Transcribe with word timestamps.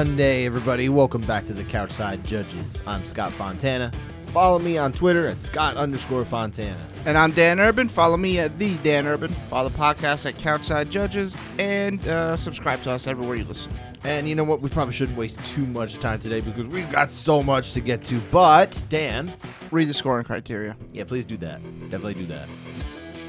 Monday, 0.00 0.46
everybody. 0.46 0.88
Welcome 0.88 1.20
back 1.26 1.44
to 1.44 1.52
the 1.52 1.62
Couchside 1.62 2.24
Judges. 2.24 2.80
I'm 2.86 3.04
Scott 3.04 3.32
Fontana. 3.32 3.92
Follow 4.32 4.58
me 4.58 4.78
on 4.78 4.94
Twitter 4.94 5.26
at 5.26 5.42
Scott 5.42 5.76
underscore 5.76 6.24
Fontana. 6.24 6.88
And 7.04 7.18
I'm 7.18 7.32
Dan 7.32 7.60
Urban. 7.60 7.86
Follow 7.86 8.16
me 8.16 8.38
at 8.38 8.58
the 8.58 8.78
Dan 8.78 9.06
Urban. 9.06 9.30
Follow 9.50 9.68
the 9.68 9.76
podcast 9.76 10.24
at 10.24 10.38
Couchside 10.38 10.88
Judges, 10.90 11.36
and 11.58 12.00
uh, 12.08 12.34
subscribe 12.38 12.82
to 12.84 12.90
us 12.92 13.06
everywhere 13.06 13.36
you 13.36 13.44
listen. 13.44 13.70
And 14.04 14.26
you 14.26 14.34
know 14.34 14.42
what? 14.42 14.62
We 14.62 14.70
probably 14.70 14.94
shouldn't 14.94 15.18
waste 15.18 15.44
too 15.44 15.66
much 15.66 15.98
time 15.98 16.18
today 16.18 16.40
because 16.40 16.64
we've 16.66 16.90
got 16.90 17.10
so 17.10 17.42
much 17.42 17.74
to 17.74 17.82
get 17.82 18.02
to. 18.06 18.18
But, 18.30 18.82
Dan, 18.88 19.34
Read 19.70 19.86
the 19.86 19.92
scoring 19.92 20.24
criteria. 20.24 20.78
yeah, 20.94 21.04
please 21.04 21.26
do 21.26 21.36
that. 21.36 21.60
Definitely 21.90 22.14
do 22.14 22.26
that. 22.28 22.48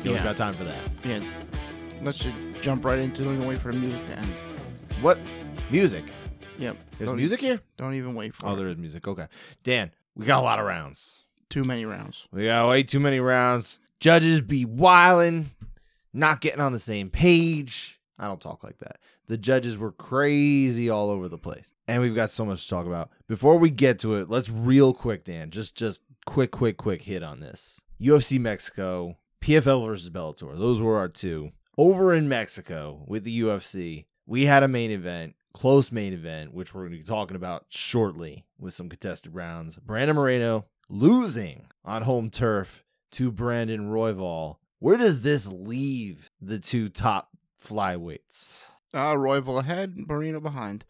You 0.05 0.11
always 0.11 0.21
Yeah. 0.21 0.23
got 0.23 0.37
time 0.37 0.53
for 0.53 0.63
that. 0.63 0.79
Yeah, 1.03 1.19
let's 2.01 2.19
just 2.19 2.33
jump 2.61 2.85
right 2.85 2.99
into 2.99 3.23
it. 3.29 3.33
Even 3.33 3.45
wait 3.45 3.59
for 3.59 3.73
the 3.73 3.77
music 3.77 4.05
to 4.07 4.19
end. 4.19 4.27
What? 5.01 5.17
Music. 5.69 6.05
Yep. 6.59 6.77
There's 6.97 7.09
don't, 7.09 7.17
music 7.17 7.39
here? 7.41 7.61
Don't 7.77 7.93
even 7.95 8.13
wait 8.15 8.35
for 8.35 8.47
Oh, 8.47 8.53
it. 8.53 8.57
there 8.57 8.67
is 8.67 8.77
music. 8.77 9.07
Okay. 9.07 9.27
Dan, 9.63 9.91
we 10.15 10.25
got 10.25 10.39
a 10.39 10.43
lot 10.43 10.59
of 10.59 10.65
rounds. 10.65 11.23
Too 11.49 11.63
many 11.63 11.85
rounds. 11.85 12.25
We 12.31 12.45
got 12.45 12.69
way 12.69 12.83
too 12.83 12.99
many 12.99 13.19
rounds. 13.19 13.79
Judges 13.99 14.41
be 14.41 14.65
wildin', 14.65 15.45
not 16.13 16.41
getting 16.41 16.61
on 16.61 16.73
the 16.73 16.79
same 16.79 17.09
page. 17.09 17.99
I 18.17 18.27
don't 18.27 18.41
talk 18.41 18.63
like 18.63 18.77
that. 18.79 18.97
The 19.27 19.37
judges 19.37 19.77
were 19.77 19.91
crazy 19.91 20.89
all 20.89 21.09
over 21.09 21.27
the 21.29 21.37
place. 21.37 21.73
And 21.87 22.01
we've 22.01 22.15
got 22.15 22.31
so 22.31 22.45
much 22.45 22.63
to 22.63 22.69
talk 22.69 22.85
about. 22.85 23.09
Before 23.27 23.57
we 23.57 23.69
get 23.69 23.99
to 23.99 24.15
it, 24.15 24.29
let's 24.29 24.49
real 24.49 24.93
quick, 24.93 25.23
Dan, 25.25 25.49
just 25.51 25.75
just 25.75 26.03
quick, 26.25 26.51
quick, 26.51 26.77
quick 26.77 27.01
hit 27.03 27.23
on 27.23 27.39
this. 27.39 27.79
UFC 27.99 28.39
Mexico, 28.39 29.17
PFL 29.41 29.85
versus 29.85 30.09
Bellator. 30.09 30.57
Those 30.57 30.81
were 30.81 30.97
our 30.97 31.07
two. 31.07 31.51
Over 31.77 32.13
in 32.13 32.27
Mexico 32.27 33.03
with 33.07 33.23
the 33.23 33.41
UFC, 33.41 34.05
we 34.25 34.45
had 34.45 34.63
a 34.63 34.67
main 34.67 34.91
event, 34.91 35.35
close 35.53 35.91
main 35.91 36.13
event, 36.13 36.53
which 36.53 36.73
we're 36.73 36.81
going 36.81 36.93
to 36.93 36.97
be 36.97 37.03
talking 37.03 37.35
about 37.35 37.65
shortly 37.69 38.45
with 38.59 38.73
some 38.73 38.89
contested 38.89 39.35
rounds. 39.35 39.77
Brandon 39.77 40.15
Moreno 40.15 40.65
losing 40.89 41.67
on 41.85 42.03
home 42.03 42.29
turf 42.29 42.83
to 43.11 43.31
Brandon 43.31 43.89
Royval. 43.89 44.57
Where 44.79 44.97
does 44.97 45.21
this 45.21 45.47
leave 45.47 46.29
the 46.41 46.59
two 46.59 46.89
top 46.89 47.29
flyweights? 47.63 48.69
Uh, 48.93 49.13
Royval 49.15 49.59
ahead, 49.59 49.95
Moreno 50.07 50.39
behind. 50.39 50.85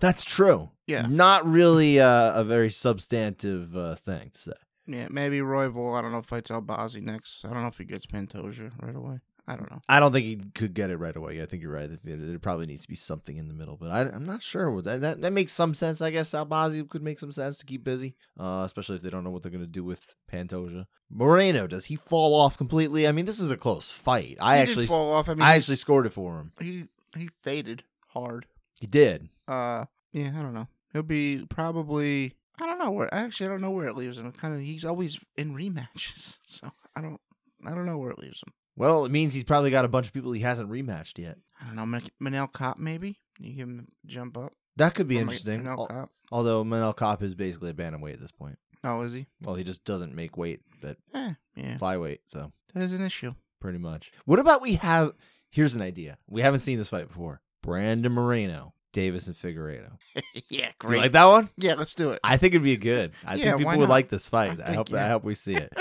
That's 0.00 0.24
true. 0.24 0.70
Yeah. 0.86 1.06
Not 1.08 1.46
really 1.46 2.00
uh, 2.00 2.32
a 2.40 2.44
very 2.44 2.70
substantive 2.70 3.76
uh, 3.76 3.94
thing 3.94 4.30
to 4.32 4.40
say. 4.40 4.52
Yeah, 4.86 5.08
maybe 5.10 5.38
Royval. 5.38 5.96
I 5.96 6.02
don't 6.02 6.12
know. 6.12 6.18
If 6.18 6.26
fights 6.26 6.50
Albazi 6.50 7.02
next. 7.02 7.44
I 7.44 7.50
don't 7.50 7.62
know 7.62 7.68
if 7.68 7.78
he 7.78 7.84
gets 7.84 8.06
Pantoja 8.06 8.72
right 8.80 8.96
away. 8.96 9.20
I 9.52 9.56
don't 9.56 9.70
know. 9.70 9.82
I 9.88 10.00
don't 10.00 10.12
think 10.12 10.24
he 10.26 10.36
could 10.54 10.72
get 10.72 10.88
it 10.88 10.96
right 10.96 11.14
away. 11.14 11.42
I 11.42 11.46
think 11.46 11.62
you're 11.62 11.72
right. 11.72 11.90
There, 12.02 12.38
probably 12.38 12.66
needs 12.66 12.82
to 12.82 12.88
be 12.88 12.94
something 12.94 13.36
in 13.36 13.48
the 13.48 13.54
middle, 13.54 13.76
but 13.76 13.90
I, 13.90 14.00
I'm 14.02 14.24
not 14.24 14.42
sure. 14.42 14.80
That, 14.80 15.02
that 15.02 15.20
that 15.20 15.32
makes 15.32 15.52
some 15.52 15.74
sense. 15.74 16.00
I 16.00 16.10
guess 16.10 16.30
Albazi 16.30 16.88
could 16.88 17.02
make 17.02 17.20
some 17.20 17.32
sense 17.32 17.58
to 17.58 17.66
keep 17.66 17.84
busy, 17.84 18.16
uh, 18.40 18.62
especially 18.64 18.96
if 18.96 19.02
they 19.02 19.10
don't 19.10 19.24
know 19.24 19.30
what 19.30 19.42
they're 19.42 19.52
going 19.52 19.64
to 19.64 19.66
do 19.66 19.84
with 19.84 20.00
Pantoja. 20.32 20.86
Moreno, 21.10 21.66
does 21.66 21.84
he 21.86 21.96
fall 21.96 22.34
off 22.34 22.56
completely? 22.56 23.06
I 23.06 23.12
mean, 23.12 23.26
this 23.26 23.40
is 23.40 23.50
a 23.50 23.56
close 23.56 23.90
fight. 23.90 24.38
I 24.40 24.56
He 24.56 24.62
actually, 24.62 24.86
fall 24.86 25.12
off. 25.12 25.28
I 25.28 25.34
mean, 25.34 25.42
I 25.42 25.56
actually 25.56 25.76
scored 25.76 26.06
it 26.06 26.14
for 26.14 26.38
him. 26.38 26.52
he 26.58 26.88
he 27.14 27.28
faded 27.42 27.84
hard. 28.08 28.46
He 28.80 28.86
did. 28.86 29.28
Uh, 29.46 29.84
yeah, 30.12 30.32
I 30.34 30.42
don't 30.42 30.54
know. 30.54 30.68
He'll 30.92 31.02
be 31.02 31.44
probably. 31.48 32.34
I 32.60 32.66
don't 32.66 32.78
know 32.78 32.90
where. 32.90 33.12
Actually, 33.12 33.46
I 33.46 33.48
don't 33.50 33.60
know 33.60 33.70
where 33.70 33.86
it 33.86 33.96
leaves 33.96 34.18
him. 34.18 34.32
Kind 34.32 34.54
of. 34.54 34.60
He's 34.60 34.84
always 34.84 35.18
in 35.36 35.54
rematches, 35.54 36.38
so 36.44 36.70
I 36.96 37.00
don't. 37.00 37.20
I 37.66 37.70
don't 37.70 37.86
know 37.86 37.98
where 37.98 38.10
it 38.10 38.18
leaves 38.18 38.42
him. 38.42 38.52
Well, 38.76 39.04
it 39.04 39.12
means 39.12 39.34
he's 39.34 39.44
probably 39.44 39.70
got 39.70 39.84
a 39.84 39.88
bunch 39.88 40.06
of 40.06 40.12
people 40.12 40.32
he 40.32 40.40
hasn't 40.40 40.70
rematched 40.70 41.18
yet. 41.18 41.36
I 41.60 41.66
don't 41.66 41.76
know. 41.76 41.86
Man- 41.86 42.08
Manel 42.22 42.52
Kape, 42.52 42.78
maybe 42.78 43.18
you 43.38 43.52
give 43.54 43.68
him 43.68 43.86
a 44.04 44.06
jump 44.06 44.36
up. 44.38 44.52
That 44.76 44.94
could 44.94 45.06
be 45.06 45.16
Ma- 45.16 45.20
interesting. 45.22 45.62
Manel 45.62 45.78
Al- 45.78 45.86
Cop. 45.86 46.10
Although 46.30 46.64
Manel 46.64 46.96
Kape 46.96 47.22
is 47.22 47.34
basically 47.34 47.70
a 47.70 47.74
bantamweight 47.74 48.14
at 48.14 48.20
this 48.20 48.32
point. 48.32 48.58
Oh, 48.84 49.02
is 49.02 49.12
he? 49.12 49.26
Well, 49.42 49.54
he 49.54 49.62
just 49.64 49.84
doesn't 49.84 50.14
make 50.14 50.36
weight 50.36 50.60
at 50.82 50.96
Eh, 51.14 51.34
yeah. 51.54 51.76
flyweight, 51.78 52.18
so 52.26 52.52
That 52.74 52.82
is 52.82 52.92
an 52.92 53.02
issue. 53.02 53.34
pretty 53.60 53.78
much. 53.78 54.10
What 54.24 54.38
about 54.40 54.62
we 54.62 54.74
have? 54.74 55.12
Here's 55.50 55.74
an 55.74 55.82
idea. 55.82 56.16
We 56.28 56.40
haven't 56.40 56.60
seen 56.60 56.78
this 56.78 56.88
fight 56.88 57.06
before. 57.08 57.42
Brandon 57.62 58.10
Moreno, 58.10 58.74
Deiveson 58.92 59.34
Figueiredo. 59.34 59.92
yeah, 60.48 60.70
you 60.82 60.96
like 60.96 61.12
that 61.12 61.24
one? 61.24 61.48
Yeah, 61.56 61.74
let's 61.74 61.94
do 61.94 62.10
it. 62.10 62.20
I 62.22 62.36
think 62.36 62.54
it'd 62.54 62.62
be 62.62 62.76
good. 62.76 63.12
I 63.24 63.36
Yeah, 63.36 63.44
think 63.44 63.58
people 63.58 63.78
would 63.78 63.88
like 63.88 64.08
this 64.08 64.26
fight. 64.26 64.60
I, 64.60 64.70
I 64.70 64.74
hope 64.74 64.88
think, 64.88 64.98
I 64.98 65.08
hope 65.08 65.24
we 65.24 65.34
see 65.34 65.56
it. 65.56 65.72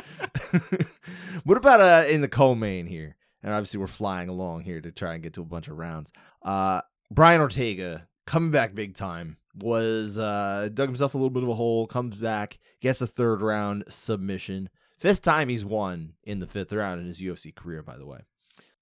what 1.43 1.57
about 1.57 1.81
uh 1.81 2.07
in 2.07 2.21
the 2.21 2.27
co-main 2.27 2.85
here? 2.85 3.15
And 3.43 3.53
obviously 3.53 3.79
we're 3.79 3.87
flying 3.87 4.29
along 4.29 4.61
here 4.61 4.79
to 4.81 4.91
try 4.91 5.13
and 5.13 5.23
get 5.23 5.33
to 5.33 5.41
a 5.41 5.45
bunch 5.45 5.67
of 5.67 5.77
rounds. 5.77 6.11
Uh 6.41 6.81
Brian 7.09 7.41
Ortega 7.41 8.07
coming 8.25 8.51
back 8.51 8.73
big 8.75 8.95
time 8.95 9.37
was 9.55 10.17
uh 10.17 10.69
dug 10.73 10.89
himself 10.89 11.13
a 11.13 11.17
little 11.17 11.29
bit 11.29 11.43
of 11.43 11.49
a 11.49 11.55
hole, 11.55 11.87
comes 11.87 12.15
back, 12.15 12.59
gets 12.79 13.01
a 13.01 13.07
third 13.07 13.41
round 13.41 13.83
submission. 13.89 14.69
Fifth 14.97 15.21
time 15.23 15.49
he's 15.49 15.65
won 15.65 16.13
in 16.23 16.39
the 16.39 16.47
fifth 16.47 16.71
round 16.71 17.01
in 17.01 17.07
his 17.07 17.19
UFC 17.19 17.53
career, 17.53 17.81
by 17.81 17.97
the 17.97 18.05
way. 18.05 18.19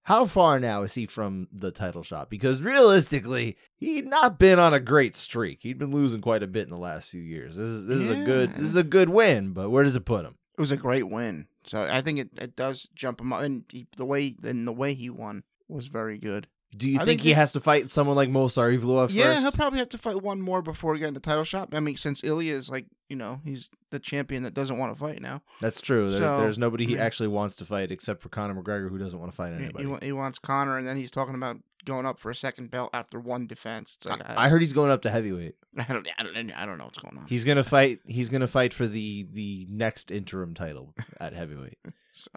How 0.09 0.25
far 0.25 0.59
now 0.59 0.81
is 0.81 0.95
he 0.95 1.05
from 1.05 1.47
the 1.53 1.69
title 1.69 2.01
shot? 2.01 2.31
Because 2.31 2.63
realistically, 2.63 3.55
he'd 3.77 4.07
not 4.07 4.39
been 4.39 4.57
on 4.57 4.73
a 4.73 4.79
great 4.79 5.15
streak. 5.15 5.59
He'd 5.61 5.77
been 5.77 5.91
losing 5.91 6.19
quite 6.19 6.41
a 6.41 6.47
bit 6.47 6.63
in 6.63 6.71
the 6.71 6.79
last 6.79 7.09
few 7.09 7.21
years. 7.21 7.57
This 7.57 7.67
is 7.67 7.85
this 7.85 7.99
is 7.99 8.09
a 8.09 8.23
good 8.23 8.55
this 8.55 8.65
is 8.65 8.75
a 8.75 8.81
good 8.81 9.09
win, 9.09 9.53
but 9.53 9.69
where 9.69 9.83
does 9.83 9.95
it 9.95 10.05
put 10.05 10.25
him? 10.25 10.39
It 10.57 10.61
was 10.61 10.71
a 10.71 10.77
great 10.77 11.07
win. 11.07 11.45
So 11.63 11.83
I 11.83 12.01
think 12.01 12.17
it, 12.17 12.29
it 12.41 12.55
does 12.55 12.87
jump 12.95 13.21
him 13.21 13.31
up, 13.31 13.41
and 13.41 13.65
he, 13.69 13.85
the 13.97 14.05
way 14.05 14.35
and 14.43 14.67
the 14.67 14.71
way 14.71 14.95
he 14.95 15.11
won 15.11 15.43
was 15.67 15.85
very 15.85 16.17
good. 16.17 16.47
Do 16.77 16.87
you 16.89 16.97
think, 16.97 17.07
think 17.07 17.21
he 17.21 17.31
has 17.33 17.53
to 17.53 17.59
fight 17.59 17.89
someone 17.89 18.15
like 18.15 18.29
Movsar 18.29 18.77
Evloev 18.77 19.09
Yeah, 19.11 19.23
first? 19.25 19.39
he'll 19.41 19.51
probably 19.51 19.79
have 19.79 19.89
to 19.89 19.97
fight 19.97 20.21
one 20.21 20.39
more 20.41 20.61
before 20.61 20.95
getting 20.97 21.15
the 21.15 21.19
title 21.19 21.43
shot. 21.43 21.69
I 21.73 21.79
mean, 21.79 21.97
since 21.97 22.23
Ilya 22.23 22.53
is 22.55 22.69
like, 22.69 22.85
you 23.09 23.15
know, 23.15 23.41
he's 23.43 23.69
the 23.89 23.97
champion 23.99 24.43
that 24.43 24.53
doesn't 24.53 24.77
want 24.77 24.93
to 24.93 24.99
fight 24.99 25.19
now. 25.21 25.41
That's 25.61 25.81
true. 25.81 26.11
There- 26.11 26.19
There's 26.19 26.59
nobody 26.59 26.85
he 26.85 26.93
mean- 26.93 27.01
actually 27.01 27.29
wants 27.29 27.55
to 27.57 27.65
fight 27.65 27.91
except 27.91 28.21
for 28.21 28.29
Conor 28.29 28.53
McGregor, 28.61 28.89
who 28.89 28.99
doesn't 28.99 29.19
want 29.19 29.31
to 29.31 29.35
fight 29.35 29.53
anybody. 29.53 29.89
He, 30.01 30.05
he 30.07 30.11
wants 30.11 30.37
Conor, 30.37 30.77
and 30.77 30.87
then 30.87 30.95
he's 30.95 31.09
talking 31.11 31.33
about 31.35 31.57
going 31.85 32.05
up 32.05 32.19
for 32.19 32.29
a 32.29 32.35
second 32.35 32.69
belt 32.69 32.91
after 32.93 33.19
one 33.19 33.47
defense. 33.47 33.93
It's 33.97 34.05
like 34.05 34.21
I, 34.23 34.45
I 34.45 34.49
heard 34.49 34.61
he's 34.61 34.73
going 34.73 34.91
up 34.91 35.01
to 35.03 35.09
heavyweight. 35.09 35.55
I 35.77 35.83
don't, 35.91 36.07
I 36.19 36.23
don't, 36.23 36.51
I 36.51 36.65
don't 36.67 36.77
know 36.77 36.83
what's 36.85 36.99
going 36.99 37.17
on. 37.17 37.25
He's 37.27 37.45
gonna 37.45 37.63
fight. 37.63 37.99
He's 38.05 38.29
gonna 38.29 38.47
fight 38.47 38.73
for 38.75 38.85
the 38.87 39.25
the 39.31 39.65
next 39.71 40.11
interim 40.11 40.53
title 40.53 40.93
at 41.19 41.33
heavyweight. 41.33 41.79
So, 42.13 42.29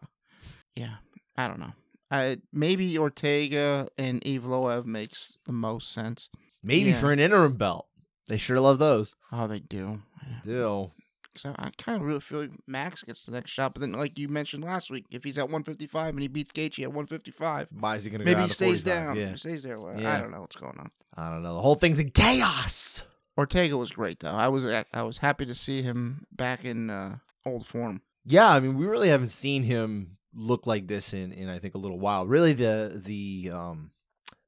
yeah, 0.77 0.95
I 1.37 1.49
don't 1.49 1.59
know. 1.59 1.73
I 2.13 2.37
maybe 2.53 2.97
Ortega 2.99 3.89
and 3.99 4.21
Evloev 4.23 4.85
makes 4.85 5.39
the 5.47 5.53
most 5.53 5.93
sense. 5.93 6.29
Maybe 6.63 6.91
Yeah. 6.91 7.01
for 7.01 7.11
an 7.11 7.19
interim 7.19 7.55
belt. 7.57 7.89
They 8.29 8.37
sure 8.39 8.61
love 8.61 8.79
those. 8.79 9.17
Oh, 9.33 9.47
they 9.49 9.59
do. 9.61 10.03
Do. 10.45 10.93
So 11.35 11.55
I 11.59 11.71
kind 11.79 11.97
of 12.01 12.07
really 12.07 12.21
feel 12.21 12.41
like 12.43 12.51
Max 12.67 13.03
gets 13.03 13.25
the 13.25 13.33
next 13.33 13.51
shot, 13.51 13.73
but 13.73 13.81
then, 13.81 13.93
like 13.93 14.19
you 14.19 14.29
mentioned 14.29 14.63
last 14.63 14.91
week, 14.91 15.07
if 15.11 15.25
he's 15.25 15.39
at 15.39 15.45
155 15.49 16.11
and 16.11 16.21
he 16.21 16.29
beats 16.29 16.53
Gaethje 16.53 16.83
at 16.83 16.93
155, 16.93 17.69
Why 17.81 17.97
is 17.97 18.05
he 18.05 18.11
gonna? 18.11 18.25
maybe 18.25 18.35
down 18.35 18.49
he 18.49 18.53
stays 18.53 18.83
45? 18.83 18.85
down. 18.85 19.17
Yeah. 19.17 19.31
He 19.31 19.37
stays 19.39 19.63
there. 19.63 19.81
Well, 19.81 19.99
Yeah. 19.99 20.15
I 20.15 20.21
don't 20.21 20.31
know 20.31 20.43
what's 20.43 20.57
going 20.57 20.79
on. 20.79 20.91
I 21.17 21.31
don't 21.31 21.43
know. 21.43 21.55
The 21.55 21.63
whole 21.63 21.75
thing's 21.75 21.99
in 21.99 22.11
chaos. 22.11 23.03
Ortega 23.39 23.79
was 23.79 23.91
great 23.91 24.21
though. 24.21 24.35
I 24.35 24.49
was 24.49 24.67
I 24.67 25.03
was 25.03 25.17
happy 25.19 25.47
to 25.47 25.55
see 25.55 25.81
him 25.83 26.27
back 26.33 26.67
in 26.67 26.91
uh, 26.91 27.17
old 27.47 27.67
form. 27.67 28.03
Yeah, 28.27 28.49
I 28.51 28.61
mean, 28.61 28.77
we 28.77 28.85
really 28.85 29.09
haven't 29.09 29.31
seen 29.31 29.63
him 29.63 30.19
look 30.35 30.67
like 30.67 30.87
this 30.87 31.13
in 31.13 31.33
in 31.33 31.49
I 31.49 31.59
think 31.59 31.75
a 31.75 31.79
little 31.79 31.99
while. 31.99 32.27
Really, 32.27 32.53
the 32.53 33.01
the 33.05 33.51
um 33.53 33.91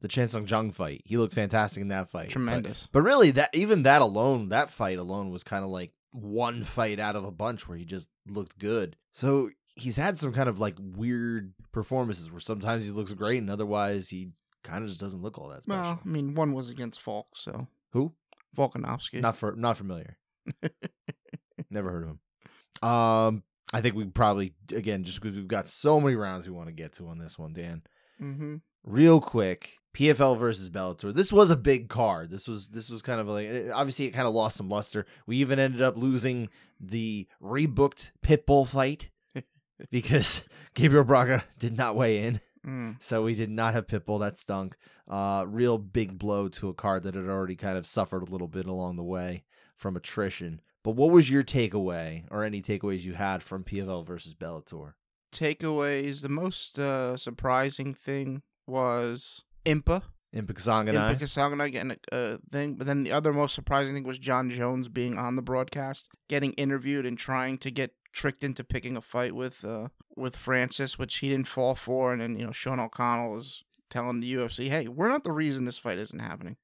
the 0.01 0.09
Chan 0.09 0.29
Sung 0.29 0.47
Jung 0.47 0.71
fight, 0.71 1.01
he 1.05 1.17
looked 1.17 1.33
fantastic 1.35 1.81
in 1.81 1.89
that 1.89 2.11
fight. 2.11 2.27
But- 2.27 2.33
Tremendous. 2.33 2.89
But, 2.93 3.03
really, 3.03 3.31
that 3.33 3.49
even 3.55 3.85
that 3.85 4.03
alone, 4.03 4.51
that 4.51 4.69
fight 4.69 4.99
alone 4.99 5.31
was 5.31 5.43
kind 5.43 5.65
of 5.65 5.71
like 5.71 5.93
one 6.13 6.63
fight 6.63 7.01
out 7.01 7.17
of 7.17 7.25
a 7.25 7.31
bunch 7.31 7.67
where 7.67 7.79
he 7.79 7.87
just 7.87 8.09
looked 8.27 8.59
good. 8.59 8.97
So 9.13 9.49
he's 9.77 9.97
had 9.97 10.19
some 10.19 10.33
kind 10.35 10.49
of 10.49 10.59
like 10.59 10.77
weird 10.79 11.55
performances 11.73 12.31
where 12.31 12.41
sometimes 12.41 12.85
he 12.85 12.91
looks 12.91 13.13
great 13.15 13.39
and 13.39 13.49
otherwise 13.51 14.11
he 14.11 14.29
kind 14.63 14.83
of 14.85 14.89
just 14.89 15.01
doesn't 15.01 15.23
look 15.23 15.39
all 15.39 15.49
that 15.49 15.63
special. 15.63 15.83
Well, 15.83 16.01
I 16.05 16.09
mean, 16.09 16.35
one 16.35 16.53
was 16.53 16.69
against 16.69 17.01
Volk, 17.03 17.29
so 17.35 17.67
Who? 17.93 18.13
Volkanovski. 18.57 19.21
Not 19.23 19.37
for 19.37 19.55
not 19.57 19.77
familiar. 19.79 20.19
Never 21.71 21.91
heard 21.91 22.03
of 22.05 22.09
him. 22.11 22.89
Um, 22.89 23.43
I 23.75 23.81
think 23.81 23.97
we 23.97 24.05
probably 24.05 24.55
again 24.73 25.03
just 25.03 25.21
because 25.21 25.35
we've 25.35 25.49
got 25.49 25.69
so 25.69 26.01
many 26.01 26.15
rounds 26.15 26.47
we 26.47 26.55
want 26.55 26.69
to 26.69 26.73
get 26.73 26.93
to 26.95 27.09
on 27.09 27.19
this 27.19 27.37
one, 27.37 27.53
Dan. 27.53 27.83
mm-hmm. 28.23 28.57
Real 28.85 29.21
quick, 29.21 29.79
PFL 29.95 30.39
versus 30.39 30.71
Bellator. 30.71 31.13
This 31.13 31.33
was 31.33 31.51
a 31.51 31.57
big 31.57 31.89
card. 31.89 32.31
This 32.31 32.47
was 32.47 32.69
this 32.69 32.89
was 32.89 33.03
kind 33.03 33.21
of 33.21 33.27
like 33.27 33.49
eh, 33.49 33.71
obviously 33.75 34.05
it 34.05 34.13
kind 34.13 34.29
of 34.29 34.35
lost 34.35 34.57
some 34.57 34.69
luster. 34.69 35.07
We 35.27 35.39
even 35.39 35.59
ended 35.59 35.83
up 35.83 35.97
losing 35.97 36.51
the 36.79 37.27
rebooked 37.43 38.13
Pitbull 38.23 38.69
fight 38.69 39.11
because 39.91 40.43
Gabriel 40.75 41.03
Braga 41.03 41.43
did 41.59 41.77
not 41.77 41.97
weigh 41.97 42.25
in. 42.25 42.41
Mm. 42.65 43.03
So 43.03 43.25
we 43.25 43.35
did 43.35 43.51
not 43.51 43.75
have 43.75 43.89
Pitbull. 43.89 44.21
That 44.21 44.39
stunk. 44.39 44.77
Uh, 45.09 45.47
real 45.49 45.79
big 45.79 46.17
blow 46.17 46.47
to 46.49 46.69
a 46.69 46.75
card 46.75 47.03
that 47.03 47.17
had 47.17 47.27
already 47.27 47.57
kind 47.57 47.77
of 47.77 47.87
suffered 47.89 48.23
a 48.23 48.31
little 48.31 48.49
bit 48.49 48.67
along 48.67 48.97
the 48.97 49.03
way 49.03 49.43
from 49.77 49.97
attrition. 49.97 50.61
But 50.85 50.93
what 50.93 51.11
was 51.11 51.31
your 51.31 51.43
takeaway, 51.43 52.25
or 52.31 52.45
any 52.45 52.61
takeaways 52.61 53.03
you 53.03 53.15
had 53.15 53.43
from 53.43 53.65
PFL 53.65 54.05
versus 54.05 54.35
Bellator? 54.35 54.93
Takeaways. 55.33 56.21
The 56.21 56.29
most 56.29 56.79
uh, 56.79 57.17
surprising 57.17 57.95
thing 57.95 58.43
was 58.67 59.43
Impa. 59.65 60.03
In 60.35 60.47
Pikasanganai. 60.47 61.19
Impa 61.19 61.73
getting 61.73 61.97
a 62.13 62.15
uh, 62.15 62.37
thing. 62.53 62.75
But 62.75 62.87
then 62.87 63.03
the 63.03 63.13
other 63.13 63.33
most 63.33 63.55
surprising 63.55 63.95
thing 63.95 64.05
was 64.05 64.19
Jon 64.19 64.51
Jones 64.51 64.89
being 64.91 65.17
on 65.17 65.37
the 65.37 65.43
broadcast, 65.43 66.09
getting 66.29 66.53
interviewed 66.53 67.07
and 67.07 67.17
trying 67.17 67.57
to 67.59 67.71
get 67.71 67.93
tricked 68.13 68.45
into 68.45 68.63
picking 68.63 68.97
a 68.97 69.01
fight 69.01 69.35
with 69.35 69.65
uh, 69.65 69.89
with 70.17 70.37
Francis, 70.37 70.99
which 70.99 71.17
he 71.17 71.31
didn't 71.31 71.49
fall 71.49 71.75
for. 71.75 72.13
And 72.13 72.21
then 72.21 72.39
you 72.39 72.45
know 72.45 72.53
Sean 72.53 72.79
O'Connell 72.79 73.33
was 73.33 73.63
telling 73.89 74.21
the 74.21 74.35
UFC, 74.35 74.69
"Hey, 74.69 74.89
we're 74.89 75.09
not 75.09 75.25
the 75.25 75.33
reason 75.33 75.65
this 75.65 75.79
fight 75.79 75.99
isn't 75.99 76.19
happening." 76.19 76.57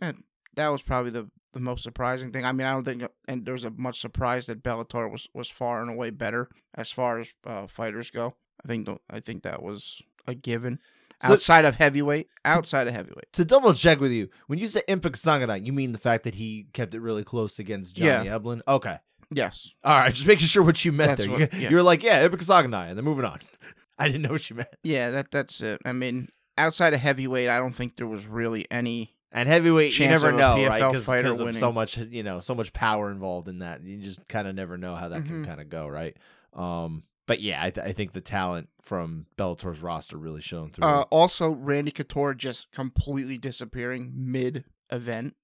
And 0.00 0.22
that 0.54 0.68
was 0.68 0.82
probably 0.82 1.10
the 1.10 1.28
the 1.56 1.62
most 1.62 1.82
surprising 1.82 2.30
thing. 2.32 2.44
I 2.44 2.52
mean, 2.52 2.66
I 2.66 2.72
don't 2.72 2.84
think, 2.84 3.02
and 3.26 3.44
there 3.44 3.54
was 3.54 3.64
a 3.64 3.70
much 3.70 3.98
surprise 4.00 4.46
that 4.46 4.62
Bellator 4.62 5.10
was 5.10 5.26
was 5.34 5.48
far 5.48 5.82
and 5.82 5.92
away 5.92 6.10
better 6.10 6.48
as 6.74 6.90
far 6.90 7.20
as 7.20 7.28
uh, 7.46 7.66
fighters 7.66 8.10
go. 8.10 8.34
I 8.64 8.68
think 8.68 8.88
I 9.10 9.20
think 9.20 9.42
that 9.42 9.62
was 9.62 10.02
a 10.26 10.34
given. 10.34 10.78
So- 11.22 11.32
outside 11.32 11.64
of 11.64 11.76
heavyweight, 11.76 12.28
outside 12.44 12.88
of 12.88 12.92
heavyweight. 12.92 13.32
to 13.32 13.44
double 13.46 13.72
check 13.72 14.00
with 14.00 14.12
you, 14.12 14.28
when 14.48 14.58
you 14.58 14.66
say 14.66 14.82
Impa 14.86 15.10
Kasanganay, 15.10 15.64
you 15.64 15.72
mean 15.72 15.92
the 15.92 15.98
fact 15.98 16.24
that 16.24 16.34
he 16.34 16.66
kept 16.74 16.92
it 16.94 17.00
really 17.00 17.24
close 17.24 17.58
against 17.58 17.96
Johnny 17.96 18.28
Eblin? 18.28 18.60
Okay. 18.68 18.98
Yes. 19.30 19.72
All 19.82 19.96
right, 19.96 20.12
just 20.12 20.26
making 20.26 20.46
sure 20.46 20.62
what 20.62 20.84
you 20.84 20.92
meant 20.92 21.16
That's 21.16 21.22
there. 21.22 21.30
what- 21.30 21.54
you, 21.54 21.60
yeah. 21.60 21.70
you 21.70 21.76
were 21.76 21.82
like, 21.82 22.02
yeah, 22.02 22.28
Impa 22.28 22.34
Kasanganay, 22.36 22.90
and 22.90 22.98
then 22.98 23.04
moving 23.06 23.24
on. 23.24 23.40
I 23.98 24.08
didn't 24.08 24.22
know 24.22 24.32
what 24.32 24.50
you 24.50 24.56
meant. 24.56 24.68
Yeah, 24.82 25.08
that 25.12 25.30
that's 25.30 25.62
it. 25.62 25.80
I 25.86 25.92
mean, 25.92 26.28
outside 26.58 26.92
of 26.92 27.00
heavyweight, 27.00 27.48
I 27.48 27.56
don't 27.56 27.72
think 27.72 27.96
there 27.96 28.06
was 28.06 28.26
really 28.26 28.66
any. 28.70 29.15
And 29.32 29.48
heavyweight, 29.48 29.98
you 29.98 30.08
never 30.08 30.32
know, 30.32 30.56
PFL 30.56 30.68
right? 30.68 30.92
Because 30.92 31.40
of 31.40 31.56
so 31.56 31.72
much, 31.72 31.98
you 31.98 32.22
know, 32.22 32.40
so 32.40 32.54
much 32.54 32.72
power 32.72 33.10
involved 33.10 33.48
in 33.48 33.58
that. 33.58 33.82
You 33.82 33.98
just 33.98 34.26
kind 34.28 34.46
of 34.48 34.54
never 34.54 34.78
know 34.78 34.94
how 34.94 35.08
that 35.08 35.24
can 35.26 35.42
Mhm. 35.42 35.46
kind 35.46 35.60
of 35.60 35.68
go, 35.68 35.86
right? 35.88 36.16
Um, 36.54 37.02
but 37.26 37.40
yeah, 37.40 37.62
I, 37.62 37.70
th- 37.70 37.86
I 37.86 37.92
think 37.92 38.12
the 38.12 38.20
talent 38.20 38.68
from 38.82 39.26
Bellator's 39.36 39.80
roster 39.80 40.16
really 40.16 40.40
shone 40.40 40.70
through. 40.70 40.86
Uh, 40.86 41.02
also, 41.10 41.50
Randy 41.50 41.90
Couture 41.90 42.34
just 42.34 42.70
completely 42.70 43.36
disappearing 43.36 44.12
mid 44.14 44.64
event. 44.90 45.34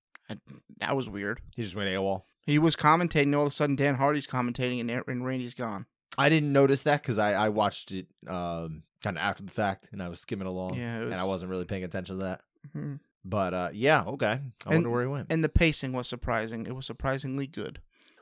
That 0.79 0.96
was 0.96 1.11
weird. 1.11 1.40
he 1.56 1.62
just 1.62 1.75
went 1.75 1.90
AWOL. 1.90 2.23
He 2.46 2.58
was 2.58 2.75
commentating. 2.76 3.25
and 3.25 3.34
All 3.34 3.43
of 3.46 3.52
a 3.52 3.55
sudden, 3.55 3.76
Dan 3.76 3.96
Hardy's 3.96 4.26
commentating, 4.26 4.81
and, 4.81 4.90
and 4.90 5.26
Randy's 5.26 5.55
gone. 5.55 5.87
I 6.17 6.29
didn't 6.29 6.52
notice 6.52 6.82
that 6.84 7.02
because 7.02 7.19
I, 7.19 7.32
I 7.32 7.49
watched 7.50 7.93
it 7.93 8.06
um, 8.29 8.84
kind 9.02 9.17
of 9.17 9.23
after 9.23 9.43
the 9.43 9.50
fact, 9.52 9.88
and 9.93 10.02
I 10.02 10.08
was 10.08 10.20
skimming 10.20 10.46
along, 10.46 10.75
Yeah, 10.76 11.00
was, 11.00 11.12
and 11.12 11.20
I 11.20 11.25
wasn't 11.25 11.50
really 11.50 11.64
paying 11.64 11.84
attention 11.84 12.19
to 12.19 12.23
that. 12.25 12.40
Mhm. 12.76 13.00
But 13.25 13.55
uh, 13.55 13.71
yeah, 13.73 14.03
okay. 14.05 14.27
I 14.27 14.39
And- 14.67 14.75
wonder 14.75 14.91
where 14.91 15.03
he 15.03 15.09
went. 15.09 15.29
And 15.31 15.43
the 15.45 15.49
pacing 15.49 15.93
was 15.93 16.09
surprising. 16.09 16.67
It 16.67 16.75
was 16.75 16.87
surprisingly 16.87 17.47
good. 17.47 17.81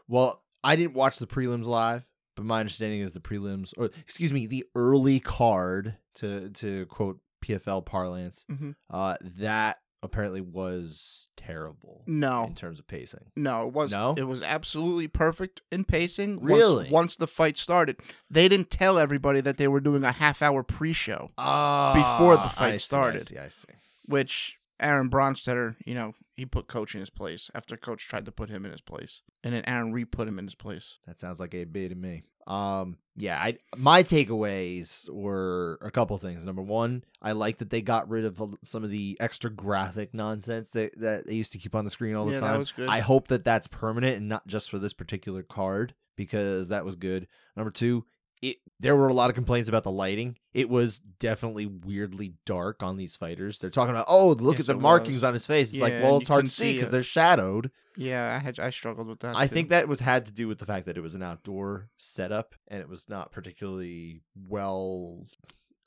Well, 0.08 0.42
I 0.62 0.76
didn't 0.76 0.94
watch 0.94 1.18
the 1.18 1.26
prelims 1.26 1.64
live, 1.66 2.04
but 2.36 2.44
my 2.44 2.60
understanding 2.60 3.00
is 3.00 3.12
the 3.12 3.20
prelims, 3.20 3.72
or 3.78 3.86
excuse 3.98 4.32
me, 4.32 4.46
the 4.46 4.64
early 4.74 5.20
card 5.20 5.96
to 6.16 6.50
to 6.50 6.86
quote 6.86 7.20
PFL 7.42 7.80
parlance, 7.86 8.44
Mhm. 8.50 8.74
uh, 8.90 9.16
that 9.38 9.78
apparently 10.02 10.40
was 10.40 11.28
terrible 11.36 12.04
No, 12.06 12.44
in 12.44 12.54
terms 12.54 12.78
of 12.78 12.86
pacing. 12.86 13.32
no, 13.36 13.66
it 13.68 13.72
was 13.74 13.90
No? 13.90 14.14
It 14.16 14.24
was 14.24 14.42
absolutely 14.42 15.08
perfect 15.08 15.60
in 15.72 15.84
pacing. 15.84 16.36
once- 16.40 16.52
Really? 16.52 16.90
once 16.90 17.16
the 17.16 17.26
fight 17.26 17.56
started, 17.58 17.98
they 18.30 18.48
didn't 18.48 18.70
tell 18.70 18.98
everybody 18.98 19.40
that 19.42 19.56
they 19.58 19.68
were 19.68 19.80
doing 19.80 20.04
a 20.04 20.12
half 20.12 20.40
hour 20.42 20.62
pre-show. 20.62 21.30
Ah, 21.38 21.92
Before 21.94 22.36
the 22.36 22.48
fight 22.50 22.74
I 22.74 22.76
see, 22.76 22.78
started. 22.78 23.20
I 23.22 23.24
see. 23.24 23.38
I 23.38 23.48
see. 23.48 23.68
which 24.06 24.56
Aaron 24.80 25.10
Bronsteter, 25.10 25.76
you 25.84 25.94
know, 25.94 26.14
he 26.36 26.46
put 26.46 26.68
coach 26.68 26.94
in 26.94 27.00
his 27.00 27.10
place 27.10 27.50
after 27.54 27.76
coach 27.76 28.06
tried 28.06 28.24
to 28.24 28.32
put 28.32 28.50
him 28.50 28.64
in 28.64 28.72
his 28.72 28.80
place, 28.80 29.22
and 29.44 29.54
then 29.54 29.64
Aaron 29.66 29.92
re 29.92 30.04
put 30.04 30.28
him 30.28 30.38
in 30.38 30.46
his 30.46 30.54
place. 30.54 30.98
That 31.06 31.20
sounds 31.20 31.40
like 31.40 31.54
a 31.54 31.64
B 31.64 31.88
to 31.88 31.94
me. 31.94 32.22
Um, 32.46 32.96
yeah, 33.16 33.38
I 33.38 33.58
my 33.76 34.02
takeaways 34.02 35.08
were 35.10 35.78
a 35.82 35.90
couple 35.90 36.16
things. 36.18 36.44
Number 36.44 36.62
one, 36.62 37.04
I 37.20 37.32
like 37.32 37.58
that 37.58 37.70
they 37.70 37.82
got 37.82 38.08
rid 38.08 38.24
of 38.24 38.40
some 38.64 38.82
of 38.82 38.90
the 38.90 39.16
extra 39.20 39.50
graphic 39.50 40.14
nonsense 40.14 40.70
that 40.70 40.98
that 40.98 41.26
they 41.26 41.34
used 41.34 41.52
to 41.52 41.58
keep 41.58 41.74
on 41.74 41.84
the 41.84 41.90
screen 41.90 42.16
all 42.16 42.26
the 42.26 42.32
yeah, 42.32 42.40
that 42.40 42.46
time. 42.46 42.58
was 42.58 42.72
good. 42.72 42.88
I 42.88 43.00
hope 43.00 43.28
that 43.28 43.44
that's 43.44 43.66
permanent 43.66 44.16
and 44.16 44.28
not 44.28 44.46
just 44.46 44.70
for 44.70 44.78
this 44.78 44.92
particular 44.92 45.42
card 45.42 45.94
because 46.16 46.68
that 46.68 46.84
was 46.84 46.96
good. 46.96 47.26
Number 47.56 47.70
two, 47.70 48.04
it 48.42 48.56
there 48.78 48.96
were 48.96 49.08
a 49.08 49.12
lot 49.14 49.28
of 49.28 49.34
complaints 49.34 49.68
about 49.68 49.82
the 49.84 49.90
lighting. 49.90 50.36
It 50.54 50.70
was 50.70 50.98
definitely 50.98 51.66
weirdly 51.66 52.34
dark 52.46 52.82
on 52.82 52.96
these 52.96 53.14
fighters. 53.14 53.58
They're 53.58 53.68
talking 53.70 53.90
about, 53.94 54.06
oh, 54.08 54.28
look 54.30 54.56
Yes, 54.58 54.68
at 54.68 54.76
the 54.76 54.80
markings 54.82 55.16
was. 55.16 55.24
on 55.24 55.34
his 55.34 55.44
face. 55.46 55.72
It's 55.72 55.80
like, 55.82 55.92
well, 55.94 56.18
it's 56.18 56.28
hard 56.28 56.46
to 56.46 56.50
see 56.50 56.72
because 56.74 56.88
they're 56.90 57.02
shadowed. 57.02 57.70
yeah, 57.96 58.34
I 58.34 58.38
had 58.42 58.58
I 58.58 58.70
struggled 58.70 59.08
with 59.08 59.20
that. 59.20 59.36
I 59.36 59.46
too. 59.46 59.54
think 59.54 59.68
that 59.68 59.86
was 59.88 60.00
had 60.00 60.24
to 60.26 60.32
do 60.32 60.48
with 60.48 60.58
the 60.58 60.64
fact 60.66 60.86
that 60.86 60.96
it 60.96 61.02
was 61.02 61.14
an 61.14 61.22
outdoor 61.22 61.88
setup 61.98 62.54
and 62.68 62.80
it 62.80 62.88
was 62.88 63.08
not 63.08 63.32
particularly 63.32 64.22
well 64.48 65.26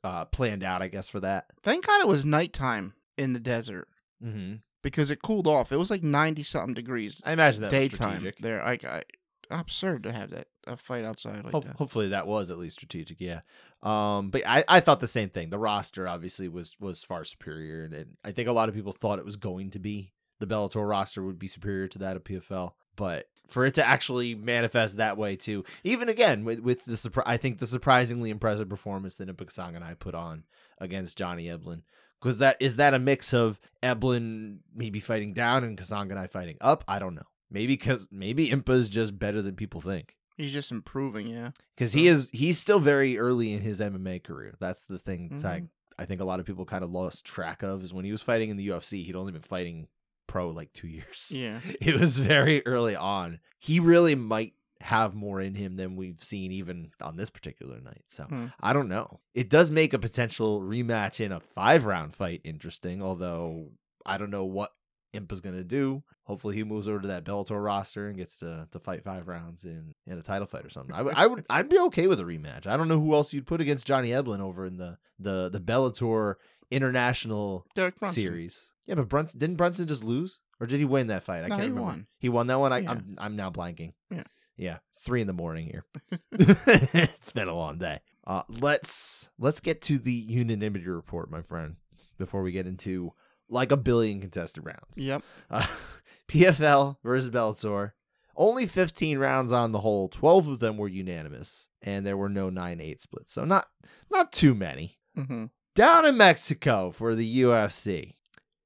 uh, 0.03 0.25
planned 0.25 0.63
out, 0.63 0.81
I 0.81 0.88
guess, 0.89 1.07
for 1.07 1.19
that. 1.21 1.45
thank 1.63 1.88
God 1.88 2.01
it 2.01 2.07
was 2.07 2.25
nighttime 2.25 2.94
in 3.17 3.33
the 3.33 3.39
desert 3.39 3.88
Mm-hmm. 4.23 4.56
because 4.81 5.09
it 5.09 5.21
cooled 5.21 5.47
off. 5.47 5.71
It 5.73 5.77
was 5.77 5.89
like 5.91 6.01
ninety 6.03 6.44
something 6.44 6.73
degrees 6.73 7.21
I 7.25 7.33
imagine 7.33 7.61
that 7.63 7.71
daytime 7.71 8.25
there. 8.39 8.63
I, 8.63 8.73
I 8.88 9.03
absurd 9.51 10.04
to 10.04 10.12
have 10.12 10.30
that 10.31 10.48
a 10.66 10.78
fight 10.78 11.04
outside 11.04 11.44
like 11.44 11.54
Ho- 11.54 11.62
that. 11.62 11.75
hopefully 11.75 12.10
that 12.10 12.28
was 12.28 12.50
at 12.50 12.57
least 12.57 12.78
strategic, 12.78 13.19
yeah. 13.19 13.42
Um, 13.81 14.30
but 14.30 14.48
I, 14.48 14.63
I 14.68 14.80
thought 14.80 15.00
the 15.00 15.07
same 15.07 15.30
thing. 15.30 15.50
The 15.50 15.60
roster 15.60 16.07
obviously 16.07 16.48
was 16.48 16.80
was 16.80 17.04
far 17.04 17.24
superior, 17.25 17.84
and, 17.84 18.16
I 18.24 18.31
think 18.31 18.48
a 18.48 18.54
lot 18.54 18.69
of 18.69 18.75
people 18.75 18.94
thought 18.94 19.19
it 19.19 19.25
was 19.25 19.36
going 19.36 19.72
to 19.72 19.80
be 19.80 20.13
the 20.40 20.48
Bellator 20.48 20.88
roster 20.88 21.24
would 21.24 21.40
be 21.40 21.48
superior 21.48 21.88
to 21.90 22.00
that 22.00 22.16
of 22.16 22.24
PFL. 22.24 22.74
But 22.95 23.28
for 23.48 23.66
it 23.66 23.74
to 23.75 23.86
actually 23.86 24.36
manifest 24.36 24.98
that 24.98 25.18
way 25.18 25.36
too, 25.36 25.66
even 25.84 26.10
again 26.10 26.45
with 26.45 26.60
with 26.60 26.86
the 26.86 26.94
surpri- 26.94 27.24
I 27.25 27.38
think 27.38 27.60
the 27.60 27.68
surprisingly 27.68 28.30
impressive 28.30 28.69
performance 28.69 29.16
that 29.16 29.28
Impa 29.28 29.45
Kasanganay 29.45 30.00
put 30.00 30.16
on 30.16 30.44
against 30.80 31.18
Johnny 31.18 31.45
Eblin. 31.45 31.81
Because 32.22 32.38
that 32.38 32.56
is 32.62 32.78
that 32.78 32.94
a 32.94 33.00
mix 33.00 33.34
of 33.34 33.60
Eblin 33.81 34.60
maybe 34.74 35.01
fighting 35.01 35.34
down 35.34 35.66
and 35.66 35.78
Kasanganay 35.78 36.30
fighting 36.30 36.56
up? 36.62 36.86
I 36.88 37.00
don't 37.00 37.16
know. 37.16 37.28
Maybe 37.53 37.73
because 37.73 38.09
maybe 38.11 38.50
Impa's 38.50 38.89
just 38.89 39.17
better 39.17 39.41
than 39.41 39.55
people 39.55 39.79
think 39.79 40.15
He's 40.35 40.51
just 40.51 40.71
improving. 40.71 41.27
Yeah, 41.27 41.51
because 41.77 41.94
he 41.94 42.07
is 42.07 42.27
he's 42.33 42.57
still 42.57 42.79
very 42.79 43.17
early 43.19 43.53
in 43.53 43.61
his 43.61 43.79
MMA 43.79 44.23
career. 44.23 44.55
That's 44.59 44.83
the 44.85 44.97
thing 45.00 45.29
that 45.41 45.45
I. 45.51 45.63
I 46.00 46.05
think 46.05 46.21
a 46.21 46.25
lot 46.25 46.39
of 46.39 46.47
people 46.47 46.65
kind 46.65 46.83
of 46.83 46.89
lost 46.89 47.23
track 47.23 47.61
of 47.61 47.83
is 47.83 47.94
when 47.94 48.03
he 48.03 48.11
was 48.11 48.23
fighting 48.23 48.50
in 48.50 48.57
the 48.57 48.69
UFC, 48.69 49.05
he'd 49.05 49.15
only 49.15 49.31
been 49.31 49.44
fighting 49.44 49.88
pro 50.25 50.50
like 50.50 50.73
two 50.73 50.88
years. 50.88 51.31
yeah. 51.33 51.59
It 51.81 52.00
was 52.00 52.17
very 52.17 52.65
early 52.65 52.95
on. 52.95 53.39
He 53.59 53.79
really 53.79 54.15
might 54.15 54.53
have 54.81 55.13
more 55.13 55.39
in 55.39 55.54
him 55.54 55.75
than 55.75 55.95
we've 55.95 56.23
seen 56.23 56.51
even 56.51 56.89
on 56.99 57.16
this 57.16 57.30
particular 57.30 57.80
night. 57.80 58.06
So 58.07 58.23
Hmm. 58.23 58.47
I 58.59 58.73
don't 58.73 58.89
know. 58.89 59.19
It 59.35 59.51
does 59.51 59.69
make 59.69 59.94
a 59.94 59.99
potential 59.99 60.61
rematch 60.61 61.23
in 61.23 61.31
a 61.31 61.39
five 61.39 61.85
round 61.85 62.16
fight 62.16 62.42
interesting, 62.44 63.04
although 63.04 63.68
I 64.04 64.18
don't 64.18 64.31
know 64.31 64.45
what 64.45 64.71
Impa's 65.13 65.41
gonna 65.41 65.63
do. 65.63 66.03
Hopefully 66.23 66.55
he 66.55 66.63
moves 66.63 66.87
over 66.87 66.99
to 67.01 67.07
that 67.09 67.23
Bellator 67.23 67.63
roster 67.63 68.07
and 68.07 68.17
gets 68.17 68.37
to, 68.39 68.67
to 68.71 68.79
fight 68.79 69.03
five 69.03 69.27
rounds 69.27 69.65
in, 69.65 69.93
in 70.07 70.17
a 70.17 70.21
title 70.21 70.47
fight 70.47 70.65
or 70.65 70.69
something. 70.69 70.95
I 70.95 71.01
would 71.01 71.13
I 71.15 71.27
would 71.27 71.45
I'd 71.49 71.69
be 71.69 71.79
okay 71.79 72.07
with 72.07 72.19
a 72.19 72.23
rematch. 72.23 72.65
I 72.67 72.77
don't 72.77 72.87
know 72.87 72.99
who 72.99 73.13
else 73.13 73.33
you'd 73.33 73.47
put 73.47 73.61
against 73.61 73.87
Johnny 73.87 74.09
Eblin 74.09 74.39
over 74.39 74.65
in 74.65 74.77
the 74.77 74.97
the 75.19 75.49
the 75.49 75.59
Bellator 75.59 76.35
International 76.71 77.65
series. 78.13 78.71
Yeah, 78.85 78.95
but 78.95 79.07
Brunson 79.07 79.39
didn't 79.39 79.55
Brunson 79.57 79.87
just 79.87 80.03
lose, 80.03 80.39
or 80.59 80.67
did 80.67 80.79
he 80.79 80.85
win 80.85 81.07
that 81.07 81.23
fight? 81.23 81.43
I 81.43 81.47
No, 81.47 81.55
can't 81.55 81.61
he 81.63 81.67
remember. 81.69 81.81
won. 81.87 82.07
He 82.19 82.29
won 82.29 82.47
that 82.47 82.59
one. 82.59 82.73
I, 82.73 82.79
Yeah. 82.79 82.91
I'm 82.91 83.15
I'm 83.19 83.35
now 83.35 83.49
blanking. 83.49 83.93
Yeah. 84.09 84.23
yeah. 84.57 84.77
It's 84.89 84.99
three 85.01 85.21
in 85.21 85.27
the 85.27 85.33
morning 85.33 85.65
here. 85.67 85.85
it's 86.31 87.31
been 87.31 87.47
a 87.47 87.55
long 87.55 87.77
day. 87.77 87.99
Uh, 88.25 88.43
let's 88.49 89.29
let's 89.37 89.59
get 89.59 89.81
to 89.83 89.97
the 89.97 90.11
unanimity 90.13 90.87
report, 90.87 91.29
my 91.29 91.41
friend, 91.41 91.75
before 92.17 92.41
we 92.41 92.51
get 92.51 92.67
into 92.67 93.13
like 93.50 93.71
a 93.71 93.78
billion 93.78 94.19
contested 94.21 94.66
rounds. 94.66 94.97
Yep. 94.97 95.21
Uh, 95.50 95.68
PFL 96.28 96.97
versus 97.04 97.30
Bellator. 97.30 97.92
Only 98.35 98.66
15 98.66 99.19
rounds 99.19 99.52
on 99.52 99.71
the 99.71 99.80
whole. 99.80 100.07
12 100.09 100.47
of 100.47 100.59
them 100.59 100.78
were 100.78 100.88
unanimous, 100.88 101.69
and 101.83 102.06
there 102.06 102.18
were 102.18 102.30
no 102.30 102.50
9-8 102.50 103.00
splits. 103.02 103.31
So 103.33 103.45
not 103.45 103.68
not 104.12 104.31
too 104.31 104.56
many. 104.56 104.97
hmm 105.16 105.45
Down 105.76 106.06
in 106.06 106.18
Mexico 106.18 106.92
for 106.92 107.14
the 107.16 107.42
UFC, 107.42 108.16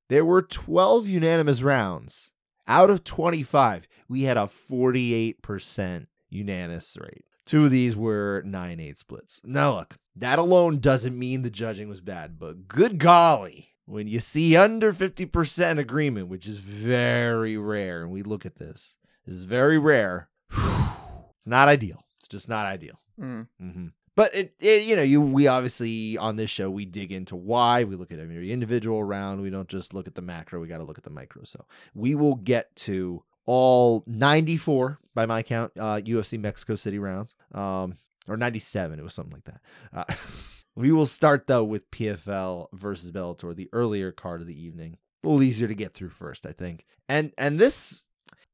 there 0.10 0.24
were 0.26 0.42
12 0.42 1.08
unanimous 1.08 1.62
rounds. 1.62 2.32
Out 2.66 2.90
of 2.90 3.04
25, 3.04 3.88
we 4.10 4.24
had 4.24 4.38
a 4.38 4.42
48% 4.42 6.08
unanimous 6.30 6.98
rate. 7.00 7.24
Two 7.46 7.66
of 7.66 7.72
these 7.72 7.96
were 7.96 8.42
9 8.46 8.80
8 8.80 8.98
splits. 8.98 9.42
Now, 9.44 9.76
look, 9.76 9.98
that 10.16 10.40
alone 10.40 10.80
doesn't 10.80 11.18
mean 11.18 11.42
the 11.42 11.50
judging 11.50 11.88
was 11.90 12.02
bad, 12.02 12.38
but 12.40 12.68
good 12.68 12.98
golly, 13.00 13.70
when 13.88 14.08
you 14.08 14.20
see 14.20 14.56
under 14.58 14.92
50% 14.92 15.80
agreement, 15.80 16.28
which 16.28 16.46
is 16.46 16.58
very 16.58 17.56
rare, 17.58 18.04
and 18.04 18.12
we 18.12 18.22
look 18.22 18.46
at 18.46 18.58
this, 18.58 18.98
this 19.26 19.36
is 19.36 19.46
very 19.46 19.78
rare, 19.78 20.30
it's 20.52 21.48
not 21.48 21.70
ideal. 21.70 22.04
It's 22.18 22.28
just 22.28 22.50
not 22.50 22.66
ideal. 22.66 23.00
Mm. 23.20 23.48
hmm 23.60 23.88
But 24.16 24.36
it, 24.36 24.54
it, 24.60 24.84
you 24.84 24.96
know, 24.96 25.04
you 25.04 25.22
we 25.22 25.48
obviously 25.48 26.18
on 26.18 26.36
this 26.36 26.50
show 26.50 26.70
we 26.70 26.86
dig 26.86 27.12
into 27.14 27.36
why 27.36 27.86
we 27.86 27.96
look 27.96 28.12
at 28.12 28.20
every 28.20 28.52
individual 28.52 29.04
round. 29.04 29.42
We 29.42 29.50
don't 29.50 29.70
just 29.70 29.94
look 29.94 30.08
at 30.08 30.16
the 30.16 30.22
macro. 30.22 30.60
We 30.60 30.68
got 30.68 30.80
to 30.80 30.84
look 30.84 30.98
at 30.98 31.04
the 31.06 31.10
micro. 31.10 31.44
So 31.46 31.66
we 31.96 32.14
will 32.14 32.36
get 32.36 32.76
to 32.88 33.24
all 33.46 34.04
94 34.06 35.00
by 35.16 35.26
my 35.26 35.42
count 35.44 35.72
uh, 35.78 36.02
UFC 36.04 36.38
Mexico 36.38 36.76
City 36.76 37.00
rounds, 37.00 37.36
um, 37.54 37.96
or 38.28 38.36
97. 38.36 39.00
It 39.00 39.04
was 39.04 39.14
something 39.14 39.34
like 39.34 39.46
that. 39.46 39.62
Uh, 39.94 40.14
We 40.78 40.92
will 40.92 41.08
start 41.08 41.48
though 41.48 41.64
with 41.64 41.90
PFL 41.90 42.68
versus 42.72 43.12
Bellator, 43.12 43.56
the 43.56 43.68
earlier 43.74 44.12
card 44.12 44.42
of 44.42 44.48
the 44.48 44.64
evening. 44.64 44.98
A 45.24 45.28
little 45.28 45.42
easier 45.42 45.68
to 45.68 45.74
get 45.74 45.96
through 45.96 46.10
first, 46.10 46.46
I 46.46 46.52
think. 46.52 46.86
And 47.10 47.34
and 47.36 47.60
this 47.60 48.06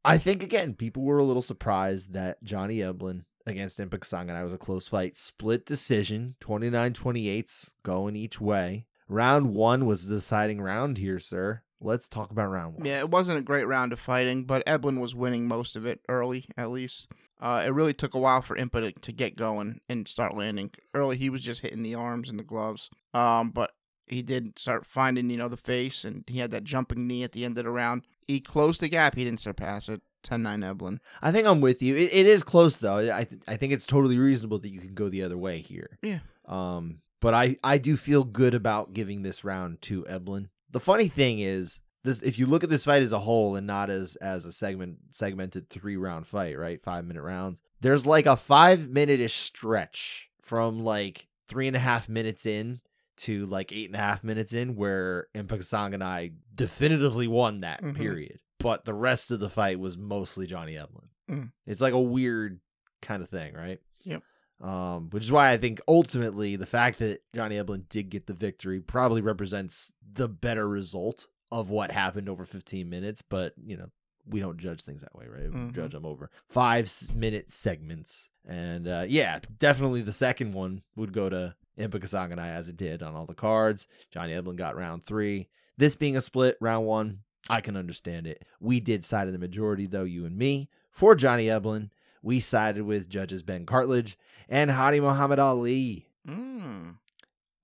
I 0.05 0.17
think 0.17 0.41
again, 0.41 0.73
people 0.73 1.03
were 1.03 1.17
a 1.17 1.23
little 1.25 1.41
surprised 1.41 2.13
that 2.13 2.41
Johnny 2.41 2.77
Eblin 2.77 3.25
against 3.45 3.77
Impa 3.77 4.29
I 4.29 4.43
was 4.43 4.53
a 4.53 4.57
close 4.57 4.87
fight. 4.87 5.17
Split 5.17 5.65
decision, 5.65 6.35
29-28s 6.39 7.73
going 7.83 8.15
each 8.15 8.39
way. 8.39 8.85
Round 9.09 9.53
one 9.53 9.85
was 9.85 10.07
the 10.07 10.15
deciding 10.15 10.61
round 10.61 10.97
here, 10.97 11.19
sir. 11.19 11.61
Let's 11.81 12.07
talk 12.07 12.31
about 12.31 12.49
round 12.49 12.75
one. 12.75 12.85
Yeah, 12.85 12.99
it 12.99 13.09
wasn't 13.09 13.39
a 13.39 13.43
great 13.43 13.65
round 13.65 13.91
of 13.91 13.99
fighting, 13.99 14.45
but 14.45 14.65
Eblin 14.65 15.01
was 15.01 15.13
winning 15.13 15.45
most 15.45 15.75
of 15.75 15.85
it 15.85 15.99
early, 16.07 16.45
at 16.55 16.69
least. 16.69 17.09
Uh, 17.43 17.61
it 17.65 17.73
really 17.73 17.93
took 17.93 18.13
a 18.13 18.19
while 18.19 18.41
for 18.41 18.55
Impa 18.55 18.81
to, 18.81 18.91
to 19.01 19.11
get 19.11 19.35
going 19.35 19.81
and 19.89 20.07
start 20.07 20.33
landing. 20.33 20.71
Early, 20.93 21.17
he 21.17 21.29
was 21.29 21.43
just 21.43 21.59
hitting 21.59 21.83
the 21.83 21.95
arms 21.95 22.29
and 22.29 22.39
the 22.39 22.43
gloves. 22.43 22.89
Um, 23.13 23.49
but 23.49 23.71
he 24.07 24.21
did 24.21 24.57
start 24.57 24.85
finding, 24.85 25.29
you 25.29 25.35
know, 25.35 25.49
the 25.49 25.57
face, 25.57 26.05
and 26.05 26.23
he 26.27 26.39
had 26.39 26.51
that 26.51 26.63
jumping 26.63 27.05
knee 27.05 27.23
at 27.23 27.33
the 27.33 27.43
end 27.43 27.57
of 27.57 27.65
the 27.65 27.69
round. 27.69 28.03
He 28.29 28.39
closed 28.39 28.79
the 28.79 28.87
gap. 28.87 29.15
He 29.15 29.25
didn't 29.25 29.41
surpass 29.41 29.89
it. 29.89 30.01
10-9 30.23 30.73
Eblin. 30.73 30.99
I 31.21 31.33
think 31.33 31.45
I'm 31.45 31.59
with 31.59 31.81
you. 31.81 31.97
It, 31.97 32.13
it 32.13 32.25
is 32.25 32.43
close 32.43 32.77
though. 32.77 33.13
I 33.13 33.25
th- 33.25 33.41
I 33.45 33.57
think 33.57 33.73
it's 33.73 33.85
totally 33.85 34.17
reasonable 34.17 34.57
that 34.59 34.71
you 34.71 34.79
can 34.79 34.93
go 34.93 35.09
the 35.09 35.23
other 35.23 35.37
way 35.37 35.59
here. 35.59 35.99
Yeah. 36.01 36.19
Um, 36.45 37.01
but 37.19 37.33
I 37.33 37.57
I 37.61 37.77
do 37.77 37.97
feel 37.97 38.23
good 38.23 38.53
about 38.53 38.93
giving 38.93 39.23
this 39.23 39.43
round 39.43 39.81
to 39.81 40.03
Eblin. 40.03 40.47
The 40.71 40.79
funny 40.79 41.09
thing 41.09 41.39
is 41.39 41.81
this 42.03 42.21
if 42.21 42.37
you 42.39 42.45
look 42.45 42.63
at 42.63 42.69
this 42.69 42.85
fight 42.85 43.01
as 43.03 43.13
a 43.13 43.19
whole 43.19 43.55
and 43.55 43.65
not 43.67 43.89
as 43.89 44.15
as 44.17 44.45
a 44.45 44.51
segment 44.51 44.97
segmented 45.11 45.69
three 45.69 45.97
round 45.97 46.27
fight, 46.27 46.57
right? 46.57 46.81
Five 46.81 47.05
minute 47.05 47.21
rounds. 47.23 47.61
There's 47.81 48.05
like 48.05 48.25
a 48.25 48.35
five 48.35 48.89
minute 48.89 49.19
ish 49.19 49.33
stretch 49.35 50.29
from 50.41 50.79
like 50.79 51.27
three 51.47 51.67
and 51.67 51.75
a 51.75 51.79
half 51.79 52.07
minutes 52.09 52.45
in 52.45 52.81
to 53.15 53.45
like 53.45 53.71
eight 53.71 53.87
and 53.87 53.95
a 53.95 53.99
half 53.99 54.23
minutes 54.23 54.53
in 54.53 54.75
where 54.75 55.27
Impa 55.35 55.59
Kasanganay 55.59 56.33
definitively 56.55 57.27
won 57.27 57.61
that 57.61 57.81
Mhm. 57.81 57.95
period. 57.95 58.39
But 58.59 58.85
the 58.85 58.93
rest 58.93 59.29
of 59.31 59.39
the 59.39 59.49
fight 59.49 59.79
was 59.79 59.97
mostly 59.97 60.47
Johnny 60.47 60.73
Eblin. 60.75 61.07
Mm. 61.29 61.51
It's 61.67 61.81
like 61.81 61.93
a 61.93 62.01
weird 62.01 62.59
kind 63.01 63.21
of 63.21 63.29
thing, 63.29 63.53
right? 63.53 63.79
Yep. 64.03 64.23
Um, 64.61 65.09
which 65.09 65.23
is 65.23 65.31
why 65.31 65.51
I 65.51 65.57
think 65.57 65.81
ultimately 65.87 66.55
the 66.55 66.65
fact 66.65 66.99
that 66.99 67.21
Johnny 67.35 67.57
Eblin 67.57 67.87
did 67.89 68.09
get 68.09 68.25
the 68.27 68.33
victory 68.33 68.79
probably 68.79 69.21
represents 69.21 69.91
the 70.13 70.29
better 70.29 70.67
result 70.67 71.27
of 71.59 71.69
what 71.69 71.91
happened 71.91 72.27
over 72.29 72.45
15 72.45 72.89
minutes. 72.89 73.21
But 73.21 73.53
you 73.63 73.77
know, 73.77 73.89
we 74.27 74.39
don't 74.39 74.57
judge 74.57 74.81
things 74.81 75.01
that 75.01 75.15
way, 75.15 75.25
right? 75.27 75.51
We 75.51 75.59
Mhm. 75.59 75.73
judge 75.75 75.91
them 75.91 76.05
over 76.05 76.29
five 76.49 76.91
minute 77.13 77.51
segments. 77.51 78.29
And 78.47 78.87
uh, 78.87 79.05
yeah, 79.07 79.39
definitely 79.59 80.01
the 80.01 80.11
second 80.11 80.53
one 80.53 80.81
would 80.95 81.13
go 81.13 81.29
to 81.29 81.55
Impa 81.77 81.99
Kasanganay 81.99 82.49
as 82.55 82.69
it 82.69 82.77
did 82.77 83.01
on 83.03 83.15
all 83.15 83.25
the 83.25 83.33
cards. 83.33 83.87
Johnny 84.11 84.33
Eblin 84.33 84.55
got 84.55 84.75
round 84.75 85.03
three. 85.03 85.49
This 85.77 85.95
being 85.95 86.15
a 86.15 86.21
split, 86.21 86.57
round 86.61 86.85
one, 86.85 87.19
I 87.49 87.61
can 87.61 87.75
understand 87.75 88.27
it. 88.27 88.45
We 88.59 88.79
did 88.79 89.03
side 89.03 89.27
of 89.27 89.33
the 89.33 89.39
majority, 89.39 89.85
though, 89.87 90.03
you 90.03 90.25
and 90.25 90.37
me. 90.37 90.69
For 90.91 91.15
Johnny 91.15 91.47
Eblin, 91.47 91.89
we 92.21 92.39
sided 92.39 92.83
with 92.83 93.09
judges 93.09 93.41
Ben 93.43 93.65
Cartledge 93.65 94.15
and 94.47 94.69
Hadi 94.71 94.99
Muhammad 95.01 95.39
Ali, 95.39 96.07
Mm. 96.27 96.97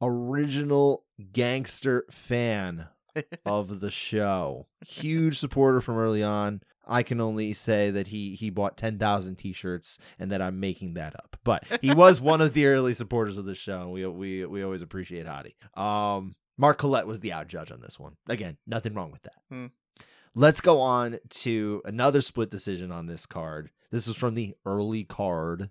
original 0.02 1.06
gangster 1.32 2.06
fan 2.10 2.88
of 3.46 3.80
the 3.80 3.92
show. 3.92 4.68
Huge 4.86 5.40
supporter 5.40 5.82
from 5.82 5.98
early 5.98 6.24
on. 6.24 6.62
I 6.88 7.04
can 7.04 7.22
only 7.22 7.54
say 7.54 7.92
that 7.92 8.08
he 8.08 8.34
he 8.34 8.50
bought 8.50 8.76
10,000 8.76 9.36
t-shirts 9.36 10.00
and 10.18 10.32
that 10.32 10.42
I'm 10.42 10.60
making 10.60 10.96
that 10.96 11.16
up. 11.16 11.38
But 11.44 11.64
he 11.82 11.94
was 11.94 12.20
one 12.22 12.42
of 12.42 12.54
the 12.54 12.66
early 12.66 12.94
supporters 12.94 13.38
of 13.38 13.46
the 13.46 13.56
show. 13.56 13.90
We 13.90 14.06
we 14.08 14.46
we 14.46 14.64
always 14.64 14.82
appreciate 14.82 15.28
Hadi. 15.28 15.56
Um 15.76 16.36
Mark 16.58 16.78
Collette 16.80 17.08
was 17.08 17.22
the 17.22 17.32
out 17.32 17.48
judge 17.48 17.72
on 17.72 17.80
this 17.80 17.98
one. 17.98 18.18
Again, 18.28 18.58
nothing 18.68 18.94
wrong 18.94 19.12
with 19.12 19.22
that. 19.22 19.36
Hmm. 19.50 19.68
Let's 20.36 20.62
go 20.62 20.82
on 20.82 21.18
to 21.30 21.82
another 21.86 22.22
split 22.22 22.50
decision 22.50 22.92
on 22.92 23.06
this 23.06 23.26
card. 23.26 23.70
This 23.92 24.08
was 24.08 24.18
from 24.18 24.36
the 24.36 24.56
early 24.66 25.04
card. 25.06 25.70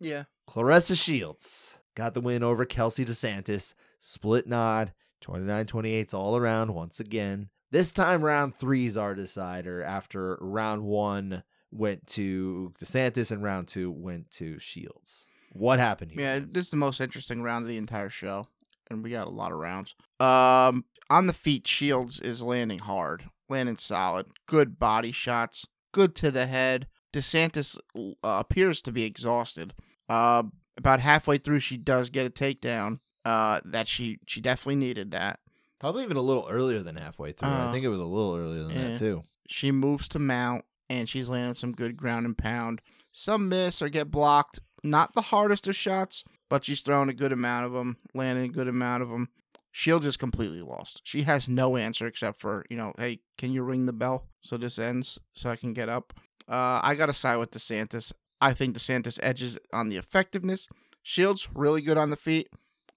Yeah. 0.00 0.24
Claressa 0.48 1.00
Shields 1.00 1.78
got 1.94 2.14
the 2.14 2.20
win 2.20 2.42
over 2.42 2.64
Kelsey 2.64 3.04
DeSantis. 3.04 3.74
Split 4.00 4.46
nod, 4.46 4.92
29 5.24 5.64
28s 5.66 6.12
all 6.12 6.36
around 6.36 6.74
once 6.74 7.00
again. 7.00 7.48
This 7.70 7.92
time, 7.92 8.22
round 8.22 8.54
three's 8.54 8.98
our 8.98 9.14
decider 9.14 9.82
after 9.82 10.36
round 10.40 10.82
one 10.84 11.42
went 11.72 12.06
to 12.08 12.72
DeSantis 12.78 13.30
and 13.32 13.42
round 13.42 13.66
two 13.66 13.90
went 13.90 14.30
to 14.32 14.58
Shields. 14.58 15.26
What 15.54 15.78
happened 15.78 16.12
here? 16.12 16.20
Yeah, 16.20 16.40
this 16.46 16.66
is 16.66 16.70
the 16.70 16.76
most 16.76 17.00
interesting 17.00 17.42
round 17.42 17.64
of 17.64 17.70
the 17.70 17.78
entire 17.78 18.10
show, 18.10 18.46
and 18.90 19.02
we 19.02 19.10
got 19.10 19.26
a 19.26 19.34
lot 19.34 19.50
of 19.50 19.58
rounds. 19.58 19.94
Um, 20.20 20.84
on 21.08 21.26
the 21.26 21.32
feet, 21.32 21.66
Shields 21.66 22.20
is 22.20 22.42
landing 22.42 22.80
hard, 22.80 23.24
landing 23.48 23.78
solid, 23.78 24.26
good 24.46 24.78
body 24.78 25.10
shots, 25.10 25.66
good 25.92 26.14
to 26.16 26.30
the 26.30 26.46
head. 26.46 26.86
DeSantis 27.14 27.78
uh, 27.96 28.10
appears 28.22 28.82
to 28.82 28.92
be 28.92 29.04
exhausted. 29.04 29.72
Uh, 30.06 30.42
about 30.76 31.00
halfway 31.00 31.38
through, 31.38 31.60
she 31.60 31.78
does 31.78 32.10
get 32.10 32.26
a 32.26 32.30
takedown. 32.30 32.98
Uh, 33.24 33.60
that 33.64 33.88
she 33.88 34.18
she 34.26 34.40
definitely 34.40 34.76
needed 34.76 35.12
that. 35.12 35.40
Probably 35.80 36.04
even 36.04 36.16
a 36.16 36.22
little 36.22 36.46
earlier 36.50 36.80
than 36.80 36.96
halfway 36.96 37.32
through. 37.32 37.48
I 37.48 37.66
Uh, 37.66 37.72
think 37.72 37.84
it 37.84 37.88
was 37.88 38.00
a 38.00 38.04
little 38.04 38.36
earlier 38.36 38.62
than 38.64 38.76
yeah. 38.76 38.88
that, 38.88 38.98
too. 38.98 39.24
She 39.48 39.70
moves 39.70 40.08
to 40.08 40.18
mount, 40.18 40.64
and 40.88 41.08
she's 41.08 41.28
landing 41.28 41.54
some 41.54 41.72
good 41.72 41.96
ground 41.96 42.26
and 42.26 42.36
pound. 42.36 42.80
Some 43.12 43.48
miss 43.48 43.80
or 43.82 43.88
get 43.88 44.10
blocked. 44.10 44.60
Not 44.82 45.14
the 45.14 45.20
hardest 45.22 45.66
of 45.68 45.76
shots, 45.76 46.24
but 46.50 46.64
she's 46.64 46.80
throwing 46.82 47.08
a 47.08 47.14
good 47.14 47.32
amount 47.32 47.66
of 47.66 47.72
them, 47.72 47.96
landing 48.14 48.44
a 48.44 48.48
good 48.48 48.68
amount 48.68 49.02
of 49.02 49.08
them. 49.08 49.28
Shields 49.72 50.06
is 50.06 50.16
completely 50.16 50.60
lost. 50.62 51.00
She 51.04 51.22
has 51.22 51.48
no 51.48 51.76
answer 51.76 52.06
except 52.06 52.38
for, 52.40 52.64
you 52.70 52.76
know, 52.76 52.92
hey, 52.98 53.20
can 53.38 53.52
you 53.52 53.62
ring 53.62 53.86
the 53.86 53.92
bell 53.92 54.28
so 54.42 54.56
this 54.56 54.78
ends 54.78 55.18
so 55.32 55.48
I 55.50 55.56
can 55.56 55.72
get 55.72 55.88
up? 55.88 56.12
Uh, 56.48 56.80
I 56.82 56.94
got 56.94 57.06
to 57.06 57.14
side 57.14 57.38
with 57.38 57.50
DeSantis. 57.50 58.12
I 58.40 58.52
think 58.52 58.76
DeSantis 58.76 59.18
edges 59.22 59.58
on 59.72 59.88
the 59.88 59.96
effectiveness. 59.96 60.68
Shields 61.02 61.48
really 61.54 61.80
good 61.82 61.96
on 61.98 62.10
the 62.10 62.16
feet, 62.16 62.48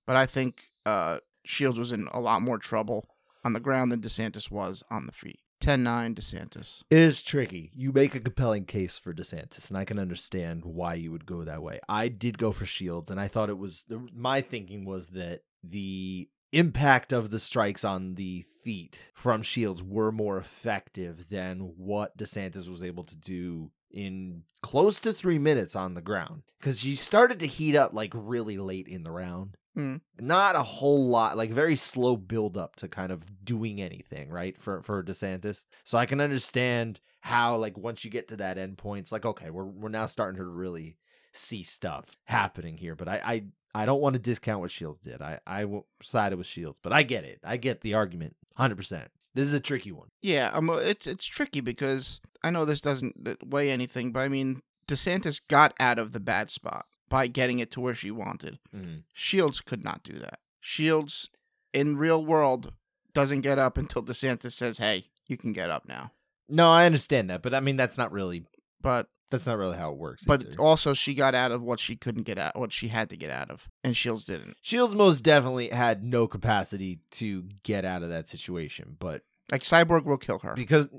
but 0.07 0.15
I 0.15 0.25
think 0.25 0.71
uh, 0.85 1.19
Shields 1.45 1.77
was 1.77 1.91
in 1.91 2.07
a 2.11 2.19
lot 2.19 2.41
more 2.41 2.57
trouble 2.57 3.05
on 3.43 3.53
the 3.53 3.59
ground 3.59 3.91
than 3.91 4.01
DeSantis 4.01 4.49
was 4.49 4.83
on 4.89 5.05
the 5.05 5.11
feet. 5.11 5.39
10-9 5.61 6.15
DeSantis. 6.15 6.83
It 6.89 6.99
is 6.99 7.21
tricky. 7.21 7.71
You 7.75 7.91
make 7.91 8.15
a 8.15 8.19
compelling 8.19 8.65
case 8.65 8.97
for 8.97 9.13
DeSantis, 9.13 9.69
and 9.69 9.77
I 9.77 9.85
can 9.85 9.99
understand 9.99 10.63
why 10.65 10.93
you 10.95 11.11
would 11.11 11.25
go 11.25 11.43
that 11.43 11.63
way. 11.63 11.79
I 11.89 12.09
did 12.09 12.37
go 12.37 12.51
for 12.51 12.65
Shields, 12.65 13.11
and 13.11 13.19
I 13.19 13.27
thought 13.27 13.49
it 13.49 13.57
was 13.57 13.85
my 14.13 14.41
thinking 14.41 14.85
was 14.85 15.07
that 15.07 15.41
the 15.63 16.29
impact 16.53 17.11
of 17.11 17.29
the 17.29 17.39
strikes 17.39 17.83
on 17.83 18.15
the 18.15 18.45
feet 18.63 18.99
from 19.13 19.41
Shields 19.41 19.83
were 19.83 20.11
more 20.11 20.37
effective 20.37 21.27
than 21.29 21.59
what 21.77 22.17
DeSantis 22.17 22.69
was 22.69 22.83
able 22.83 23.03
to 23.05 23.15
do 23.15 23.71
in 23.91 24.43
close 24.61 24.99
to 25.01 25.13
three 25.13 25.39
minutes 25.39 25.75
on 25.75 25.93
the 25.93 26.01
ground 26.01 26.43
because 26.59 26.79
she 26.81 26.95
started 26.95 27.39
to 27.39 27.47
heat 27.47 27.75
up 27.75 27.93
like 27.93 28.11
really 28.13 28.57
late 28.57 28.87
in 28.87 29.03
the 29.03 29.11
round. 29.11 29.55
Mm. 29.77 30.01
Not 30.19 30.55
a 30.55 30.63
whole 30.63 31.07
lot, 31.07 31.37
like 31.37 31.51
very 31.51 31.75
slow 31.75 32.17
build 32.17 32.57
up 32.57 32.75
to 32.77 32.87
kind 32.87 33.11
of 33.11 33.23
doing 33.45 33.79
anything, 33.79 34.29
right? 34.29 34.59
For 34.59 34.81
for 34.81 35.03
DeSantis. 35.03 35.65
So 35.83 35.97
I 35.97 36.07
can 36.07 36.19
understand 36.19 36.99
how 37.21 37.57
like 37.57 37.77
once 37.77 38.03
you 38.03 38.09
get 38.09 38.27
to 38.29 38.37
that 38.37 38.57
end 38.57 38.77
point, 38.77 39.03
it's 39.03 39.11
like, 39.11 39.25
okay, 39.25 39.51
we're 39.51 39.65
we're 39.65 39.89
now 39.89 40.07
starting 40.07 40.37
to 40.37 40.45
really 40.45 40.97
see 41.31 41.61
stuff 41.61 42.17
happening 42.25 42.75
here. 42.77 42.95
But 42.95 43.07
I 43.07 43.21
I, 43.23 43.43
I 43.83 43.85
don't 43.85 44.01
want 44.01 44.13
to 44.13 44.19
discount 44.19 44.61
what 44.61 44.71
Shields 44.71 44.99
did. 44.99 45.21
I 45.21 45.39
I 45.45 45.65
sided 46.01 46.37
with 46.37 46.47
Shields, 46.47 46.79
but 46.81 46.91
I 46.91 47.03
get 47.03 47.23
it. 47.23 47.39
I 47.43 47.57
get 47.57 47.81
the 47.81 47.93
argument, 47.93 48.35
hundred 48.55 48.77
percent. 48.77 49.11
This 49.35 49.45
is 49.45 49.53
a 49.53 49.59
tricky 49.59 49.91
one. 49.91 50.07
Yeah, 50.23 50.49
um, 50.53 50.71
it's 50.71 51.05
it's 51.05 51.25
tricky 51.25 51.61
because 51.61 52.19
I 52.43 52.49
know 52.49 52.65
this 52.65 52.81
doesn't 52.81 53.27
uh, 53.27 53.35
weigh 53.45 53.69
anything, 53.69 54.11
but 54.11 54.21
I 54.21 54.27
mean 54.27 54.63
DeSantis 54.87 55.39
got 55.47 55.75
out 55.79 55.99
of 55.99 56.13
the 56.13 56.19
bad 56.19 56.49
spot 56.49 56.87
by 57.09 57.27
getting 57.27 57.59
it 57.59 57.71
to 57.71 57.79
where 57.79 57.95
she 57.95 58.11
wanted. 58.11 58.59
Mhm. 58.75 59.03
Shields 59.13 59.61
could 59.61 59.83
not 59.83 60.03
do 60.03 60.13
that. 60.19 60.39
Shields 60.59 61.29
in 61.73 61.97
real 61.97 62.25
world 62.25 62.73
doesn't 63.13 63.41
get 63.41 63.57
up 63.57 63.77
until 63.77 64.03
DeSantis 64.03 64.51
says, 64.53 64.77
"Hey, 64.77 65.05
you 65.25 65.37
can 65.37 65.53
get 65.53 65.69
up 65.69 65.87
now." 65.87 66.11
No, 66.49 66.69
I 66.69 66.85
understand 66.85 67.29
that, 67.29 67.41
but 67.41 67.53
I 67.53 67.59
mean 67.59 67.75
that's 67.77 67.97
not 67.97 68.11
really 68.11 68.45
But 68.81 69.09
that's 69.29 69.45
not 69.45 69.57
really 69.57 69.75
how 69.77 69.91
it 69.91 69.97
works. 69.97 70.23
but 70.25 70.41
either. 70.41 70.61
also 70.61 70.93
she 70.93 71.13
got 71.13 71.33
out 71.35 71.51
of 71.51 71.61
what 71.61 71.79
she 71.79 71.95
couldn't 71.95 72.23
get 72.23 72.37
out, 72.37 72.55
what 72.57 72.71
she 72.71 72.87
had 72.89 73.09
to 73.09 73.17
get 73.17 73.29
out 73.29 73.49
of, 73.49 73.67
and 73.83 73.97
Shields 73.97 74.23
didn't. 74.23 74.55
Shields 74.61 74.95
most 74.95 75.23
definitely 75.23 75.69
had 75.69 76.03
no 76.03 76.27
capacity 76.27 76.99
to 77.11 77.43
get 77.63 77.83
out 77.85 78.03
of 78.03 78.09
that 78.09 78.27
situation, 78.29 78.95
but 78.99 79.23
Like 79.51 79.63
Cyborg 79.63 80.03
will 80.03 80.17
kill 80.17 80.39
her, 80.39 80.53
because 80.55 80.89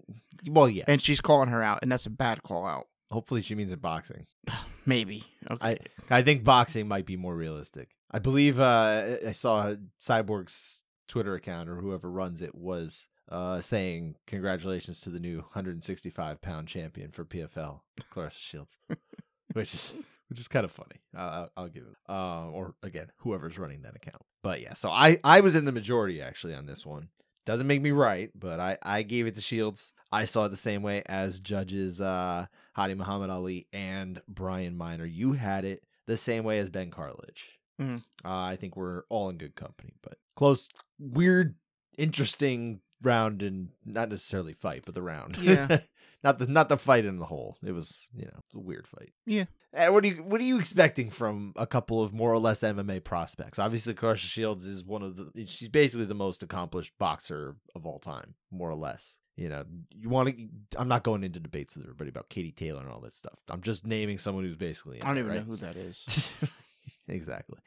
well, 0.48 0.68
yes, 0.68 0.86
and 0.88 1.00
she's 1.02 1.20
calling 1.20 1.48
her 1.50 1.62
out, 1.62 1.78
and 1.82 1.92
that's 1.92 2.06
a 2.06 2.10
bad 2.10 2.42
call 2.42 2.66
out. 2.66 2.88
Hopefully 3.10 3.42
she 3.42 3.54
means 3.54 3.72
in 3.72 3.78
boxing. 3.78 4.26
Maybe. 4.86 5.24
Okay. 5.50 5.78
I 6.10 6.22
think 6.22 6.44
boxing 6.44 6.88
might 6.88 7.06
be 7.06 7.16
more 7.16 7.34
realistic. 7.34 7.90
I 8.10 8.18
believe 8.18 8.58
uh, 8.58 9.16
I 9.26 9.32
saw 9.32 9.74
Cyborg's 10.00 10.82
Twitter 11.08 11.34
account 11.34 11.68
or 11.68 11.76
whoever 11.76 12.10
runs 12.10 12.40
it 12.42 12.54
was 12.54 13.08
uh, 13.30 13.60
saying 13.60 14.16
congratulations 14.26 15.00
to 15.02 15.10
the 15.10 15.20
new 15.20 15.38
165 15.38 16.40
pound 16.40 16.68
champion 16.68 17.10
for 17.10 17.24
PFL, 17.24 17.80
Claressa 18.12 18.38
Shields, 18.38 18.78
which 19.52 19.74
is 19.74 19.94
which 20.28 20.40
is 20.40 20.48
kind 20.48 20.64
of 20.64 20.70
funny. 20.70 21.00
Uh, 21.16 21.20
I'll, 21.20 21.50
I'll 21.56 21.68
give 21.68 21.84
it. 21.84 21.96
Uh, 22.08 22.48
or 22.50 22.74
again, 22.82 23.10
whoever's 23.18 23.58
running 23.58 23.82
that 23.82 23.96
account. 23.96 24.22
But 24.42 24.60
yeah, 24.62 24.74
so 24.74 24.90
I 24.90 25.18
I 25.24 25.40
was 25.40 25.56
in 25.56 25.64
the 25.64 25.72
majority 25.72 26.22
actually 26.22 26.54
on 26.54 26.66
this 26.66 26.86
one. 26.86 27.08
Doesn't 27.44 27.66
make 27.66 27.82
me 27.82 27.90
right, 27.90 28.30
but 28.34 28.60
I 28.60 28.78
I 28.82 29.02
gave 29.02 29.26
it 29.26 29.34
to 29.34 29.40
Shields. 29.40 29.92
I 30.10 30.24
saw 30.24 30.46
it 30.46 30.50
the 30.50 30.56
same 30.56 30.82
way 30.82 31.02
as 31.06 31.40
judges 31.40 32.00
uh, 32.00 32.46
Hadi 32.78 32.94
Muhammad 32.94 33.28
Ali 33.28 33.66
and 33.72 34.22
Brian 34.28 34.76
Miner. 34.76 35.04
You 35.04 35.32
had 35.32 35.64
it 35.64 35.82
the 36.06 36.16
same 36.16 36.44
way 36.44 36.60
as 36.60 36.70
Ben 36.70 36.92
Cartledge. 36.92 37.58
Mhm. 37.80 38.04
Uh, 38.24 38.28
I 38.28 38.54
think 38.54 38.76
we're 38.76 39.02
all 39.08 39.28
in 39.30 39.36
good 39.36 39.56
company, 39.56 39.94
but 40.00 40.18
close, 40.36 40.68
weird, 40.96 41.56
interesting 41.96 42.80
round 43.02 43.42
and 43.42 43.70
not 43.84 44.10
necessarily 44.10 44.52
fight, 44.52 44.84
but 44.86 44.94
the 44.94 45.02
round. 45.02 45.38
Yeah. 45.38 45.80
not 46.22 46.38
the 46.38 46.46
not 46.46 46.68
the 46.68 46.76
fight 46.78 47.04
in 47.04 47.18
the 47.18 47.26
whole. 47.26 47.56
It 47.64 47.72
was 47.72 48.08
you 48.14 48.26
know 48.26 48.38
it's 48.46 48.54
a 48.54 48.60
weird 48.60 48.86
fight. 48.86 49.12
Yeah. 49.26 49.46
Eh, 49.74 49.88
what 49.88 50.04
are 50.04 50.06
you 50.06 50.22
what 50.22 50.40
are 50.40 50.44
you 50.44 50.60
expecting 50.60 51.10
from 51.10 51.54
a 51.56 51.66
couple 51.66 52.00
of 52.00 52.12
more 52.12 52.32
or 52.32 52.38
less 52.38 52.62
MMA 52.62 53.02
prospects? 53.02 53.58
Obviously, 53.58 53.94
Claressa 53.94 54.18
Shields 54.18 54.66
is 54.66 54.84
one 54.84 55.02
of 55.02 55.16
the. 55.16 55.46
She's 55.46 55.68
basically 55.68 56.06
the 56.06 56.14
most 56.14 56.44
accomplished 56.44 56.92
boxer 56.96 57.56
of 57.74 57.86
all 57.86 57.98
time, 57.98 58.34
more 58.52 58.70
or 58.70 58.76
less. 58.76 59.18
You 59.38 59.48
know, 59.48 59.64
you 59.94 60.08
want 60.08 60.30
to. 60.30 60.48
I'm 60.76 60.88
not 60.88 61.04
going 61.04 61.22
into 61.22 61.38
debates 61.38 61.76
with 61.76 61.84
everybody 61.84 62.10
about 62.10 62.28
Katie 62.28 62.50
Taylor 62.50 62.80
and 62.80 62.90
all 62.90 62.98
that 63.02 63.14
stuff. 63.14 63.38
I'm 63.48 63.60
just 63.60 63.86
naming 63.86 64.18
someone 64.18 64.42
who's 64.42 64.56
basically. 64.56 65.00
I 65.00 65.06
don't 65.06 65.18
even 65.18 65.30
right? 65.30 65.36
know 65.38 65.44
who 65.44 65.56
that 65.58 65.76
is. 65.76 66.32
exactly. 67.08 67.58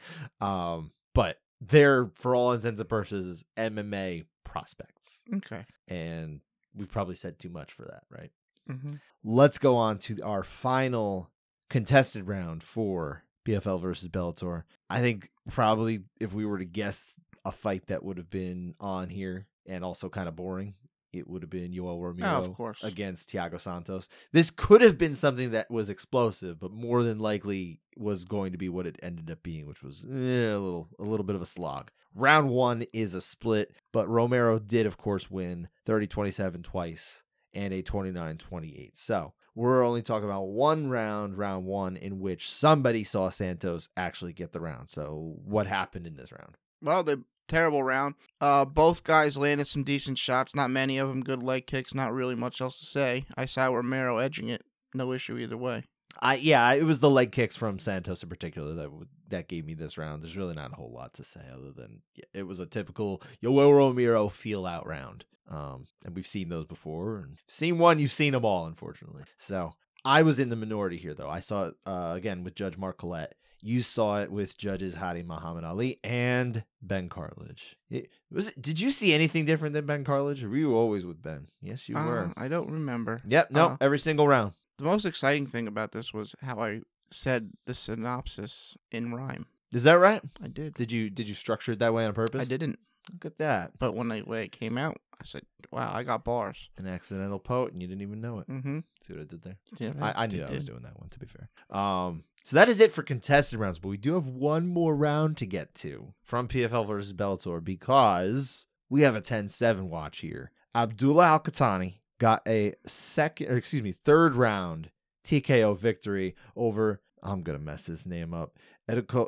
Um, 0.41 0.91
but 1.15 1.37
they're 1.61 2.11
for 2.15 2.35
all 2.35 2.51
intents 2.51 2.81
and 2.81 2.89
purposes 2.89 3.45
MMA 3.55 4.25
prospects, 4.43 5.21
Okay. 5.37 5.65
and 5.87 6.41
we've 6.75 6.91
probably 6.91 7.15
said 7.15 7.39
too 7.39 7.49
much 7.49 7.71
for 7.71 7.83
that, 7.83 8.03
right? 8.09 8.31
hmm 8.67 8.95
Let's 9.23 9.57
go 9.57 9.77
on 9.77 9.97
to 9.99 10.19
our 10.23 10.43
final 10.43 11.29
contested 11.69 12.27
round 12.27 12.63
for 12.63 13.23
PFL 13.47 13.79
versus 13.81 14.09
Bellator. 14.09 14.63
I 14.89 14.99
think 14.99 15.29
probably 15.49 16.01
if 16.19 16.33
we 16.33 16.45
were 16.45 16.57
to 16.57 16.65
guess 16.65 17.03
a 17.45 17.51
fight 17.51 17.87
that 17.87 18.03
would 18.03 18.17
have 18.17 18.29
been 18.29 18.75
on 18.79 19.09
here 19.09 19.47
and 19.67 19.85
also 19.85 20.09
kind 20.09 20.27
of 20.27 20.35
boring, 20.35 20.73
it 21.13 21.27
would 21.27 21.41
have 21.41 21.49
been 21.49 21.71
Yoel 21.71 22.01
Romero 22.01 22.45
of 22.45 22.53
course. 22.55 22.83
against 22.83 23.31
Thiago 23.31 23.59
Santos. 23.59 24.09
This 24.31 24.51
could 24.51 24.81
have 24.81 24.97
been 24.97 25.15
something 25.15 25.51
that 25.51 25.69
was 25.69 25.89
explosive, 25.89 26.59
but 26.59 26.71
more 26.71 27.03
than 27.03 27.19
likely 27.19 27.81
was 27.97 28.25
going 28.25 28.51
to 28.51 28.57
be 28.57 28.69
what 28.69 28.87
it 28.87 28.99
ended 29.03 29.29
up 29.29 29.43
being, 29.43 29.67
which 29.67 29.83
was 29.83 30.05
eh, 30.05 30.13
a 30.13 30.57
little 30.57 30.89
a 30.99 31.03
little 31.03 31.25
bit 31.25 31.35
of 31.35 31.41
a 31.41 31.45
slog. 31.45 31.91
Round 32.13 32.49
1 32.49 32.85
is 32.93 33.13
a 33.13 33.21
split, 33.21 33.73
but 33.91 34.09
Romero 34.09 34.59
did 34.59 34.85
of 34.85 34.97
course 34.97 35.31
win 35.31 35.69
30-27 35.87 36.63
twice 36.63 37.23
and 37.53 37.73
a 37.73 37.83
29-28. 37.83 38.91
So, 38.93 39.33
we're 39.55 39.83
only 39.83 40.01
talking 40.01 40.25
about 40.25 40.47
one 40.47 40.89
round, 40.89 41.37
round 41.37 41.65
1 41.65 41.97
in 41.97 42.19
which 42.19 42.49
somebody 42.49 43.03
saw 43.03 43.29
Santos 43.29 43.89
actually 43.97 44.33
get 44.33 44.53
the 44.53 44.61
round. 44.61 44.89
So, 44.89 45.35
what 45.43 45.67
happened 45.67 46.07
in 46.07 46.15
this 46.15 46.31
round? 46.31 46.57
Well, 46.81 47.03
the 47.03 47.23
terrible 47.51 47.83
round. 47.83 48.15
Uh, 48.39 48.65
both 48.65 49.03
guys 49.03 49.37
landed 49.37 49.67
some 49.67 49.83
decent 49.83 50.17
shots. 50.17 50.55
Not 50.55 50.71
many 50.71 50.97
of 50.97 51.09
them 51.09 51.21
good 51.21 51.43
leg 51.43 51.67
kicks. 51.67 51.93
Not 51.93 52.13
really 52.13 52.35
much 52.35 52.61
else 52.61 52.79
to 52.79 52.85
say. 52.85 53.25
I 53.35 53.45
saw 53.45 53.65
Romero 53.67 54.17
edging 54.17 54.49
it. 54.49 54.63
No 54.93 55.13
issue 55.13 55.37
either 55.37 55.57
way. 55.57 55.83
I 56.19 56.35
yeah, 56.35 56.73
it 56.73 56.83
was 56.83 56.99
the 56.99 57.09
leg 57.09 57.31
kicks 57.31 57.55
from 57.55 57.79
Santos 57.79 58.21
in 58.23 58.29
particular 58.29 58.73
that 58.73 58.89
that 59.29 59.47
gave 59.47 59.65
me 59.65 59.73
this 59.73 59.97
round. 59.97 60.23
There's 60.23 60.37
really 60.37 60.55
not 60.55 60.73
a 60.73 60.75
whole 60.75 60.91
lot 60.91 61.13
to 61.15 61.23
say 61.23 61.41
other 61.51 61.71
than 61.71 62.01
it 62.33 62.43
was 62.43 62.59
a 62.59 62.65
typical 62.65 63.21
Yoel 63.43 63.75
Romero 63.75 64.27
feel 64.27 64.65
out 64.65 64.87
round. 64.87 65.25
Um, 65.49 65.87
and 66.05 66.15
we've 66.15 66.27
seen 66.27 66.49
those 66.49 66.65
before, 66.65 67.17
and 67.17 67.37
seen 67.47 67.77
one, 67.77 67.99
you've 67.99 68.13
seen 68.13 68.31
them 68.31 68.45
all, 68.45 68.65
unfortunately. 68.65 69.23
So 69.37 69.73
I 70.05 70.23
was 70.23 70.39
in 70.39 70.49
the 70.49 70.55
minority 70.55 70.97
here, 70.97 71.13
though. 71.13 71.29
I 71.29 71.41
saw 71.41 71.71
uh, 71.85 72.13
again 72.15 72.43
with 72.43 72.55
Judge 72.55 72.77
Mark 72.77 72.97
Collette. 72.99 73.35
You 73.63 73.81
saw 73.81 74.21
it 74.21 74.31
with 74.31 74.57
judges 74.57 74.95
Hadi 74.95 75.23
Muhammad 75.23 75.63
Ali 75.63 75.99
and 76.03 76.63
Ben 76.81 77.09
Cartledge. 77.09 77.75
It, 77.89 78.09
was 78.31 78.49
it, 78.49 78.61
did 78.61 78.79
you 78.79 78.91
see 78.91 79.13
anything 79.13 79.45
different 79.45 79.73
than 79.73 79.85
Ben 79.85 80.03
Cartledge, 80.03 80.43
or 80.43 80.49
were 80.49 80.57
you 80.57 80.75
always 80.75 81.05
with 81.05 81.21
Ben? 81.21 81.47
Yes, 81.61 81.87
you 81.87 81.95
Uh, 81.95 82.05
were. 82.05 82.33
I 82.35 82.47
don't 82.47 82.71
remember. 82.71 83.21
Yep, 83.27 83.51
no, 83.51 83.65
uh, 83.67 83.77
every 83.79 83.99
single 83.99 84.27
round. 84.27 84.53
The 84.77 84.85
most 84.85 85.05
exciting 85.05 85.45
thing 85.45 85.67
about 85.67 85.91
this 85.91 86.13
was 86.13 86.35
how 86.41 86.59
I 86.59 86.81
said 87.11 87.51
the 87.65 87.73
synopsis 87.73 88.75
in 88.91 89.13
rhyme. 89.13 89.45
Is 89.73 89.83
that 89.83 89.93
right? 89.99 90.21
I 90.43 90.47
did. 90.47 90.73
Did 90.73 90.91
you 90.91 91.09
did 91.09 91.27
you 91.27 91.33
structure 91.35 91.73
it 91.73 91.79
that 91.79 91.93
way 91.93 92.05
on 92.05 92.13
purpose? 92.13 92.41
I 92.41 92.45
didn't. 92.45 92.79
Look 93.13 93.25
at 93.25 93.37
that. 93.39 93.77
But 93.79 93.95
when 93.95 94.11
I 94.11 94.21
way 94.21 94.43
it 94.45 94.51
came 94.51 94.77
out, 94.77 94.97
I 95.21 95.25
said, 95.25 95.43
"Wow, 95.71 95.91
I 95.93 96.03
got 96.03 96.25
bars." 96.25 96.69
An 96.77 96.87
accidental 96.87 97.39
poet, 97.39 97.73
and 97.73 97.81
you 97.81 97.87
didn't 97.87 98.01
even 98.01 98.21
know 98.21 98.39
it. 98.39 98.49
Mm-hmm. 98.49 98.79
See 99.01 99.13
what 99.13 99.21
I 99.21 99.25
did 99.25 99.41
there? 99.43 99.57
Yeah, 99.77 99.93
I, 100.01 100.23
I 100.23 100.27
knew. 100.27 100.43
I 100.43 100.49
was 100.49 100.65
doing 100.65 100.81
that 100.81 100.99
one. 100.99 101.09
To 101.09 101.19
be 101.19 101.27
fair, 101.27 101.49
um, 101.69 102.23
so 102.43 102.55
that 102.55 102.69
is 102.69 102.79
it 102.79 102.91
for 102.91 103.03
contested 103.03 103.59
rounds. 103.59 103.79
But 103.79 103.89
we 103.89 103.97
do 103.97 104.15
have 104.15 104.25
one 104.25 104.67
more 104.67 104.95
round 104.95 105.37
to 105.37 105.45
get 105.45 105.75
to 105.75 106.13
from 106.23 106.47
PFL 106.47 106.87
versus 106.87 107.13
Bellator 107.13 107.63
because 107.63 108.67
we 108.89 109.01
have 109.01 109.15
a 109.15 109.21
10-7 109.21 109.83
watch 109.83 110.19
here. 110.19 110.51
Abdullah 110.75 111.25
Al-Qahtani 111.25 111.99
got 112.19 112.41
a 112.47 112.73
second, 112.85 113.47
or 113.51 113.57
excuse 113.57 113.83
me, 113.83 113.91
third 113.91 114.35
round 114.35 114.89
TKO 115.23 115.77
victory 115.77 116.35
over. 116.55 117.01
I'm 117.23 117.43
gonna 117.43 117.59
mess 117.59 117.85
his 117.85 118.07
name 118.07 118.33
up. 118.33 118.57
Educo, 118.89 119.27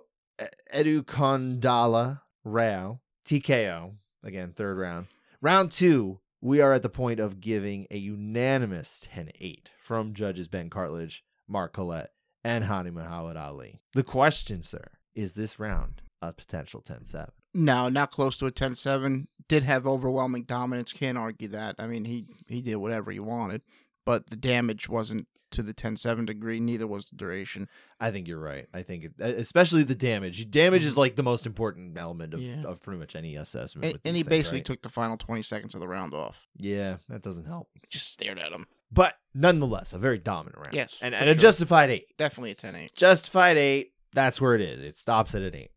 Edukondala 0.74 2.22
Rao 2.44 3.00
TKO 3.26 3.94
again, 4.24 4.54
third 4.56 4.78
round. 4.78 5.08
Round 5.44 5.74
two, 5.74 6.22
we 6.40 6.62
are 6.62 6.72
at 6.72 6.84
the 6.84 6.90
point 6.90 7.20
of 7.20 7.42
giving 7.42 7.86
a 7.92 7.98
unanimous 7.98 9.06
10 9.12 9.32
8 9.42 9.72
from 9.78 10.14
judges 10.14 10.48
Ben 10.48 10.70
Cartledge, 10.70 11.22
Mark 11.50 11.74
Collette, 11.74 12.14
and 12.46 12.64
Hani 12.64 12.94
Muhammad 12.94 13.36
Ali. 13.36 13.82
The 13.92 14.06
question, 14.06 14.62
sir, 14.62 14.86
is 15.14 15.34
this 15.34 15.60
round 15.60 16.02
a 16.22 16.32
potential 16.32 16.80
10 16.80 17.04
7? 17.04 17.30
No, 17.54 17.90
not 17.90 18.12
close 18.12 18.38
to 18.38 18.46
a 18.46 18.54
10-7. 18.54 19.28
Did 19.50 19.64
have 19.64 19.86
overwhelming 19.86 20.44
dominance. 20.44 20.94
Can't 20.94 21.18
argue 21.18 21.50
that. 21.50 21.76
I 21.78 21.88
mean, 21.88 22.06
he 22.06 22.26
he 22.48 22.62
did 22.62 22.78
whatever 22.78 23.12
he 23.12 23.20
wanted, 23.20 23.64
but 24.06 24.30
the 24.30 24.38
damage 24.38 24.88
wasn't 24.88 25.28
to 25.54 25.64
the 25.64 25.74
10-7 25.74 26.26
degree. 26.26 26.60
Neither 26.60 26.86
was 26.86 27.06
the 27.06 27.16
duration. 27.16 27.68
I 28.00 28.12
think 28.12 28.28
you're 28.28 28.40
right. 28.40 28.68
I 28.74 28.84
think, 28.84 29.06
it, 29.06 29.14
especially 29.20 29.84
the 29.84 29.96
damage. 29.96 30.50
Damage 30.52 30.86
is 30.86 30.94
mm-hmm. 30.94 31.00
like 31.02 31.16
the 31.16 31.24
most 31.24 31.46
important 31.46 31.98
element 31.98 32.34
of, 32.34 32.42
Yeah. 32.42 32.64
of 32.64 32.82
pretty 32.82 33.00
much 33.00 33.16
any 33.16 33.36
assessment. 33.36 33.86
And, 33.86 34.00
and 34.06 34.18
he 34.18 34.24
basically 34.24 34.60
right? 34.60 34.66
took 34.66 34.82
the 34.82 34.90
final 34.90 35.18
20 35.18 35.42
seconds 35.42 35.74
of 35.74 35.80
the 35.80 35.88
round 35.88 36.14
off. 36.14 36.38
Yeah, 36.58 36.98
that 37.10 37.22
doesn't 37.22 37.46
help. 37.46 37.70
Just 37.90 38.12
stared 38.12 38.40
at 38.40 38.52
him. 38.52 38.68
But 38.92 39.18
nonetheless, 39.34 39.94
a 39.94 39.98
very 39.98 40.20
dominant 40.20 40.58
round. 40.58 40.76
Yes, 40.76 40.98
And, 41.02 41.16
and 41.16 41.30
a 41.30 41.36
justified 41.36 41.90
eight. 41.90 42.16
Definitely 42.18 42.52
a 42.52 42.56
10-8. 42.56 42.94
justified 42.96 43.58
eight. 43.58 43.94
That's 44.14 44.40
where 44.40 44.54
it 44.54 44.62
is. 44.62 44.84
It 44.84 44.98
stops 44.98 45.34
at 45.34 45.42
an 45.42 45.56
eight. 45.56 45.72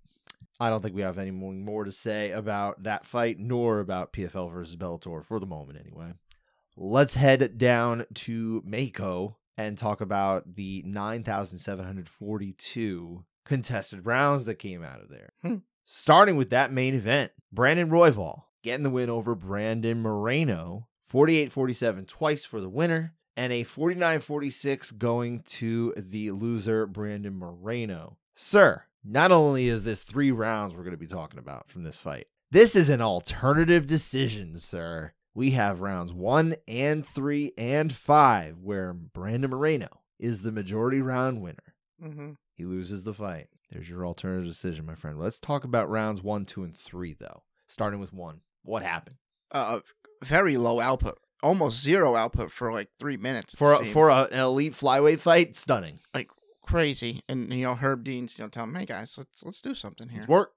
I 0.58 0.70
don't 0.70 0.82
think 0.82 0.94
we 0.94 1.02
have 1.02 1.18
any 1.18 1.30
more 1.30 1.52
more 1.52 1.84
to 1.84 1.92
say 1.92 2.30
about 2.30 2.82
that 2.84 3.04
fight, 3.04 3.38
nor 3.38 3.80
about 3.80 4.12
PFL 4.12 4.50
versus 4.52 4.76
Bellator 4.76 5.24
for 5.24 5.38
the 5.38 5.46
moment, 5.46 5.78
anyway. 5.78 6.14
Let's 6.76 7.14
head 7.14 7.58
down 7.58 8.06
to 8.14 8.62
Mako 8.64 9.36
and 9.56 9.78
talk 9.78 10.00
about 10.00 10.56
the 10.56 10.82
9,742 10.86 13.24
contested 13.44 14.04
rounds 14.04 14.44
that 14.44 14.56
came 14.56 14.82
out 14.84 15.00
of 15.00 15.08
there. 15.08 15.30
Hmm. 15.42 15.58
Starting 15.84 16.36
with 16.36 16.50
that 16.50 16.72
main 16.72 16.94
event, 16.94 17.30
Brandon 17.52 17.88
Royval 17.88 18.42
getting 18.62 18.82
the 18.82 18.90
win 18.90 19.08
over 19.08 19.36
Brandon 19.36 20.02
Moreno, 20.02 20.88
48 21.06 21.52
47 21.52 22.06
twice 22.06 22.44
for 22.44 22.60
the 22.60 22.68
winner, 22.68 23.14
and 23.36 23.52
a 23.52 23.62
49 23.62 24.20
46 24.20 24.90
going 24.92 25.42
to 25.42 25.94
the 25.96 26.32
loser, 26.32 26.86
Brandon 26.86 27.38
Moreno. 27.38 28.16
Sir, 28.34 28.82
not 29.04 29.30
only 29.30 29.68
is 29.68 29.84
this 29.84 30.02
three 30.02 30.32
rounds 30.32 30.74
we're 30.74 30.82
going 30.82 30.90
to 30.90 30.96
be 30.96 31.06
talking 31.06 31.38
about 31.38 31.68
from 31.68 31.84
this 31.84 31.96
fight, 31.96 32.26
this 32.50 32.74
is 32.74 32.88
an 32.88 33.00
alternative 33.00 33.86
decision, 33.86 34.58
sir. 34.58 35.12
We 35.36 35.50
have 35.50 35.82
rounds 35.82 36.14
one 36.14 36.56
and 36.66 37.06
three 37.06 37.52
and 37.58 37.92
five 37.92 38.56
where 38.62 38.94
Brandon 38.94 39.50
Moreno 39.50 40.00
is 40.18 40.40
the 40.40 40.50
majority 40.50 41.02
round 41.02 41.42
winner. 41.42 41.74
Mm-hmm. 42.02 42.30
He 42.54 42.64
loses 42.64 43.04
the 43.04 43.12
fight. 43.12 43.48
There's 43.70 43.86
your 43.86 44.06
alternative 44.06 44.46
decision, 44.46 44.86
my 44.86 44.94
friend. 44.94 45.20
Let's 45.20 45.38
talk 45.38 45.62
about 45.62 45.90
rounds 45.90 46.22
one, 46.22 46.46
two, 46.46 46.62
and 46.62 46.74
three, 46.74 47.12
though. 47.12 47.42
Starting 47.66 48.00
with 48.00 48.14
one. 48.14 48.40
What 48.62 48.82
happened? 48.82 49.16
Uh, 49.52 49.80
very 50.24 50.56
low 50.56 50.80
output. 50.80 51.18
Almost 51.42 51.82
zero 51.82 52.16
output 52.16 52.50
for 52.50 52.72
like 52.72 52.88
three 52.98 53.18
minutes. 53.18 53.54
For 53.54 53.74
a, 53.74 53.84
for 53.84 54.08
a, 54.08 54.28
an 54.32 54.38
elite 54.38 54.72
flyweight 54.72 55.18
fight, 55.18 55.54
stunning. 55.54 56.00
Like 56.14 56.30
crazy. 56.62 57.22
And 57.28 57.52
you 57.52 57.64
know, 57.64 57.74
Herb 57.74 58.04
Dean's 58.04 58.38
you 58.38 58.44
know 58.44 58.48
telling 58.48 58.72
me, 58.72 58.80
hey 58.80 58.86
guys, 58.86 59.18
let's 59.18 59.42
let's 59.44 59.60
do 59.60 59.74
something 59.74 60.08
here. 60.08 60.20
It's 60.20 60.28
work. 60.28 60.52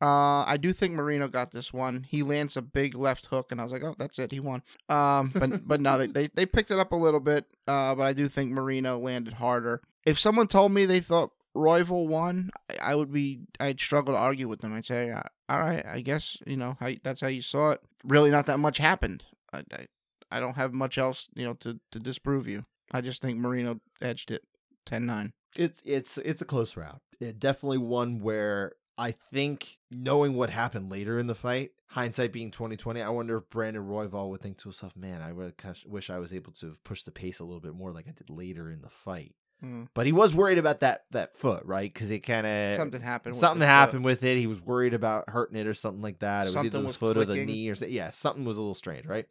Uh, 0.00 0.44
I 0.46 0.56
do 0.60 0.72
think 0.72 0.94
Marino 0.94 1.26
got 1.26 1.50
this 1.50 1.72
one. 1.72 2.06
He 2.08 2.22
lands 2.22 2.56
a 2.56 2.62
big 2.62 2.94
left 2.94 3.26
hook, 3.26 3.50
and 3.50 3.60
I 3.60 3.64
was 3.64 3.72
like, 3.72 3.82
oh, 3.82 3.96
that's 3.98 4.18
it, 4.18 4.30
he 4.30 4.40
won. 4.40 4.62
Um, 4.88 5.32
but 5.34 5.66
but 5.66 5.80
no, 5.80 5.98
they, 5.98 6.06
they 6.06 6.28
they 6.34 6.46
picked 6.46 6.70
it 6.70 6.78
up 6.78 6.92
a 6.92 6.96
little 6.96 7.20
bit. 7.20 7.46
Uh, 7.66 7.94
but 7.94 8.06
I 8.06 8.12
do 8.12 8.28
think 8.28 8.52
Marino 8.52 8.98
landed 8.98 9.34
harder. 9.34 9.80
If 10.06 10.20
someone 10.20 10.46
told 10.46 10.72
me 10.72 10.84
they 10.84 11.00
thought 11.00 11.32
Royval 11.56 12.06
won, 12.06 12.50
I, 12.70 12.92
I 12.92 12.94
would 12.94 13.12
be 13.12 13.40
I'd 13.58 13.80
struggle 13.80 14.14
to 14.14 14.18
argue 14.20 14.48
with 14.48 14.60
them. 14.60 14.72
I'd 14.72 14.86
say, 14.86 15.10
uh, 15.10 15.22
all 15.48 15.60
right, 15.60 15.84
I 15.84 16.00
guess 16.00 16.36
you 16.46 16.56
know 16.56 16.76
how, 16.78 16.90
that's 17.02 17.20
how 17.20 17.28
you 17.28 17.42
saw 17.42 17.70
it. 17.70 17.80
Really, 18.04 18.30
not 18.30 18.46
that 18.46 18.58
much 18.58 18.78
happened. 18.78 19.24
I, 19.52 19.64
I 19.72 19.86
I 20.30 20.40
don't 20.40 20.56
have 20.56 20.74
much 20.74 20.98
else 20.98 21.28
you 21.34 21.44
know 21.44 21.54
to 21.54 21.80
to 21.90 21.98
disprove 21.98 22.46
you. 22.46 22.64
I 22.92 23.00
just 23.00 23.20
think 23.20 23.38
Marino 23.38 23.80
edged 24.00 24.30
it 24.30 24.44
10-9. 24.86 25.32
It's 25.56 25.82
it's 25.84 26.18
it's 26.18 26.42
a 26.42 26.44
close 26.44 26.76
round. 26.76 27.00
It 27.20 27.38
definitely 27.38 27.78
one 27.78 28.20
where 28.20 28.72
I 28.98 29.14
think 29.32 29.78
knowing 29.90 30.34
what 30.34 30.50
happened 30.50 30.90
later 30.90 31.18
in 31.18 31.26
the 31.28 31.34
fight, 31.34 31.70
hindsight 31.86 32.32
being 32.32 32.50
twenty 32.50 32.76
twenty, 32.76 33.00
I 33.00 33.08
wonder 33.10 33.36
if 33.38 33.48
Brandon 33.48 33.84
Royval 33.84 34.28
would 34.30 34.40
think 34.42 34.58
to 34.58 34.64
himself, 34.64 34.96
"Man, 34.96 35.22
I 35.22 35.32
would 35.32 35.54
wish 35.86 36.10
I 36.10 36.18
was 36.18 36.34
able 36.34 36.52
to 36.54 36.76
push 36.84 37.04
the 37.04 37.12
pace 37.12 37.38
a 37.40 37.44
little 37.44 37.60
bit 37.60 37.74
more, 37.74 37.92
like 37.92 38.08
I 38.08 38.12
did 38.12 38.28
later 38.28 38.70
in 38.70 38.82
the 38.82 38.90
fight." 38.90 39.34
Mm. 39.64 39.88
But 39.94 40.06
he 40.06 40.12
was 40.12 40.34
worried 40.34 40.58
about 40.58 40.80
that 40.80 41.04
that 41.12 41.32
foot, 41.32 41.64
right? 41.64 41.92
Because 41.92 42.10
it 42.10 42.20
kind 42.20 42.46
of 42.46 42.74
Something 42.74 43.00
happened. 43.00 43.32
with 43.34 43.40
something 43.40 43.60
foot. 43.60 43.66
happened 43.66 44.04
with 44.04 44.22
it. 44.24 44.36
He 44.36 44.46
was 44.46 44.60
worried 44.60 44.94
about 44.94 45.28
hurting 45.30 45.56
it 45.56 45.66
or 45.66 45.74
something 45.74 46.02
like 46.02 46.18
that. 46.20 46.46
It 46.46 46.54
was 46.54 46.64
either 46.66 46.80
the 46.80 46.86
was 46.86 46.96
foot 46.96 47.16
or 47.16 47.24
the 47.24 47.44
knee 47.44 47.68
or 47.68 47.74
so- 47.74 47.86
yeah, 47.86 48.10
something 48.10 48.44
was 48.44 48.56
a 48.56 48.60
little 48.60 48.74
strange, 48.74 49.06
right? 49.06 49.26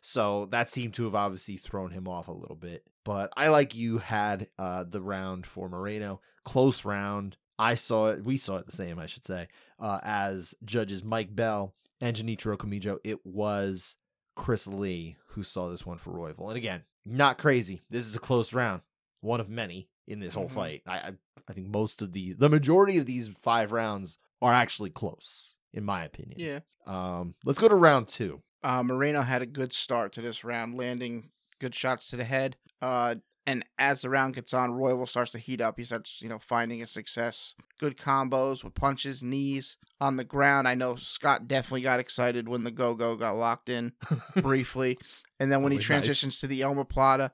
So 0.00 0.46
that 0.52 0.70
seemed 0.70 0.94
to 0.94 1.04
have 1.04 1.14
obviously 1.14 1.56
thrown 1.56 1.90
him 1.90 2.06
off 2.08 2.28
a 2.28 2.32
little 2.32 2.56
bit. 2.56 2.84
But 3.04 3.32
I 3.36 3.48
like 3.48 3.74
you 3.74 3.98
had 3.98 4.48
uh, 4.58 4.84
the 4.84 5.00
round 5.00 5.46
for 5.46 5.68
Moreno, 5.68 6.20
close 6.44 6.84
round. 6.84 7.36
I 7.58 7.74
saw 7.74 8.08
it. 8.08 8.24
We 8.24 8.36
saw 8.36 8.56
it 8.56 8.66
the 8.66 8.72
same, 8.76 8.98
I 8.98 9.06
should 9.06 9.26
say, 9.26 9.48
uh, 9.80 9.98
as 10.02 10.54
judges 10.64 11.02
Mike 11.02 11.34
Bell 11.34 11.74
and 12.00 12.16
Genichiro 12.16 12.56
Kamijo. 12.56 12.98
It 13.04 13.24
was 13.26 13.96
Chris 14.36 14.66
Lee 14.66 15.16
who 15.28 15.42
saw 15.42 15.68
this 15.68 15.84
one 15.84 15.98
for 15.98 16.12
Royval. 16.12 16.48
And 16.48 16.56
again, 16.56 16.82
not 17.04 17.38
crazy. 17.38 17.82
This 17.90 18.06
is 18.06 18.14
a 18.14 18.20
close 18.20 18.52
round, 18.52 18.82
one 19.20 19.40
of 19.40 19.48
many 19.48 19.88
in 20.06 20.20
this 20.20 20.34
whole 20.34 20.46
Mhm. 20.48 20.52
fight. 20.52 20.82
I, 20.86 20.98
I 20.98 21.12
I 21.48 21.52
think 21.54 21.68
most 21.68 22.02
of 22.02 22.12
the 22.12 22.34
the 22.34 22.48
majority 22.50 22.98
of 22.98 23.06
these 23.06 23.28
five 23.42 23.72
rounds 23.72 24.18
are 24.42 24.52
actually 24.52 24.90
close, 24.90 25.56
in 25.72 25.82
my 25.84 26.04
opinion. 26.04 26.38
Yeah. 26.38 26.60
Um, 26.86 27.34
let's 27.44 27.58
go 27.58 27.68
to 27.68 27.74
round 27.74 28.08
two. 28.08 28.42
Uh, 28.62 28.82
Moreno 28.82 29.22
had 29.22 29.40
a 29.42 29.46
good 29.46 29.72
start 29.72 30.12
to 30.14 30.20
this 30.22 30.44
round, 30.44 30.76
landing 30.76 31.30
good 31.58 31.74
shots 31.74 32.08
to 32.10 32.16
the 32.16 32.24
head. 32.24 32.56
Uh, 32.82 33.16
and 33.48 33.64
as 33.78 34.02
the 34.02 34.10
round 34.10 34.34
gets 34.34 34.52
on, 34.52 34.72
Royval 34.72 35.08
starts 35.08 35.30
to 35.30 35.38
heat 35.38 35.62
up. 35.62 35.78
He 35.78 35.84
starts, 35.84 36.20
you 36.20 36.28
know, 36.28 36.38
finding 36.38 36.80
his 36.80 36.90
success. 36.90 37.54
Good 37.80 37.96
combos 37.96 38.62
with 38.62 38.74
punches, 38.74 39.22
knees 39.22 39.78
on 40.02 40.18
the 40.18 40.24
ground. 40.24 40.68
I 40.68 40.74
know 40.74 40.96
Scott 40.96 41.48
definitely 41.48 41.80
got 41.80 41.98
excited 41.98 42.46
when 42.46 42.62
the 42.62 42.70
go 42.70 42.92
go 42.92 43.16
got 43.16 43.36
locked 43.36 43.70
in 43.70 43.94
briefly, 44.42 44.98
and 45.40 45.50
then 45.50 45.62
when 45.62 45.72
he 45.72 45.76
always 45.76 45.84
nice. 45.84 45.86
transitions 45.86 46.40
to 46.40 46.46
the 46.46 46.60
omoplata, 46.60 47.30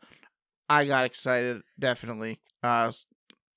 I 0.68 0.86
got 0.86 1.04
excited 1.04 1.62
definitely. 1.80 2.40
Uh, 2.62 2.92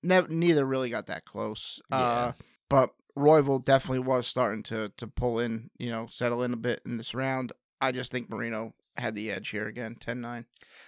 nev- 0.02 0.32
neither 0.32 0.66
really 0.66 0.90
got 0.90 1.06
that 1.08 1.26
close. 1.26 1.80
Yeah. 1.92 1.98
Uh, 1.98 2.32
but 2.72 2.90
Royval 3.16 3.64
definitely 3.64 4.00
was 4.00 4.26
starting 4.26 4.64
to 4.64 4.92
to 4.98 5.06
pull 5.06 5.42
in, 5.42 5.70
you 5.78 5.92
know, 5.92 6.08
settle 6.10 6.42
in 6.42 6.54
a 6.54 6.58
bit 6.58 6.82
in 6.88 6.98
this 6.98 7.14
round. 7.14 7.52
I 7.80 7.92
just 7.92 8.12
think 8.12 8.32
Marino 8.32 8.74
had 8.98 9.14
the 9.14 9.30
edge 9.30 9.50
here 9.50 9.68
again, 9.68 9.96
10-9. 10.00 10.46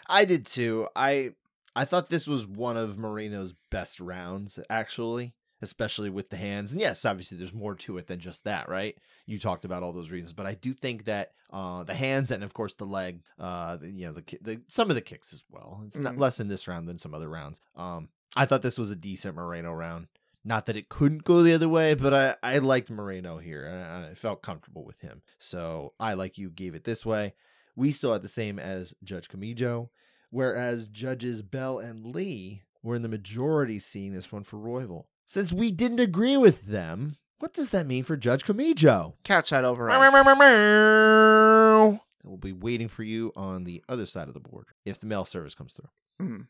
I 0.07 0.25
did 0.25 0.47
too. 0.47 0.87
I 0.95 1.33
I 1.75 1.85
thought 1.85 2.09
this 2.09 2.27
was 2.27 2.45
one 2.47 2.77
of 2.77 2.97
Moreno's 2.97 3.53
best 3.69 3.99
rounds, 3.99 4.59
actually, 4.69 5.33
especially 5.61 6.09
with 6.09 6.29
the 6.29 6.37
hands. 6.37 6.71
And 6.71 6.81
yes, 6.81 7.05
obviously, 7.05 7.37
there's 7.37 7.53
more 7.53 7.75
to 7.75 7.97
it 7.97 8.07
than 8.07 8.19
just 8.19 8.43
that, 8.45 8.69
right? 8.69 8.97
You 9.25 9.39
talked 9.39 9.65
about 9.65 9.83
all 9.83 9.93
those 9.93 10.09
reasons, 10.09 10.33
but 10.33 10.45
I 10.45 10.55
do 10.55 10.73
think 10.73 11.05
that 11.05 11.31
uh, 11.51 11.83
the 11.83 11.93
hands 11.93 12.31
and 12.31 12.43
of 12.43 12.53
course 12.53 12.73
the 12.73 12.85
leg, 12.85 13.21
uh, 13.39 13.77
the, 13.77 13.89
you 13.89 14.05
know, 14.07 14.13
the, 14.13 14.23
the 14.41 14.61
some 14.67 14.89
of 14.89 14.95
the 14.95 15.01
kicks 15.01 15.33
as 15.33 15.43
well. 15.49 15.83
It's 15.85 15.97
not 15.97 16.13
Mhm. 16.15 16.19
less 16.19 16.39
in 16.39 16.47
this 16.47 16.67
round 16.67 16.87
than 16.87 16.99
some 16.99 17.13
other 17.13 17.29
rounds. 17.29 17.59
Um, 17.75 18.09
I 18.35 18.45
thought 18.45 18.61
this 18.61 18.77
was 18.77 18.91
a 18.91 18.95
decent 18.95 19.35
Moreno 19.35 19.71
round. 19.73 20.07
Not 20.45 20.67
that 20.67 20.77
it 20.77 20.89
couldn't 20.89 21.23
go 21.25 21.43
the 21.43 21.53
other 21.53 21.67
way, 21.69 21.93
but 21.95 22.13
I, 22.13 22.35
I 22.41 22.59
liked 22.59 22.89
Moreno 22.89 23.39
here 23.39 23.65
and 23.65 24.05
I 24.05 24.13
felt 24.13 24.41
comfortable 24.41 24.85
with 24.85 24.99
him. 25.01 25.21
So 25.37 25.93
I, 25.99 26.13
like 26.13 26.37
you, 26.37 26.49
gave 26.49 26.75
it 26.75 26.83
this 26.85 27.05
way. 27.05 27.33
We 27.75 27.91
still 27.91 28.13
had 28.13 28.21
the 28.21 28.27
same 28.29 28.57
as 28.59 28.93
Judge 29.03 29.27
Kamijo, 29.27 29.89
whereas 30.29 30.87
Judges 30.87 31.41
Bell 31.41 31.79
and 31.79 32.05
Lee 32.15 32.63
were 32.83 32.95
in 32.95 33.01
the 33.01 33.07
majority 33.09 33.79
seeing 33.79 34.13
this 34.13 34.31
one 34.31 34.43
for 34.43 34.57
Royval. 34.57 35.05
Since 35.27 35.53
we 35.53 35.71
didn't 35.71 35.99
agree 35.99 36.37
with 36.37 36.65
them, 36.67 37.17
what 37.39 37.53
does 37.53 37.69
that 37.69 37.85
mean 37.87 38.03
for 38.03 38.17
Judge 38.17 38.45
Kamijo? 38.45 39.13
Couch 39.23 39.49
side 39.49 39.63
override. 39.63 39.95
We'll 42.23 42.37
be 42.37 42.51
waiting 42.53 42.87
for 42.89 43.03
you 43.03 43.31
on 43.35 43.63
the 43.63 43.83
other 43.87 44.05
side 44.05 44.27
of 44.27 44.33
the 44.33 44.39
board 44.39 44.65
if 44.85 44.99
the 44.99 45.07
mail 45.07 45.25
service 45.25 45.55
comes 45.55 45.73
through. 45.73 45.89
Mhm. 46.27 46.47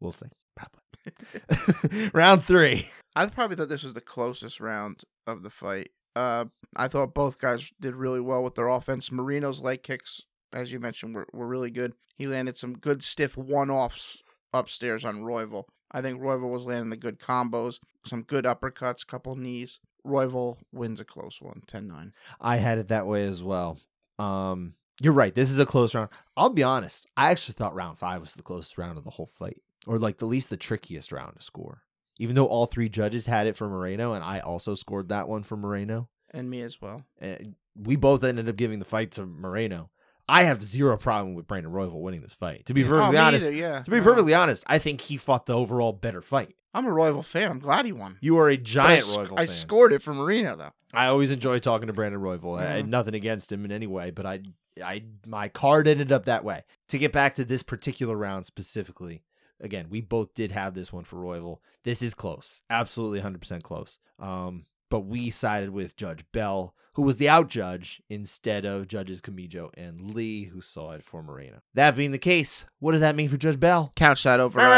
We'll 0.00 0.12
see. 0.12 0.26
Probably. 0.56 2.10
Round 2.14 2.44
three. 2.44 2.88
I 3.16 3.26
probably 3.26 3.56
thought 3.56 3.68
this 3.68 3.82
was 3.82 3.94
the 3.94 4.00
closest 4.00 4.60
round 4.60 5.02
of 5.26 5.42
the 5.42 5.50
fight. 5.50 5.90
Uh, 6.14 6.44
I 6.76 6.88
thought 6.88 7.14
both 7.14 7.40
guys 7.40 7.70
did 7.80 7.94
really 7.96 8.20
well 8.20 8.42
with 8.42 8.54
their 8.54 8.68
offense. 8.68 9.10
Marino's 9.10 9.60
leg 9.60 9.82
kicks, 9.82 10.22
as 10.52 10.72
you 10.72 10.78
mentioned, 10.80 11.14
were, 11.14 11.26
were 11.32 11.46
really 11.46 11.70
good. 11.70 11.94
He 12.16 12.26
landed 12.26 12.56
some 12.58 12.74
good 12.74 13.02
stiff 13.02 13.36
one 13.36 13.70
offs 13.70 14.22
upstairs 14.52 15.04
on 15.04 15.22
Royval. 15.22 15.64
I 15.90 16.00
think 16.02 16.20
Royval 16.20 16.50
was 16.50 16.64
landing 16.64 16.90
the 16.90 16.96
good 16.96 17.18
combos, 17.18 17.78
some 18.04 18.22
good 18.22 18.44
uppercuts, 18.44 19.06
couple 19.06 19.36
knees. 19.36 19.78
Royval 20.06 20.56
wins 20.72 21.00
a 21.00 21.04
close 21.04 21.40
one, 21.40 21.62
10 21.66 21.86
9. 21.86 22.12
I 22.40 22.56
had 22.56 22.78
it 22.78 22.88
that 22.88 23.06
way 23.06 23.24
as 23.24 23.42
well. 23.42 23.78
Um, 24.18 24.74
you're 25.00 25.12
right. 25.12 25.34
This 25.34 25.50
is 25.50 25.58
a 25.58 25.66
close 25.66 25.94
round. 25.94 26.10
I'll 26.36 26.50
be 26.50 26.62
honest. 26.62 27.06
I 27.16 27.30
actually 27.30 27.54
thought 27.54 27.74
round 27.74 27.98
five 27.98 28.20
was 28.20 28.34
the 28.34 28.42
closest 28.42 28.78
round 28.78 28.98
of 28.98 29.04
the 29.04 29.10
whole 29.10 29.30
fight, 29.38 29.60
or 29.86 29.98
like 29.98 30.18
the 30.18 30.26
least 30.26 30.50
the 30.50 30.56
trickiest 30.56 31.12
round 31.12 31.36
to 31.36 31.42
score. 31.42 31.82
Even 32.18 32.36
though 32.36 32.46
all 32.46 32.66
three 32.66 32.88
judges 32.88 33.26
had 33.26 33.46
it 33.46 33.56
for 33.56 33.68
Moreno, 33.68 34.12
and 34.12 34.22
I 34.22 34.40
also 34.40 34.74
scored 34.74 35.08
that 35.08 35.28
one 35.28 35.42
for 35.42 35.56
Moreno, 35.56 36.08
And 36.32 36.50
me 36.50 36.60
as 36.60 36.80
well. 36.80 37.04
and 37.20 37.54
we 37.74 37.96
both 37.96 38.22
ended 38.22 38.48
up 38.48 38.56
giving 38.56 38.78
the 38.78 38.84
fight 38.84 39.12
to 39.12 39.24
Moreno. 39.26 39.90
I 40.32 40.44
have 40.44 40.62
zero 40.64 40.96
problem 40.96 41.34
with 41.34 41.46
Brandon 41.46 41.70
Royval 41.72 42.00
winning 42.00 42.22
this 42.22 42.32
fight. 42.32 42.64
To 42.66 42.74
be 42.74 42.84
Oh, 42.84 42.88
perfectly 42.88 43.12
me 43.12 43.18
honest, 43.18 43.46
either, 43.48 43.54
yeah. 43.56 43.82
to 43.82 43.90
be 43.90 43.98
No. 43.98 44.02
perfectly 44.02 44.34
honest, 44.34 44.64
I 44.66 44.78
think 44.78 45.00
he 45.02 45.16
fought 45.16 45.46
the 45.46 45.54
overall 45.56 45.92
better 45.92 46.22
fight. 46.22 46.56
I'm 46.74 46.86
a 46.86 46.90
Royval 46.90 47.22
fan. 47.24 47.50
I'm 47.50 47.58
glad 47.58 47.84
he 47.84 47.92
won. 47.92 48.16
You 48.22 48.38
are 48.38 48.48
a 48.48 48.56
But 48.56 48.60
I, 48.60 48.64
giant 48.64 49.02
sc- 49.04 49.18
Royval 49.18 49.32
I 49.34 49.46
fan. 49.46 49.48
scored 49.48 49.92
it 49.92 50.00
for 50.02 50.14
Marino, 50.14 50.56
though. 50.56 50.72
I 50.94 51.06
always 51.06 51.30
enjoy 51.30 51.58
talking 51.58 51.86
to 51.88 51.92
Brandon 51.92 52.20
Royval. 52.20 52.58
I 52.58 52.64
had 52.76 52.88
nothing 52.88 53.14
against 53.14 53.52
him 53.52 53.64
in 53.66 53.72
any 53.72 53.86
way, 53.86 54.10
but 54.10 54.24
I, 54.24 54.40
I, 54.82 55.04
my 55.26 55.48
card 55.48 55.86
ended 55.86 56.10
up 56.12 56.24
that 56.24 56.44
way. 56.44 56.64
To 56.88 56.98
get 56.98 57.12
back 57.12 57.34
to 57.34 57.44
this 57.44 57.62
particular 57.62 58.16
round 58.16 58.46
specifically, 58.46 59.22
again, 59.60 59.88
we 59.90 60.00
both 60.00 60.32
did 60.34 60.50
have 60.52 60.72
this 60.72 60.90
one 60.94 61.04
for 61.04 61.16
Royval. 61.16 61.58
This 61.84 62.00
is 62.00 62.14
close, 62.14 62.62
absolutely 62.70 63.20
100% 63.20 63.62
close. 63.62 63.98
Um, 64.18 64.64
but 64.92 65.06
we 65.06 65.30
sided 65.30 65.70
with 65.70 65.96
Judge 65.96 66.22
Bell, 66.32 66.74
who 66.96 67.02
was 67.02 67.16
the 67.16 67.26
out 67.26 67.48
judge, 67.48 68.02
instead 68.10 68.66
of 68.66 68.88
judges 68.88 69.22
Kamijo 69.22 69.70
and 69.72 70.12
Lee, 70.12 70.44
who 70.44 70.60
saw 70.60 70.92
it 70.92 71.02
for 71.02 71.22
Moreno. 71.22 71.62
That 71.72 71.96
being 71.96 72.12
the 72.12 72.18
case, 72.18 72.66
what 72.78 72.92
does 72.92 73.00
that 73.00 73.16
mean 73.16 73.30
for 73.30 73.38
Judge 73.38 73.58
Bell? 73.58 73.90
Couch 73.96 74.20
side 74.20 74.38
override. 74.38 74.68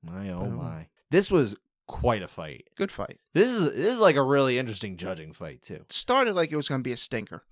My 0.00 0.30
oh 0.30 0.48
my! 0.48 0.86
This 1.10 1.28
was 1.28 1.56
quite 1.88 2.22
a 2.22 2.28
fight. 2.28 2.68
Good 2.76 2.92
fight. 2.92 3.18
This 3.34 3.50
is 3.50 3.74
this 3.74 3.94
is 3.94 3.98
like 3.98 4.14
a 4.14 4.22
really 4.22 4.58
interesting 4.58 4.96
judging 4.96 5.32
fight 5.32 5.62
too. 5.62 5.84
started 5.88 6.36
like 6.36 6.52
it 6.52 6.56
was 6.56 6.68
going 6.68 6.82
to 6.82 6.88
be 6.88 6.92
a 6.92 6.96
stinker, 6.96 7.42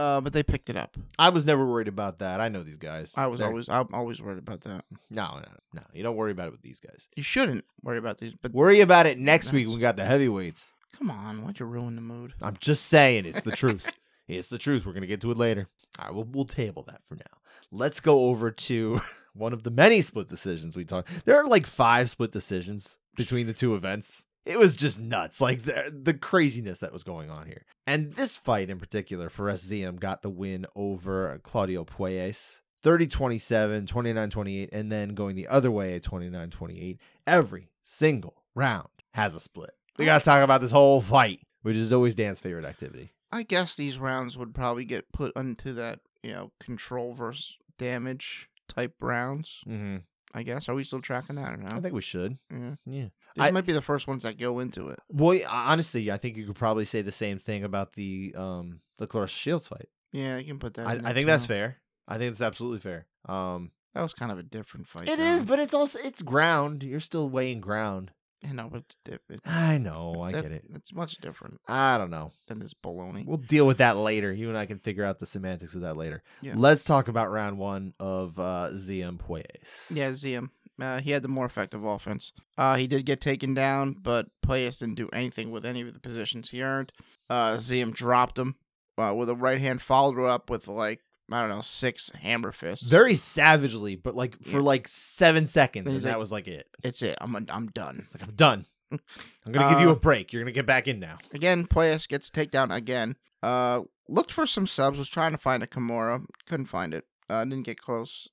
uh, 0.00 0.20
but 0.20 0.32
they 0.32 0.42
picked 0.42 0.70
it 0.70 0.76
up. 0.76 0.96
I 1.18 1.28
was 1.30 1.44
never 1.46 1.64
worried 1.66 1.88
about 1.88 2.18
that. 2.20 2.40
I 2.40 2.48
know 2.48 2.62
these 2.62 2.78
guys. 2.78 3.12
I 3.16 3.26
was 3.26 3.40
They're- 3.40 3.48
always 3.48 3.68
I'm 3.68 3.88
always 3.92 4.20
worried 4.22 4.38
about 4.38 4.62
that. 4.62 4.84
no, 5.10 5.34
no, 5.36 5.44
no. 5.74 5.82
You 5.92 6.02
don't 6.02 6.16
worry 6.16 6.32
about 6.32 6.48
it 6.48 6.52
with 6.52 6.62
these 6.62 6.80
guys. 6.80 7.08
You 7.16 7.22
shouldn't 7.22 7.64
worry 7.82 7.98
about 7.98 8.18
these, 8.18 8.32
but 8.40 8.52
Worry 8.52 8.80
about 8.80 9.06
it 9.06 9.18
next 9.18 9.52
week. 9.52 9.66
When 9.66 9.76
We 9.76 9.80
got 9.80 9.96
the 9.96 10.04
heavyweights. 10.04 10.74
come 10.96 11.10
on, 11.10 11.42
why'd 11.42 11.58
you 11.60 11.66
ruin 11.66 11.94
the 11.96 12.00
mood? 12.02 12.34
I'm 12.40 12.56
just 12.60 12.86
saying, 12.86 13.26
it's 13.26 13.40
the 13.42 13.52
truth. 13.52 13.84
it's 14.28 14.48
the 14.48 14.58
truth. 14.58 14.86
We're 14.86 14.92
gonna 14.94 15.06
get 15.06 15.20
to 15.22 15.30
it 15.30 15.36
later. 15.38 15.68
All 15.98 16.06
right, 16.06 16.14
we'll 16.14 16.24
we'll 16.30 16.44
table 16.44 16.82
that 16.84 17.02
for 17.06 17.16
now. 17.16 17.38
Let's 17.72 18.00
go 18.00 18.24
over 18.26 18.50
to 18.50 19.00
one 19.34 19.52
of 19.52 19.62
the 19.62 19.70
many 19.70 20.00
split 20.00 20.28
decisions 20.28 20.76
we 20.76 20.84
talked. 20.84 21.08
There 21.24 21.36
are 21.36 21.46
like 21.46 21.66
five 21.66 22.10
split 22.10 22.32
decisions 22.32 22.96
between 23.16 23.46
the 23.46 23.52
two 23.52 23.74
events. 23.74 24.24
It 24.46 24.58
was 24.58 24.74
just 24.76 24.98
nuts, 24.98 25.40
like 25.40 25.62
the 25.62 25.92
the 25.94 26.14
craziness 26.14 26.78
that 26.80 26.92
was 26.92 27.02
going 27.02 27.30
on 27.30 27.46
here. 27.46 27.64
And 27.86 28.12
this 28.14 28.36
fight 28.36 28.70
in 28.70 28.78
particular 28.78 29.28
Fares 29.28 29.62
Ziam 29.68 30.00
got 30.00 30.22
the 30.22 30.30
win 30.30 30.66
over 30.74 31.38
Claudio 31.42 31.84
Puelles. 31.84 32.60
30-27, 32.82 33.86
29-28, 33.86 34.70
and 34.72 34.90
then 34.90 35.10
going 35.10 35.36
the 35.36 35.48
other 35.48 35.70
way 35.70 35.94
at 35.96 36.02
29-28. 36.02 36.96
Every 37.26 37.68
single 37.82 38.42
round 38.54 38.88
has 39.12 39.36
a 39.36 39.40
split. 39.40 39.72
We 39.98 40.06
gotta 40.06 40.24
talk 40.24 40.42
about 40.42 40.62
this 40.62 40.70
whole 40.70 41.02
fight, 41.02 41.40
which 41.60 41.76
is 41.76 41.92
always 41.92 42.14
Dan's 42.14 42.38
favorite 42.38 42.64
activity. 42.64 43.12
I 43.30 43.42
guess 43.42 43.76
these 43.76 43.98
rounds 43.98 44.38
would 44.38 44.54
probably 44.54 44.86
get 44.86 45.12
put 45.12 45.36
into 45.36 45.74
that 45.74 46.00
you 46.22 46.32
know 46.32 46.52
control 46.58 47.12
versus 47.12 47.56
damage 47.78 48.48
type 48.68 48.94
rounds. 49.00 49.60
Mm-hmm. 49.68 49.98
I 50.32 50.42
guess 50.42 50.68
are 50.68 50.74
we 50.74 50.84
still 50.84 51.00
tracking 51.00 51.36
that 51.36 51.52
or 51.52 51.56
no? 51.58 51.76
I 51.76 51.80
think 51.80 51.92
we 51.94 52.00
should. 52.00 52.38
yeah. 52.50 52.76
Yeah. 52.86 53.08
These 53.36 53.44
I- 53.44 53.50
might 53.50 53.66
be 53.66 53.72
the 53.72 53.82
first 53.82 54.06
ones 54.08 54.22
that 54.24 54.38
go 54.38 54.58
into 54.58 54.88
it. 54.88 54.98
Well, 55.08 55.38
honestly, 55.48 56.10
I 56.10 56.16
think 56.16 56.36
you 56.36 56.46
could 56.46 56.56
probably 56.56 56.84
say 56.84 57.02
the 57.02 57.12
same 57.12 57.38
thing 57.38 57.64
about 57.64 57.92
the 57.94 58.34
um 58.36 58.80
the 58.98 59.06
Claressa 59.06 59.28
Shields 59.28 59.68
fight. 59.68 59.88
Yeah, 60.12 60.36
you 60.38 60.44
can 60.44 60.58
put 60.58 60.74
that. 60.74 60.86
I, 60.86 60.94
in 60.94 61.06
I 61.06 61.12
think 61.12 61.26
that's 61.26 61.46
fair. 61.46 61.76
I 62.08 62.18
think 62.18 62.32
that's 62.32 62.46
absolutely 62.46 62.80
fair. 62.80 63.06
Um, 63.28 63.70
That 63.94 64.02
was 64.02 64.14
kind 64.14 64.32
of 64.32 64.38
a 64.38 64.42
different 64.42 64.88
fight. 64.88 65.08
it 65.08 65.18
though. 65.18 65.24
is, 65.24 65.44
but 65.44 65.58
it's 65.60 65.74
also 65.74 65.98
it's 66.02 66.22
ground. 66.22 66.82
You're 66.82 66.98
still 67.00 67.28
weighing 67.28 67.60
ground. 67.60 68.10
you 68.42 68.54
know, 68.54 68.68
but 68.72 68.82
it's, 69.06 69.22
it's, 69.28 69.46
I 69.48 69.78
know. 69.78 70.22
I 70.22 70.32
get 70.32 70.46
it. 70.46 70.64
It's 70.74 70.92
much 70.94 71.18
different 71.18 71.60
I 71.68 71.98
don't 71.98 72.10
know. 72.10 72.32
than 72.48 72.58
this 72.58 72.72
baloney. 72.74 73.26
We'll 73.26 73.36
deal 73.36 73.66
with 73.66 73.78
that 73.78 73.96
later. 73.98 74.32
You 74.32 74.48
and 74.48 74.56
I 74.58 74.64
can 74.66 74.78
figure 74.78 75.04
out 75.04 75.18
the 75.20 75.26
semantics 75.26 75.74
of 75.74 75.82
that 75.82 75.96
later. 75.96 76.22
Yeah. 76.40 76.54
Let's 76.56 76.82
talk 76.82 77.06
about 77.08 77.30
round 77.30 77.58
one 77.58 77.92
of 78.00 78.38
uh, 78.40 78.70
Ziam 78.72 79.18
Puelles. 79.18 79.90
Yeah, 79.94 80.10
Ziam 80.10 80.50
Uh, 80.82 81.00
he 81.00 81.10
had 81.10 81.22
the 81.22 81.28
more 81.28 81.46
effective 81.46 81.84
offense. 81.84 82.32
Uh, 82.58 82.76
he 82.76 82.86
did 82.86 83.04
get 83.06 83.20
taken 83.20 83.54
down, 83.54 83.96
but 84.00 84.26
Puelles 84.44 84.78
didn't 84.78 84.94
do 84.96 85.08
anything 85.12 85.50
with 85.50 85.64
any 85.66 85.80
of 85.82 85.92
the 85.92 86.00
positions 86.00 86.50
he 86.50 86.62
earned. 86.62 86.92
Uh, 87.28 87.56
Ziam 87.56 87.92
dropped 87.92 88.38
him 88.38 88.56
uh, 88.98 89.14
with 89.16 89.28
a 89.28 89.34
right 89.34 89.60
hand, 89.60 89.80
followed 89.82 90.24
up 90.26 90.50
with 90.50 90.68
like 90.68 91.00
I 91.32 91.40
don't 91.40 91.50
know 91.50 91.60
six 91.60 92.10
hammer 92.20 92.50
fists. 92.50 92.84
Very 92.84 93.14
savagely, 93.14 93.94
but 93.96 94.14
like 94.16 94.36
for 94.44 94.56
Yeah. 94.58 94.62
like 94.64 94.88
seven 94.88 95.46
seconds, 95.46 95.84
Then 95.84 95.92
and 95.92 95.96
he's 95.96 96.02
that 96.04 96.10
like- 96.10 96.18
was 96.18 96.32
like 96.32 96.48
it. 96.48 96.66
It's 96.82 97.02
it. 97.02 97.16
I'm 97.20 97.36
I'm 97.48 97.66
done. 97.68 98.00
It's 98.02 98.14
like 98.14 98.24
I'm 98.28 98.34
done. 98.34 98.66
I'm 98.92 99.52
gonna 99.52 99.70
give 99.70 99.80
you 99.80 99.90
Uh, 99.90 99.92
a 99.92 99.96
break. 99.96 100.32
You're 100.32 100.42
gonna 100.42 100.50
get 100.52 100.66
back 100.66 100.88
in 100.88 100.98
now. 100.98 101.18
Again, 101.32 101.66
Puelles 101.66 102.08
gets 102.08 102.30
takedown 102.30 102.74
again. 102.74 103.16
Uh, 103.42 103.82
looked 104.08 104.32
for 104.32 104.46
some 104.46 104.66
subs. 104.66 104.98
Was 104.98 105.08
trying 105.08 105.30
to 105.32 105.38
find 105.38 105.62
a 105.62 105.66
Kimura. 105.68 106.24
Couldn't 106.48 106.66
find 106.66 106.92
it. 106.92 107.04
Uh, 107.28 107.44
didn't 107.44 107.62
get 107.62 107.80
close. 107.80 108.28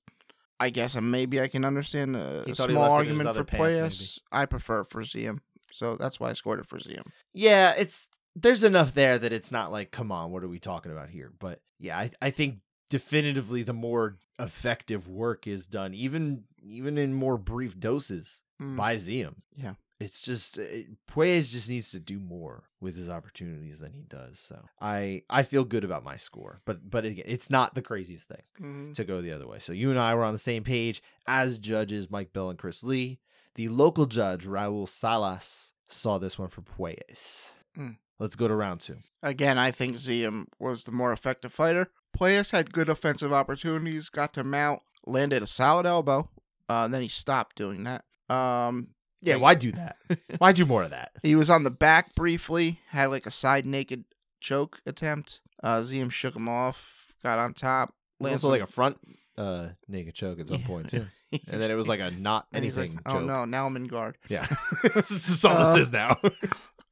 I 0.60 0.70
guess 0.70 1.00
maybe 1.00 1.40
I 1.40 1.48
can 1.48 1.64
understand 1.64 2.16
a, 2.16 2.42
He 2.46 2.52
a 2.52 2.54
thought 2.54 2.68
he 2.70 2.74
small 2.74 2.94
left 2.94 3.06
it 3.06 3.10
in 3.10 3.18
his 3.18 3.26
argument 3.26 3.36
for 3.36 3.44
pants, 3.44 4.20
I 4.32 4.46
prefer 4.46 4.84
for 4.84 5.02
Ziam, 5.02 5.40
so 5.70 5.96
that's 5.96 6.18
why 6.18 6.30
I 6.30 6.32
scored 6.32 6.58
it 6.60 6.66
for 6.66 6.78
Ziam. 6.78 7.06
Yeah, 7.32 7.74
it's 7.76 8.08
there's 8.34 8.62
enough 8.64 8.94
there 8.94 9.18
that 9.18 9.32
it's 9.32 9.50
not 9.52 9.72
like, 9.72 9.90
come 9.90 10.10
on, 10.12 10.30
what 10.30 10.42
are 10.44 10.48
we 10.48 10.58
talking 10.58 10.92
about 10.92 11.10
here? 11.10 11.32
But 11.38 11.60
yeah, 11.78 11.98
I, 11.98 12.10
I 12.20 12.30
think 12.30 12.58
definitively 12.90 13.62
the 13.62 13.72
more 13.72 14.16
effective 14.38 15.08
work 15.08 15.46
is 15.46 15.66
done, 15.66 15.94
even 15.94 16.44
even 16.62 16.98
in 16.98 17.14
more 17.14 17.36
brief 17.38 17.78
doses 17.78 18.42
Mm. 18.60 18.76
by 18.76 18.96
Ziam. 18.96 19.34
Yeah. 19.56 19.74
It's 20.00 20.22
just 20.22 20.58
it, 20.58 20.86
Puez 21.08 21.50
just 21.52 21.68
needs 21.68 21.90
to 21.90 21.98
do 21.98 22.20
more 22.20 22.64
with 22.80 22.96
his 22.96 23.08
opportunities 23.08 23.80
than 23.80 23.92
he 23.92 24.02
does. 24.02 24.38
So 24.38 24.64
I 24.80 25.22
I 25.28 25.42
feel 25.42 25.64
good 25.64 25.82
about 25.84 26.04
my 26.04 26.16
score, 26.16 26.60
but 26.64 26.88
but 26.88 27.04
again, 27.04 27.24
it's 27.26 27.50
not 27.50 27.74
the 27.74 27.82
craziest 27.82 28.28
thing 28.28 28.42
Mhm. 28.60 28.94
to 28.94 29.04
go 29.04 29.20
the 29.20 29.32
other 29.32 29.48
way. 29.48 29.58
So 29.58 29.72
you 29.72 29.90
and 29.90 29.98
I 29.98 30.14
were 30.14 30.22
on 30.24 30.32
the 30.34 30.38
same 30.38 30.62
page 30.62 31.02
as 31.26 31.58
judges 31.58 32.10
Mike 32.10 32.32
Bell 32.32 32.50
and 32.50 32.58
Chris 32.58 32.84
Lee. 32.84 33.18
The 33.56 33.68
local 33.68 34.06
judge 34.06 34.44
Raul 34.46 34.88
Salas 34.88 35.72
saw 35.88 36.18
this 36.18 36.38
one 36.38 36.48
for 36.48 36.62
Puelles. 36.62 37.54
Mm. 37.76 37.96
Let's 38.20 38.36
go 38.36 38.46
to 38.46 38.54
round 38.54 38.80
two. 38.80 38.98
Again, 39.22 39.58
I 39.58 39.72
think 39.72 39.96
Ziam 39.96 40.46
was 40.60 40.84
the 40.84 40.92
more 40.92 41.12
effective 41.12 41.52
fighter. 41.52 41.90
Puelles 42.16 42.52
had 42.52 42.72
good 42.72 42.88
offensive 42.88 43.32
opportunities, 43.32 44.08
got 44.10 44.32
to 44.34 44.44
mount, 44.44 44.82
landed 45.06 45.42
a 45.42 45.46
solid 45.46 45.86
elbow. 45.86 46.28
Uh, 46.68 46.86
then 46.88 47.02
he 47.02 47.08
stopped 47.08 47.56
doing 47.56 47.84
that. 47.84 48.04
Um, 48.32 48.88
Yeah, 49.20 49.36
why 49.36 49.54
do 49.54 49.72
that? 49.72 49.96
why 50.38 50.52
do 50.52 50.64
more 50.64 50.84
of 50.84 50.90
that? 50.90 51.12
he 51.22 51.34
was 51.36 51.50
on 51.50 51.62
the 51.64 51.70
back 51.70 52.14
briefly, 52.14 52.80
had 52.88 53.06
like 53.06 53.26
a 53.26 53.30
side 53.30 53.66
naked 53.66 54.04
choke 54.40 54.80
attempt. 54.86 55.40
Uh, 55.62 55.78
Ziam 55.80 56.10
shook 56.10 56.36
him 56.36 56.48
off, 56.48 57.12
got 57.22 57.38
on 57.38 57.52
top. 57.54 57.94
Also 58.20 58.48
like 58.48 58.62
a 58.62 58.66
front 58.66 58.98
uh 59.36 59.68
naked 59.86 60.14
choke 60.14 60.40
at 60.40 60.48
some 60.48 60.60
Yeah. 60.60 60.66
point 60.66 60.88
too, 60.90 61.06
and 61.48 61.60
then 61.60 61.70
it 61.70 61.74
was 61.74 61.86
like 61.88 62.00
a 62.00 62.10
not 62.10 62.46
anything 62.52 62.96
like, 62.96 63.02
"Oh 63.06 63.12
choke. 63.14 63.22
no, 63.24 63.44
now 63.44 63.66
I'm 63.66 63.76
in 63.76 63.86
guard." 63.86 64.18
Yeah, 64.28 64.46
this 64.94 65.10
is 65.10 65.44
all 65.44 65.56
Uh, 65.56 65.74
this 65.74 65.86
is 65.86 65.92
now. 65.92 66.18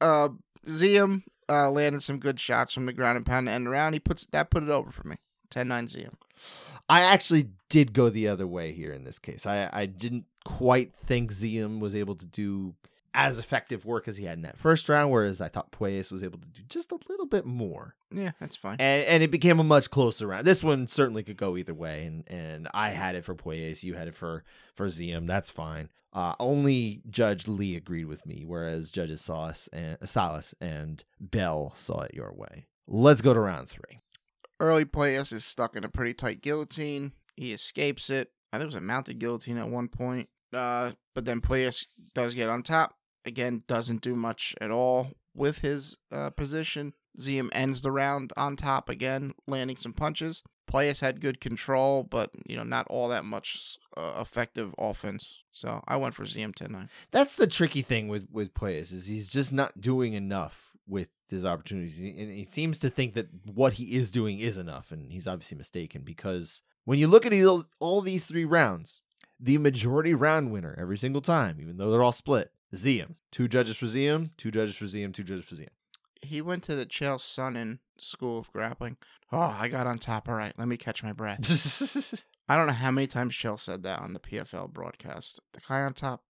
Uh, 0.00 0.28
Ziam 0.66 1.22
uh, 1.48 1.70
landed 1.70 2.02
some 2.02 2.18
good 2.18 2.38
shots 2.40 2.72
from 2.72 2.86
the 2.86 2.92
ground 2.92 3.16
and 3.16 3.26
pound 3.26 3.46
to 3.46 3.52
end 3.52 3.66
around. 3.66 3.92
He 3.94 4.00
puts 4.00 4.26
that 4.32 4.50
put 4.50 4.62
it 4.62 4.68
over 4.68 4.90
for 4.90 5.06
me. 5.08 5.16
10-9 5.50 5.94
Ziam. 5.94 6.14
I 6.88 7.02
actually 7.02 7.50
did 7.68 7.92
go 7.92 8.08
the 8.08 8.28
other 8.28 8.46
way 8.46 8.72
here 8.72 8.92
in 8.92 9.04
this 9.04 9.18
case. 9.18 9.46
I 9.46 9.68
I 9.72 9.86
didn't 9.86 10.26
quite 10.44 10.92
think 10.92 11.32
Ziam 11.32 11.80
was 11.80 11.94
able 11.94 12.14
to 12.14 12.26
do 12.26 12.74
as 13.16 13.38
effective 13.38 13.86
work 13.86 14.06
as 14.06 14.18
he 14.18 14.26
had 14.26 14.36
in 14.36 14.42
that 14.42 14.58
first 14.58 14.88
round, 14.90 15.10
whereas 15.10 15.40
I 15.40 15.48
thought 15.48 15.72
Puelles 15.72 16.12
was 16.12 16.22
able 16.22 16.38
to 16.38 16.46
do 16.46 16.60
just 16.68 16.92
a 16.92 16.98
little 17.08 17.24
bit 17.24 17.46
more. 17.46 17.96
Yeah, 18.12 18.32
that's 18.38 18.56
fine. 18.56 18.76
And 18.78 19.04
and 19.06 19.22
it 19.22 19.30
became 19.30 19.58
a 19.58 19.64
much 19.64 19.90
closer 19.90 20.26
round. 20.26 20.46
This 20.46 20.62
one 20.62 20.86
certainly 20.86 21.22
could 21.22 21.38
go 21.38 21.56
either 21.56 21.74
way, 21.74 22.04
and 22.04 22.24
and 22.28 22.68
I 22.74 22.90
had 22.90 23.16
it 23.16 23.24
for 23.24 23.34
Puelles, 23.34 23.82
you 23.82 23.94
had 23.94 24.06
it 24.06 24.14
for 24.14 24.44
for 24.74 24.86
Ziam. 24.86 25.26
That's 25.26 25.50
fine. 25.50 25.88
Uh, 26.12 26.34
only 26.40 27.02
Judge 27.10 27.48
Lee 27.48 27.76
agreed 27.76 28.06
with 28.06 28.24
me, 28.24 28.44
whereas 28.46 28.90
Judges 28.90 29.20
Salas 29.20 29.68
and 29.72 29.98
Salas 30.04 30.54
and 30.60 31.02
Bell 31.20 31.72
saw 31.74 32.02
it 32.02 32.14
your 32.14 32.32
way. 32.32 32.66
Let's 32.86 33.20
go 33.20 33.34
to 33.34 33.40
round 33.40 33.68
three. 33.68 34.00
Early 34.58 34.84
Puelles 34.84 35.32
is 35.32 35.44
stuck 35.44 35.76
in 35.76 35.84
a 35.84 35.88
pretty 35.88 36.14
tight 36.14 36.40
guillotine. 36.40 37.12
He 37.36 37.52
escapes 37.52 38.10
it. 38.10 38.30
I 38.52 38.56
think 38.56 38.64
it 38.64 38.74
was 38.74 38.74
a 38.76 38.80
mounted 38.80 39.18
guillotine 39.18 39.58
at 39.58 39.68
one 39.68 39.88
point. 39.88 40.28
Uh, 40.52 40.92
but 41.14 41.24
then 41.24 41.40
Puelles 41.40 41.86
does 42.14 42.34
get 42.34 42.48
on 42.48 42.62
top. 42.62 42.94
Again, 43.24 43.64
doesn't 43.66 44.02
do 44.02 44.14
much 44.14 44.54
at 44.60 44.70
all 44.70 45.08
with 45.34 45.58
his 45.58 45.96
uh, 46.12 46.30
position. 46.30 46.94
Ziam 47.18 47.48
ends 47.52 47.82
the 47.82 47.90
round 47.90 48.32
on 48.36 48.56
top 48.56 48.88
again, 48.88 49.34
landing 49.46 49.76
some 49.76 49.92
punches. 49.92 50.42
Puelles 50.70 51.00
had 51.00 51.20
good 51.20 51.40
control, 51.40 52.02
but 52.02 52.30
you 52.46 52.56
know 52.56 52.64
not 52.64 52.86
all 52.88 53.08
that 53.08 53.24
much 53.24 53.78
uh, 53.96 54.14
effective 54.20 54.74
offense. 54.78 55.42
So 55.52 55.82
I 55.86 55.96
went 55.96 56.14
for 56.14 56.24
Ziam 56.24 56.54
10-9. 56.54 56.88
That's 57.12 57.36
the 57.36 57.46
tricky 57.46 57.82
thing 57.82 58.08
with 58.08 58.28
with 58.30 58.54
Pueyes 58.54 58.92
is 58.92 59.06
he's 59.06 59.30
just 59.30 59.52
not 59.52 59.80
doing 59.80 60.14
enough 60.14 60.75
with 60.88 61.08
his 61.28 61.44
opportunities, 61.44 61.98
and 61.98 62.30
he 62.30 62.46
seems 62.48 62.78
to 62.78 62.90
think 62.90 63.14
that 63.14 63.28
what 63.44 63.74
he 63.74 63.96
is 63.96 64.10
doing 64.10 64.38
is 64.38 64.56
enough, 64.56 64.92
and 64.92 65.10
he's 65.10 65.26
obviously 65.26 65.56
mistaken 65.56 66.02
because 66.04 66.62
when 66.84 66.98
you 66.98 67.08
look 67.08 67.26
at 67.26 67.32
all, 67.80 68.00
these 68.00 68.24
three 68.24 68.44
rounds, 68.44 69.02
the 69.40 69.58
majority 69.58 70.14
round 70.14 70.52
winner 70.52 70.74
every 70.78 70.96
single 70.96 71.20
time, 71.20 71.58
even 71.60 71.76
though 71.76 71.90
they're 71.90 72.02
all 72.02 72.12
split, 72.12 72.52
Ziam. 72.74 73.14
Two 73.32 73.48
judges 73.48 73.76
for 73.76 73.86
Ziam, 73.86 74.30
two 74.36 74.50
judges 74.50 74.76
for 74.76 74.84
Ziam, 74.84 75.12
two 75.12 75.22
judges 75.22 75.44
for 75.44 75.56
Ziam. 75.56 75.68
He 76.22 76.40
went 76.40 76.62
to 76.64 76.74
the 76.74 76.86
Chael 76.86 77.18
Sonnen 77.18 77.78
School 77.98 78.38
of 78.38 78.52
Grappling. 78.52 78.96
Oh, 79.32 79.38
I 79.58 79.68
got 79.68 79.86
on 79.86 79.98
top. 79.98 80.28
All 80.28 80.34
right, 80.34 80.56
let 80.58 80.68
me 80.68 80.76
catch 80.76 81.02
my 81.02 81.12
breath. 81.12 82.22
I 82.48 82.56
don't 82.56 82.66
know 82.66 82.72
how 82.72 82.90
many 82.90 83.06
times 83.06 83.34
Chael 83.34 83.58
said 83.58 83.82
that 83.82 84.00
on 84.00 84.12
the 84.12 84.20
PFL 84.20 84.72
broadcast. 84.72 85.40
The 85.52 85.60
guy 85.68 85.82
on 85.82 85.94
top, 85.94 86.22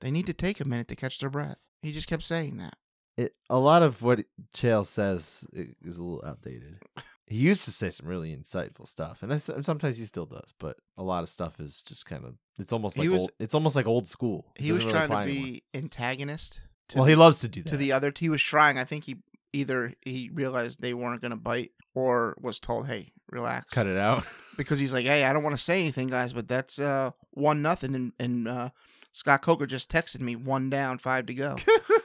they 0.00 0.10
need 0.10 0.26
to 0.26 0.32
take 0.32 0.60
a 0.60 0.68
minute 0.68 0.88
to 0.88 0.96
catch 0.96 1.18
their 1.18 1.30
breath. 1.30 1.58
He 1.82 1.92
just 1.92 2.08
kept 2.08 2.24
saying 2.24 2.56
that. 2.58 2.74
It, 3.16 3.34
a 3.48 3.58
lot 3.58 3.82
of 3.82 4.02
what 4.02 4.20
Chael 4.54 4.86
says 4.86 5.44
is 5.52 5.98
a 5.98 6.02
little 6.02 6.24
outdated. 6.26 6.78
He 7.26 7.36
used 7.36 7.64
to 7.66 7.70
say 7.70 7.90
some 7.90 8.08
really 8.08 8.36
insightful 8.36 8.88
stuff, 8.88 9.22
and 9.22 9.32
I 9.32 9.38
sometimes 9.38 9.98
he 9.98 10.06
still 10.06 10.26
does. 10.26 10.52
But 10.58 10.76
a 10.96 11.02
lot 11.02 11.22
of 11.22 11.28
stuff 11.28 11.60
is 11.60 11.82
just 11.82 12.04
kind 12.06 12.24
of 12.24 12.34
it's 12.58 12.72
almost 12.72 12.98
like 12.98 13.08
was- 13.08 13.20
old, 13.20 13.32
it's 13.38 13.54
almost 13.54 13.76
like 13.76 13.86
old 13.86 14.08
school. 14.08 14.52
He 14.56 14.72
was 14.72 14.84
really 14.84 14.98
trying 14.98 15.10
to 15.10 15.32
be 15.32 15.38
anymore. 15.38 15.60
antagonist 15.74 16.60
to, 16.88 16.98
well, 16.98 17.04
the, 17.04 17.12
he 17.12 17.16
loves 17.16 17.40
to 17.40 17.48
do 17.48 17.62
that. 17.62 17.70
to 17.70 17.76
the 17.76 17.92
other. 17.92 18.12
He 18.16 18.28
was 18.28 18.42
trying. 18.42 18.78
I 18.78 18.84
think 18.84 19.04
he 19.04 19.18
either 19.52 19.94
he 20.02 20.30
realized 20.32 20.80
they 20.80 20.94
weren't 20.94 21.20
going 21.20 21.30
to 21.30 21.36
bite 21.36 21.70
or 21.94 22.36
was 22.40 22.58
told, 22.58 22.86
"Hey, 22.86 23.12
relax." 23.30 23.72
cut 23.72 23.86
it 23.86 23.96
out. 23.96 24.24
because 24.56 24.78
he's 24.78 24.92
like, 24.92 25.06
"Hey, 25.06 25.24
I 25.24 25.32
don't 25.32 25.42
want 25.44 25.56
to 25.56 25.62
say 25.62 25.80
anything, 25.80 26.08
guys, 26.08 26.32
but 26.32 26.48
that's 26.48 26.78
uh 26.78 27.12
one 27.30 27.62
nothing." 27.62 27.94
And 27.94 28.12
and 28.18 28.48
uh, 28.48 28.70
Scott 29.12 29.42
Coker 29.42 29.66
just 29.66 29.90
texted 29.90 30.20
me 30.20 30.36
one 30.36 30.68
down, 30.68 30.98
five 30.98 31.26
to 31.26 31.34
go, 31.34 31.56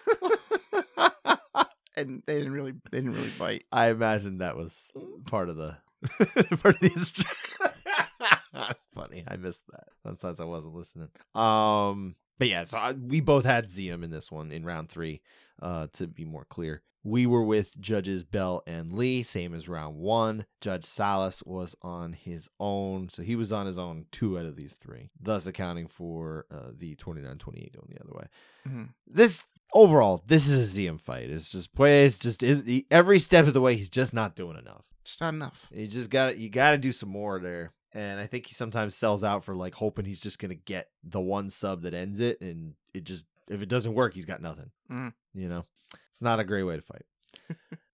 and 1.97 2.23
they 2.25 2.37
didn't 2.37 2.53
really 2.53 2.73
they 2.91 2.99
didn't 2.99 3.13
really 3.13 3.33
bite. 3.37 3.65
I 3.71 3.87
imagine 3.87 4.39
that 4.39 4.55
was 4.57 4.91
part 5.25 5.49
of 5.49 5.55
the 5.57 5.77
part 6.57 6.75
of 6.75 6.79
the. 6.81 6.89
instru- 6.89 7.25
That's 8.53 8.87
funny. 8.93 9.23
I 9.27 9.35
missed 9.35 9.63
that. 9.71 9.87
Sometimes 10.03 10.39
I 10.39 10.45
wasn't 10.45 10.75
listening. 10.75 11.09
Um, 11.33 12.15
but 12.37 12.47
yeah, 12.47 12.63
so 12.63 12.77
I, 12.77 12.93
we 12.93 13.19
both 13.21 13.45
had 13.45 13.67
Ziam 13.67 14.03
in 14.03 14.11
this 14.11 14.31
one 14.31 14.51
in 14.51 14.65
round 14.65 14.89
three. 14.89 15.21
Uh, 15.61 15.87
to 15.93 16.05
be 16.05 16.25
more 16.25 16.45
clear, 16.49 16.81
we 17.05 17.25
were 17.25 17.43
with 17.43 17.79
judges 17.79 18.23
Bell 18.25 18.61
and 18.67 18.91
Lee, 18.91 19.23
same 19.23 19.53
as 19.53 19.69
round 19.69 19.95
one. 19.95 20.45
Judge 20.59 20.83
Salas 20.83 21.41
was 21.45 21.75
on 21.81 22.11
his 22.11 22.49
own, 22.59 23.07
so 23.07 23.21
he 23.23 23.37
was 23.37 23.53
on 23.53 23.65
his 23.65 23.77
own 23.77 24.05
two 24.11 24.37
out 24.37 24.45
of 24.45 24.57
these 24.57 24.75
three, 24.81 25.09
thus 25.21 25.47
accounting 25.47 25.87
for 25.87 26.45
uh, 26.51 26.71
the 26.77 26.95
29-28 26.97 27.39
going 27.73 27.87
the 27.87 28.01
other 28.03 28.13
way. 28.13 28.25
Mhm. 28.67 28.89
This 29.07 29.45
overall, 29.75 30.23
this 30.25 30.47
is 30.47 30.77
a 30.77 30.81
Ziam 30.81 30.99
fight. 30.99 31.29
It's 31.29 31.51
just 31.51 31.75
plays 31.75 32.17
just 32.17 32.41
is 32.41 32.65
he, 32.65 32.87
every 32.89 33.19
step 33.19 33.45
of 33.45 33.53
the 33.53 33.61
way. 33.61 33.75
He's 33.75 33.89
just 33.89 34.13
not 34.13 34.35
doing 34.35 34.57
enough. 34.57 34.85
It's 35.01 35.21
not 35.21 35.35
enough. 35.35 35.67
You 35.71 35.85
just 35.85 36.09
got 36.09 36.37
you 36.37 36.49
got 36.49 36.71
to 36.71 36.77
do 36.79 36.91
some 36.91 37.09
more 37.09 37.39
there. 37.39 37.73
And 37.93 38.19
I 38.19 38.25
think 38.25 38.47
he 38.47 38.53
sometimes 38.53 38.95
sells 38.95 39.23
out 39.23 39.43
for 39.43 39.55
like 39.55 39.75
hoping 39.75 40.05
he's 40.05 40.19
just 40.19 40.39
gonna 40.39 40.55
get 40.55 40.89
the 41.03 41.21
one 41.21 41.49
sub 41.49 41.83
that 41.83 41.93
ends 41.93 42.19
it, 42.19 42.41
and 42.41 42.73
it 42.93 43.03
just 43.03 43.27
if 43.47 43.61
it 43.61 43.69
doesn't 43.69 43.93
work, 43.93 44.13
he's 44.13 44.25
got 44.25 44.41
nothing. 44.41 44.71
Mm. 44.91 45.13
You 45.33 45.47
know, 45.47 45.63
it's 46.09 46.21
not 46.21 46.39
a 46.39 46.43
great 46.43 46.63
way 46.63 46.75
to 46.75 46.81
fight. 46.81 47.03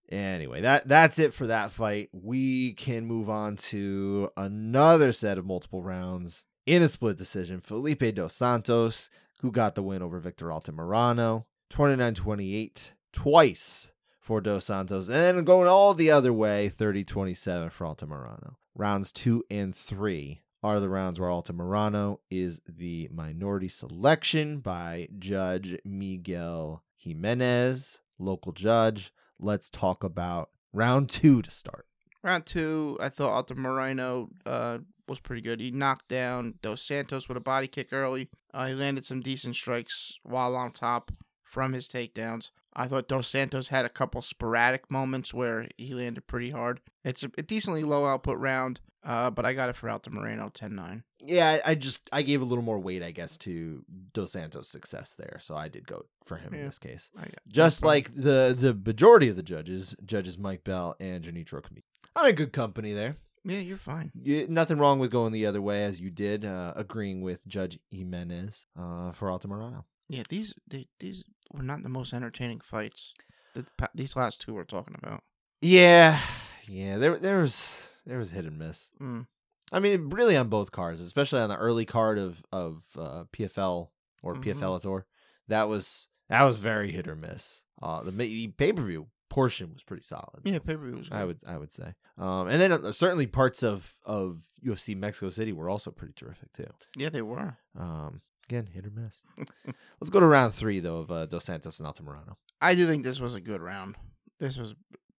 anyway, 0.08 0.62
that 0.62 0.88
that's 0.88 1.18
it 1.18 1.32
for 1.32 1.46
that 1.48 1.70
fight. 1.70 2.08
We 2.12 2.72
can 2.72 3.06
move 3.06 3.30
on 3.30 3.56
to 3.56 4.30
another 4.36 5.12
set 5.12 5.38
of 5.38 5.46
multiple 5.46 5.82
rounds 5.82 6.46
in 6.66 6.82
a 6.82 6.88
split 6.88 7.16
decision. 7.16 7.60
Felipe 7.60 8.14
dos 8.14 8.34
Santos, 8.34 9.08
who 9.40 9.52
got 9.52 9.76
the 9.76 9.82
win 9.84 10.02
over 10.02 10.18
Victor 10.18 10.46
Altamirano, 10.46 11.44
29-28, 11.72 12.90
twice 13.12 13.90
for 14.20 14.40
Dos 14.40 14.66
Santos, 14.66 15.08
and 15.08 15.16
then 15.38 15.44
going 15.44 15.68
all 15.68 15.94
the 15.94 16.10
other 16.10 16.32
way, 16.32 16.70
30-27 16.70 17.72
for 17.72 17.86
Altamirano. 17.86 18.56
Rounds 18.74 19.10
two 19.10 19.44
and 19.50 19.74
three 19.74 20.42
are 20.62 20.80
the 20.80 20.88
rounds 20.88 21.18
where 21.18 21.30
Altamirano 21.30 22.18
is 22.30 22.60
the 22.68 23.08
minority 23.12 23.68
selection 23.68 24.58
by 24.58 25.08
Judge 25.18 25.76
Miguel 25.84 26.82
Jimenez, 26.96 28.00
local 28.18 28.52
judge. 28.52 29.12
Let's 29.40 29.68
talk 29.68 30.04
about 30.04 30.50
round 30.72 31.08
two 31.08 31.42
to 31.42 31.50
start. 31.50 31.86
Round 32.22 32.46
two, 32.46 32.96
I 33.00 33.08
thought 33.08 33.46
Altamirano 33.48 34.28
uh, 34.46 34.78
was 35.08 35.18
pretty 35.20 35.42
good. 35.42 35.58
He 35.58 35.72
knocked 35.72 36.08
down 36.08 36.54
Dos 36.62 36.82
Santos 36.82 37.28
with 37.28 37.36
a 37.36 37.40
body 37.40 37.66
kick 37.66 37.88
early. 37.92 38.28
Uh, 38.54 38.66
he 38.66 38.74
landed 38.74 39.04
some 39.04 39.20
decent 39.20 39.56
strikes 39.56 40.18
while 40.22 40.54
on 40.54 40.70
top 40.70 41.10
from 41.52 41.74
his 41.74 41.86
takedowns. 41.86 42.50
I 42.74 42.88
thought 42.88 43.06
Dos 43.06 43.28
Santos 43.28 43.68
had 43.68 43.84
a 43.84 43.90
couple 43.90 44.22
sporadic 44.22 44.90
moments 44.90 45.34
where 45.34 45.68
he 45.76 45.92
landed 45.92 46.26
pretty 46.26 46.50
hard. 46.50 46.80
It's 47.04 47.22
a, 47.22 47.30
a 47.36 47.42
decently 47.42 47.82
low 47.84 48.06
output 48.06 48.38
round, 48.38 48.80
uh, 49.04 49.28
but 49.28 49.44
I 49.44 49.52
got 49.52 49.68
it 49.68 49.76
for 49.76 49.88
Altamirano 49.88 50.50
10 50.50 50.74
9. 50.74 51.04
Yeah, 51.26 51.58
I, 51.64 51.74
just 51.74 52.08
I 52.10 52.22
gave 52.22 52.40
a 52.40 52.46
little 52.46 52.64
more 52.64 52.78
weight, 52.78 53.02
I 53.02 53.10
guess, 53.10 53.36
to 53.38 53.84
Dos 54.14 54.32
Santos' 54.32 54.70
success 54.70 55.14
there, 55.18 55.38
so 55.42 55.54
I 55.54 55.68
did 55.68 55.86
go 55.86 56.06
for 56.24 56.36
him 56.36 56.54
in 56.54 56.64
this 56.64 56.78
case. 56.78 57.10
Just 57.46 57.84
like 57.84 58.14
the 58.14 58.56
the 58.58 58.74
majority 58.74 59.28
of 59.28 59.36
the 59.36 59.42
judges, 59.42 59.94
judges 60.06 60.38
Mike 60.38 60.64
Bell 60.64 60.96
and 60.98 61.22
Junichiro 61.22 61.62
Kamijo. 61.62 61.82
I'm 62.16 62.30
in 62.30 62.34
good 62.34 62.52
company 62.54 62.94
there. 62.94 63.16
Yeah, 63.44 63.58
you're 63.58 63.76
fine. 63.76 64.12
You, 64.14 64.46
nothing 64.48 64.78
wrong 64.78 64.98
with 64.98 65.10
going 65.10 65.32
the 65.32 65.46
other 65.46 65.60
way, 65.60 65.84
as 65.84 66.00
you 66.00 66.10
did, 66.10 66.44
uh, 66.44 66.72
agreeing 66.76 67.22
with 67.22 67.46
Judge 67.46 67.78
Jimenez 67.90 68.66
uh, 68.78 69.12
for 69.12 69.28
Altamirano. 69.28 69.84
Yeah, 70.12 70.24
these 70.28 70.52
they, 70.68 70.86
these 71.00 71.24
were 71.52 71.62
not 71.62 71.82
the 71.82 71.88
most 71.88 72.12
entertaining 72.12 72.60
fights. 72.60 73.14
The, 73.54 73.64
these 73.94 74.14
last 74.14 74.40
two 74.42 74.52
we're 74.54 74.64
talking 74.64 74.94
about. 75.02 75.22
Yeah, 75.62 76.18
yeah. 76.68 76.98
There, 76.98 77.18
there 77.18 77.38
was 77.38 78.02
there 78.04 78.18
was 78.18 78.30
hit 78.30 78.44
and 78.44 78.58
miss. 78.58 78.90
Mm. 79.00 79.26
I 79.72 79.80
mean, 79.80 80.10
really 80.10 80.36
on 80.36 80.48
both 80.48 80.70
cards, 80.70 81.00
especially 81.00 81.40
on 81.40 81.48
the 81.48 81.56
early 81.56 81.86
card 81.86 82.18
of 82.18 82.44
of 82.52 82.82
uh, 82.98 83.24
PFL 83.32 83.88
or 84.22 84.34
Mhm. 84.34 84.44
PFL 84.44 84.82
Tour. 84.82 85.06
That 85.48 85.68
was 85.68 86.08
that 86.28 86.42
was 86.42 86.58
very 86.58 86.92
hit 86.92 87.08
or 87.08 87.16
miss. 87.16 87.62
Uh, 87.80 88.02
the 88.02 88.48
pay 88.56 88.72
per 88.74 88.82
view 88.82 89.06
portion 89.30 89.72
was 89.72 89.82
pretty 89.82 90.02
solid. 90.02 90.40
Yeah, 90.44 90.58
pay 90.58 90.76
per 90.76 90.84
view 90.84 90.96
was 90.98 91.08
good. 91.08 91.16
I 91.18 91.24
would 91.24 91.38
I 91.46 91.56
would 91.56 91.72
say. 91.72 91.94
Um, 92.18 92.48
and 92.48 92.60
then 92.60 92.70
uh, 92.72 92.92
certainly 92.92 93.26
parts 93.26 93.62
of 93.62 93.94
of 94.04 94.42
UFC 94.62 94.94
Mexico 94.94 95.30
City 95.30 95.52
were 95.54 95.70
also 95.70 95.90
pretty 95.90 96.12
terrific 96.12 96.52
too. 96.52 96.68
Yeah, 96.96 97.08
they 97.08 97.22
were. 97.22 97.56
Um, 97.78 98.20
again, 98.48 98.66
hit 98.66 98.86
or 98.86 98.90
miss. 98.90 99.22
Let's 100.00 100.10
go 100.10 100.20
to 100.20 100.26
round 100.26 100.54
three 100.54 100.80
though 100.80 100.98
of 100.98 101.10
uh, 101.10 101.26
Dos 101.26 101.44
Santos 101.44 101.80
and 101.80 101.88
Altamirano. 101.88 102.34
I 102.60 102.74
do 102.74 102.86
think 102.86 103.04
this 103.04 103.20
was 103.20 103.34
a 103.34 103.40
good 103.40 103.60
round. 103.60 103.96
This 104.40 104.56
was 104.56 104.74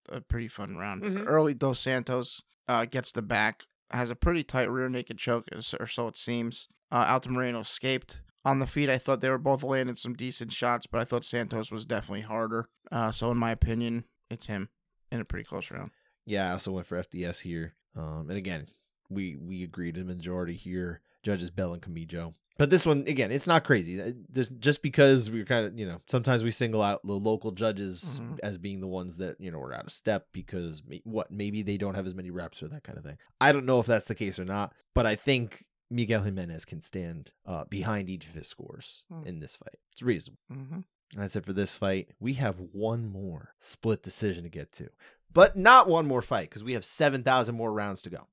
a 0.10 0.22
pretty 0.22 0.48
fun 0.48 0.76
round. 0.78 1.04
Mhm. 1.04 1.24
Early 1.28 1.54
Dos 1.54 1.80
Santos 1.80 2.42
uh, 2.68 2.86
gets 2.86 3.12
the 3.12 3.22
back, 3.22 3.64
has 3.92 4.12
a 4.12 4.16
pretty 4.16 4.44
tight 4.44 4.70
rear 4.70 4.90
naked 4.90 5.18
choke, 5.18 5.48
or 5.80 5.88
so 5.88 6.08
it 6.08 6.18
seems. 6.18 6.68
Uh, 6.92 7.06
Altamirano 7.20 7.62
escaped. 7.62 8.22
On 8.46 8.60
the 8.60 8.68
feet, 8.68 8.90
I 8.90 8.98
thought 8.98 9.22
they 9.22 9.30
were 9.30 9.38
both 9.38 9.64
landing 9.64 9.96
some 9.96 10.14
decent 10.16 10.52
shots, 10.52 10.86
but 10.86 11.00
I 11.00 11.06
thought 11.06 11.24
Santos 11.24 11.72
was 11.72 11.86
definitely 11.86 12.22
harder. 12.22 12.68
Uh, 12.92 13.10
so, 13.10 13.32
in 13.32 13.38
my 13.38 13.52
opinion, 13.52 14.04
it's 14.30 14.48
him 14.48 14.68
in 15.14 15.22
a 15.22 15.26
pretty 15.26 15.46
close 15.46 15.72
round. 15.72 15.92
Yeah, 16.26 16.50
I 16.50 16.52
also 16.52 16.74
went 16.74 16.86
for 16.86 16.98
FDS 17.02 17.40
here. 17.42 17.74
Um, 17.96 18.26
and 18.30 18.38
again, 18.38 18.68
we 19.10 19.38
we 19.38 19.64
agreed 19.64 19.96
the 19.96 20.04
majority 20.04 20.56
here. 20.56 21.00
Judges 21.24 21.52
Bell 21.52 21.72
and 21.74 21.82
Kamijo. 21.82 22.34
But 22.58 22.70
this 22.70 22.86
one, 22.86 23.04
again, 23.08 23.32
it's 23.32 23.48
not 23.48 23.64
crazy. 23.64 24.00
Uh, 24.00 24.12
just 24.60 24.84
because 24.84 25.32
we're 25.32 25.44
kind 25.46 25.66
of, 25.66 25.78
you 25.80 25.88
know, 25.88 26.02
sometimes 26.08 26.44
we 26.44 26.52
single 26.52 26.84
out 26.84 27.02
the 27.06 27.14
local 27.14 27.52
judges 27.52 28.22
Mhm. 28.22 28.40
as 28.44 28.58
being 28.60 28.80
the 28.80 28.88
ones 28.88 29.18
that, 29.18 29.42
you 29.42 29.50
know, 29.50 29.60
are 29.60 29.74
out 29.74 29.86
of 29.86 29.92
step 29.92 30.28
because 30.34 30.84
what, 31.04 31.32
maybe 31.32 31.64
they 31.64 31.78
don't 31.78 31.96
have 31.96 32.06
as 32.06 32.14
many 32.14 32.30
reps 32.30 32.62
or 32.62 32.68
that 32.68 32.84
kind 32.84 32.98
of 32.98 33.04
thing. 33.04 33.18
I 33.42 33.52
don't 33.54 33.66
know 33.66 33.80
if 33.80 33.88
that's 33.88 34.06
the 34.06 34.14
case 34.16 34.38
or 34.38 34.46
not, 34.46 34.72
but 34.94 35.06
I 35.08 35.16
think 35.16 35.66
Miguel 35.90 36.22
Jimenez 36.24 36.66
can 36.66 36.82
stand 36.82 37.32
uh, 37.46 37.66
behind 37.66 38.10
each 38.10 38.28
of 38.28 38.34
his 38.36 38.48
scores 38.48 39.04
Hmm. 39.10 39.26
in 39.26 39.40
this 39.40 39.56
fight. 39.56 39.76
It's 39.92 40.04
reasonable. 40.04 40.40
Mm-hmm. 40.52 40.80
That's 41.16 41.36
it 41.36 41.46
for 41.46 41.54
this 41.54 41.74
fight. 41.74 42.10
We 42.20 42.34
have 42.36 42.60
one 42.72 43.08
more 43.08 43.54
split 43.60 44.02
decision 44.04 44.44
to 44.44 44.50
get 44.50 44.72
to, 44.74 44.90
but 45.32 45.56
not 45.58 45.88
one 45.88 46.08
more 46.08 46.22
fight 46.24 46.50
because 46.50 46.64
we 46.64 46.74
have 46.74 46.86
seven 46.86 47.24
thousand 47.24 47.56
more 47.56 47.72
rounds 47.74 48.02
to 48.04 48.10
go. 48.10 48.28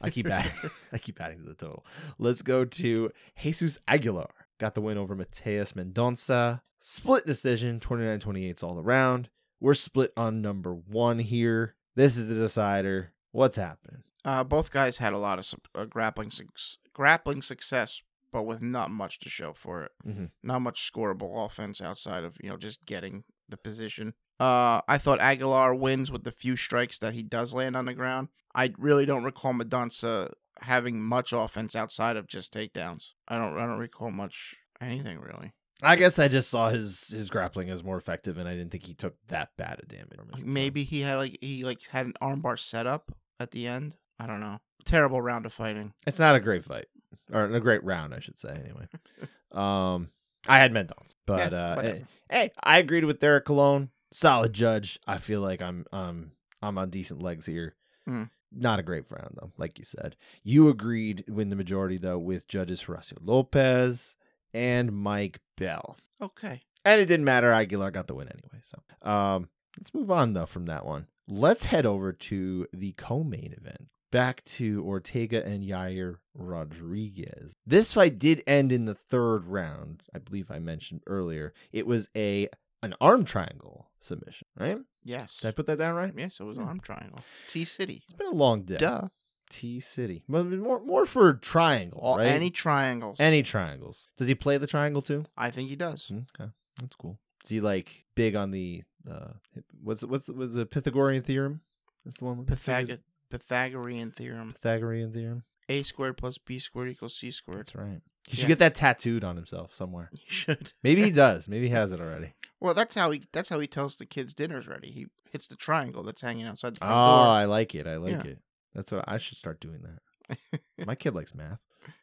I 0.00 0.10
keep 0.10 0.28
adding. 0.28 0.52
I 0.92 0.98
keep 0.98 1.20
adding 1.20 1.38
to 1.38 1.44
the 1.48 1.54
total. 1.54 1.84
Let's 2.18 2.42
go 2.42 2.64
to 2.64 3.10
Jesus 3.40 3.78
Aguilar. 3.88 4.30
Got 4.58 4.74
the 4.74 4.80
win 4.80 4.98
over 4.98 5.14
Mateus 5.14 5.72
Mendonça. 5.72 6.62
Split 6.80 7.26
decision, 7.26 7.80
29-28 7.80 8.62
all 8.62 8.78
around. 8.78 9.28
We're 9.60 9.74
split 9.74 10.12
on 10.16 10.40
number 10.42 10.74
one 10.74 11.18
here. 11.18 11.74
This 11.94 12.16
is 12.16 12.28
the 12.28 12.34
decider. 12.34 13.12
What's 13.32 13.56
happening? 13.56 14.02
Uh, 14.24 14.44
both 14.44 14.70
guys 14.70 14.96
had 14.98 15.12
a 15.12 15.18
lot 15.18 15.38
of 15.38 15.54
uh, 15.74 15.84
grappling 15.86 16.30
suc- 16.30 16.48
grappling 16.92 17.42
success, 17.42 18.02
but 18.32 18.42
with 18.44 18.60
not 18.62 18.90
much 18.90 19.18
to 19.20 19.28
show 19.30 19.52
for 19.52 19.84
it. 19.84 19.92
Mhm. 20.06 20.30
Not 20.42 20.60
much 20.62 20.90
scoreable 20.92 21.44
offense 21.46 21.80
outside 21.80 22.24
of 22.24 22.36
you 22.42 22.50
know 22.50 22.56
just 22.56 22.84
getting 22.84 23.24
the 23.48 23.56
position. 23.56 24.14
Uh, 24.38 24.82
I 24.86 24.98
thought 24.98 25.20
Aguilar 25.20 25.74
wins 25.74 26.10
with 26.12 26.24
the 26.24 26.32
few 26.32 26.56
strikes 26.56 26.98
that 26.98 27.14
he 27.14 27.22
does 27.22 27.54
land 27.54 27.76
on 27.76 27.86
the 27.86 27.94
ground. 27.94 28.28
I 28.54 28.72
really 28.78 29.06
don't 29.06 29.24
recall 29.24 29.54
Mendonça 29.54 30.30
having 30.60 31.00
much 31.00 31.32
offense 31.32 31.74
outside 31.74 32.16
of 32.16 32.26
just 32.26 32.52
takedowns. 32.52 33.08
I 33.28 33.38
don't. 33.38 33.56
I 33.56 33.66
don't 33.66 33.78
recall 33.78 34.10
much 34.10 34.56
anything 34.80 35.20
really. 35.20 35.52
I 35.82 35.96
guess 35.96 36.18
I 36.18 36.28
just 36.28 36.48
saw 36.48 36.70
his 36.70 37.08
his 37.08 37.28
grappling 37.28 37.68
as 37.70 37.84
more 37.84 37.98
effective, 37.98 38.38
and 38.38 38.48
I 38.48 38.54
didn't 38.54 38.70
think 38.70 38.86
he 38.86 38.94
took 38.94 39.16
that 39.28 39.50
bad 39.58 39.80
a 39.82 39.86
damage. 39.86 40.18
Like 40.32 40.44
maybe 40.44 40.84
he 40.84 41.00
had 41.00 41.16
like 41.16 41.38
he 41.40 41.64
like 41.64 41.86
had 41.88 42.06
an 42.06 42.14
armbar 42.22 42.58
set 42.58 42.86
up 42.86 43.14
at 43.40 43.50
the 43.50 43.66
end. 43.66 43.96
I 44.18 44.26
don't 44.26 44.40
know. 44.40 44.58
Terrible 44.84 45.20
round 45.20 45.44
of 45.44 45.52
fighting. 45.52 45.92
It's 46.06 46.18
not 46.18 46.34
a 46.34 46.40
great 46.40 46.64
fight, 46.64 46.86
or 47.32 47.44
a 47.44 47.60
great 47.60 47.84
round, 47.84 48.14
I 48.14 48.20
should 48.20 48.38
say. 48.38 48.58
Anyway, 48.64 48.88
um, 49.52 50.10
I 50.48 50.58
had 50.58 50.72
Mendonça, 50.72 51.16
but 51.26 51.52
Yeah, 51.52 51.58
uh, 51.58 51.82
hey, 51.82 52.04
hey, 52.30 52.50
I 52.62 52.78
agreed 52.78 53.04
with 53.04 53.22
Eric 53.22 53.44
Colon. 53.46 53.90
Solid 54.12 54.52
judge. 54.52 54.98
I 55.06 55.18
feel 55.18 55.40
like 55.40 55.60
I'm 55.60 55.84
um 55.92 56.32
I'm 56.62 56.78
on 56.78 56.90
decent 56.90 57.22
legs 57.22 57.46
here. 57.46 57.74
Mm. 58.08 58.30
Not 58.52 58.78
a 58.78 58.82
great 58.82 59.10
round 59.10 59.36
though, 59.40 59.52
like 59.58 59.78
you 59.78 59.84
said. 59.84 60.16
You 60.42 60.68
agreed 60.68 61.24
win 61.28 61.50
the 61.50 61.56
majority 61.56 61.98
though 61.98 62.18
with 62.18 62.48
judges 62.48 62.82
Horacio 62.84 63.18
Lopez 63.20 64.16
and 64.54 64.92
Mike 64.92 65.40
Bell, 65.56 65.96
Okay. 66.22 66.62
and 66.84 67.00
it 67.00 67.06
didn't 67.06 67.24
matter. 67.24 67.50
Aguilar 67.52 67.90
got 67.90 68.06
the 68.06 68.14
win 68.14 68.28
anyway. 68.28 68.62
So 68.64 69.08
um, 69.10 69.48
let's 69.78 69.92
move 69.92 70.10
on 70.10 70.32
though 70.32 70.46
from 70.46 70.66
that 70.66 70.86
one. 70.86 71.08
Let's 71.28 71.64
head 71.64 71.84
over 71.84 72.12
to 72.12 72.66
the 72.72 72.92
co-main 72.92 73.52
event 73.58 73.88
back 74.12 74.42
to 74.44 74.82
Ortega 74.86 75.44
and 75.44 75.64
Yair 75.64 76.18
Rodriguez. 76.34 77.52
This 77.66 77.92
fight 77.92 78.18
did 78.18 78.42
end 78.46 78.70
in 78.72 78.84
the 78.84 78.94
third 78.94 79.46
round. 79.46 80.02
I 80.14 80.18
believe 80.18 80.50
I 80.50 80.58
mentioned 80.60 81.02
earlier. 81.06 81.52
It 81.72 81.86
was 81.86 82.08
a 82.16 82.48
an 82.82 82.94
arm 83.00 83.24
triangle 83.24 83.90
submission, 84.00 84.46
right? 84.58 84.78
Yes. 85.04 85.38
Did 85.40 85.48
I 85.48 85.50
put 85.52 85.66
that 85.66 85.78
down 85.78 85.94
right? 85.94 86.12
Yes, 86.16 86.40
it 86.40 86.44
was 86.44 86.56
Hmm. 86.58 86.64
arm 86.64 86.80
triangle. 86.80 87.20
T 87.48 87.64
City. 87.64 88.02
It's 88.04 88.14
been 88.14 88.26
a 88.28 88.30
long 88.30 88.62
day. 88.64 88.76
Duh. 88.76 89.08
T 89.48 89.78
City. 89.80 90.24
More 90.26 90.44
more 90.80 91.06
for 91.06 91.34
triangle, 91.34 92.00
All, 92.00 92.18
right? 92.18 92.26
Any 92.26 92.50
triangles. 92.50 93.16
any 93.20 93.42
triangles. 93.42 94.08
Does 94.16 94.26
he 94.28 94.34
play 94.34 94.58
the 94.58 94.66
triangle 94.66 95.02
too? 95.02 95.24
I 95.36 95.50
think 95.50 95.68
he 95.68 95.76
does. 95.76 96.10
Okay, 96.10 96.50
that's 96.80 96.96
cool. 96.96 97.18
Is 97.44 97.50
he 97.50 97.60
like 97.60 98.06
big 98.16 98.34
on 98.34 98.50
the 98.50 98.82
uh 99.08 99.34
what's 99.80 100.02
what's 100.02 100.28
what's 100.28 100.52
the 100.54 100.66
Pythagorean 100.66 101.22
theorem? 101.22 101.60
That's 102.04 102.18
the 102.18 102.24
one 102.24 102.38
with? 102.38 102.48
Pythag- 102.48 102.98
Pythagorean 103.30 104.10
theorem. 104.10 104.52
Pythagorean 104.52 105.12
theorem. 105.12 105.44
A 105.68 105.82
squared 105.84 106.16
plus 106.16 106.38
B 106.38 106.58
squared 106.58 106.88
equals 106.90 107.16
C 107.16 107.30
squared. 107.30 107.60
That's 107.60 107.74
right. 107.76 108.00
He 108.28 108.36
should 108.36 108.42
Yeah. 108.44 108.48
get 108.48 108.58
that 108.58 108.74
tattooed 108.74 109.22
on 109.24 109.36
himself 109.36 109.74
somewhere. 109.74 110.08
You 110.12 110.18
should. 110.26 110.72
Maybe 110.82 111.02
he 111.02 111.10
does. 111.24 111.48
Maybe 111.48 111.66
he 111.68 111.72
has 111.74 111.92
it 111.92 112.00
already. 112.00 112.34
Well, 112.60 112.74
that's 112.74 112.94
how 112.94 113.10
he. 113.10 113.22
That's 113.32 113.48
how 113.48 113.58
he 113.60 113.66
tells 113.66 113.96
the 113.96 114.06
kids 114.06 114.34
dinner's 114.34 114.66
ready. 114.66 114.90
He 114.90 115.06
hits 115.30 115.46
the 115.46 115.56
triangle 115.56 116.02
that's 116.02 116.20
hanging 116.22 116.46
outside 116.46 116.74
the 116.74 116.84
Oh, 116.84 116.88
door. 116.88 116.96
Oh, 116.96 117.30
I 117.30 117.44
like 117.44 117.74
it. 117.74 117.86
I 117.86 117.96
like 117.96 118.24
Yeah. 118.24 118.32
it. 118.32 118.38
That's 118.74 118.90
what 118.92 119.04
I 119.08 119.18
should 119.18 119.36
start 119.38 119.60
doing 119.60 119.80
that. 119.82 120.60
My 120.86 120.94
kid 120.94 121.14
likes 121.14 121.34
math. 121.34 121.60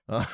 Uh, 0.08 0.26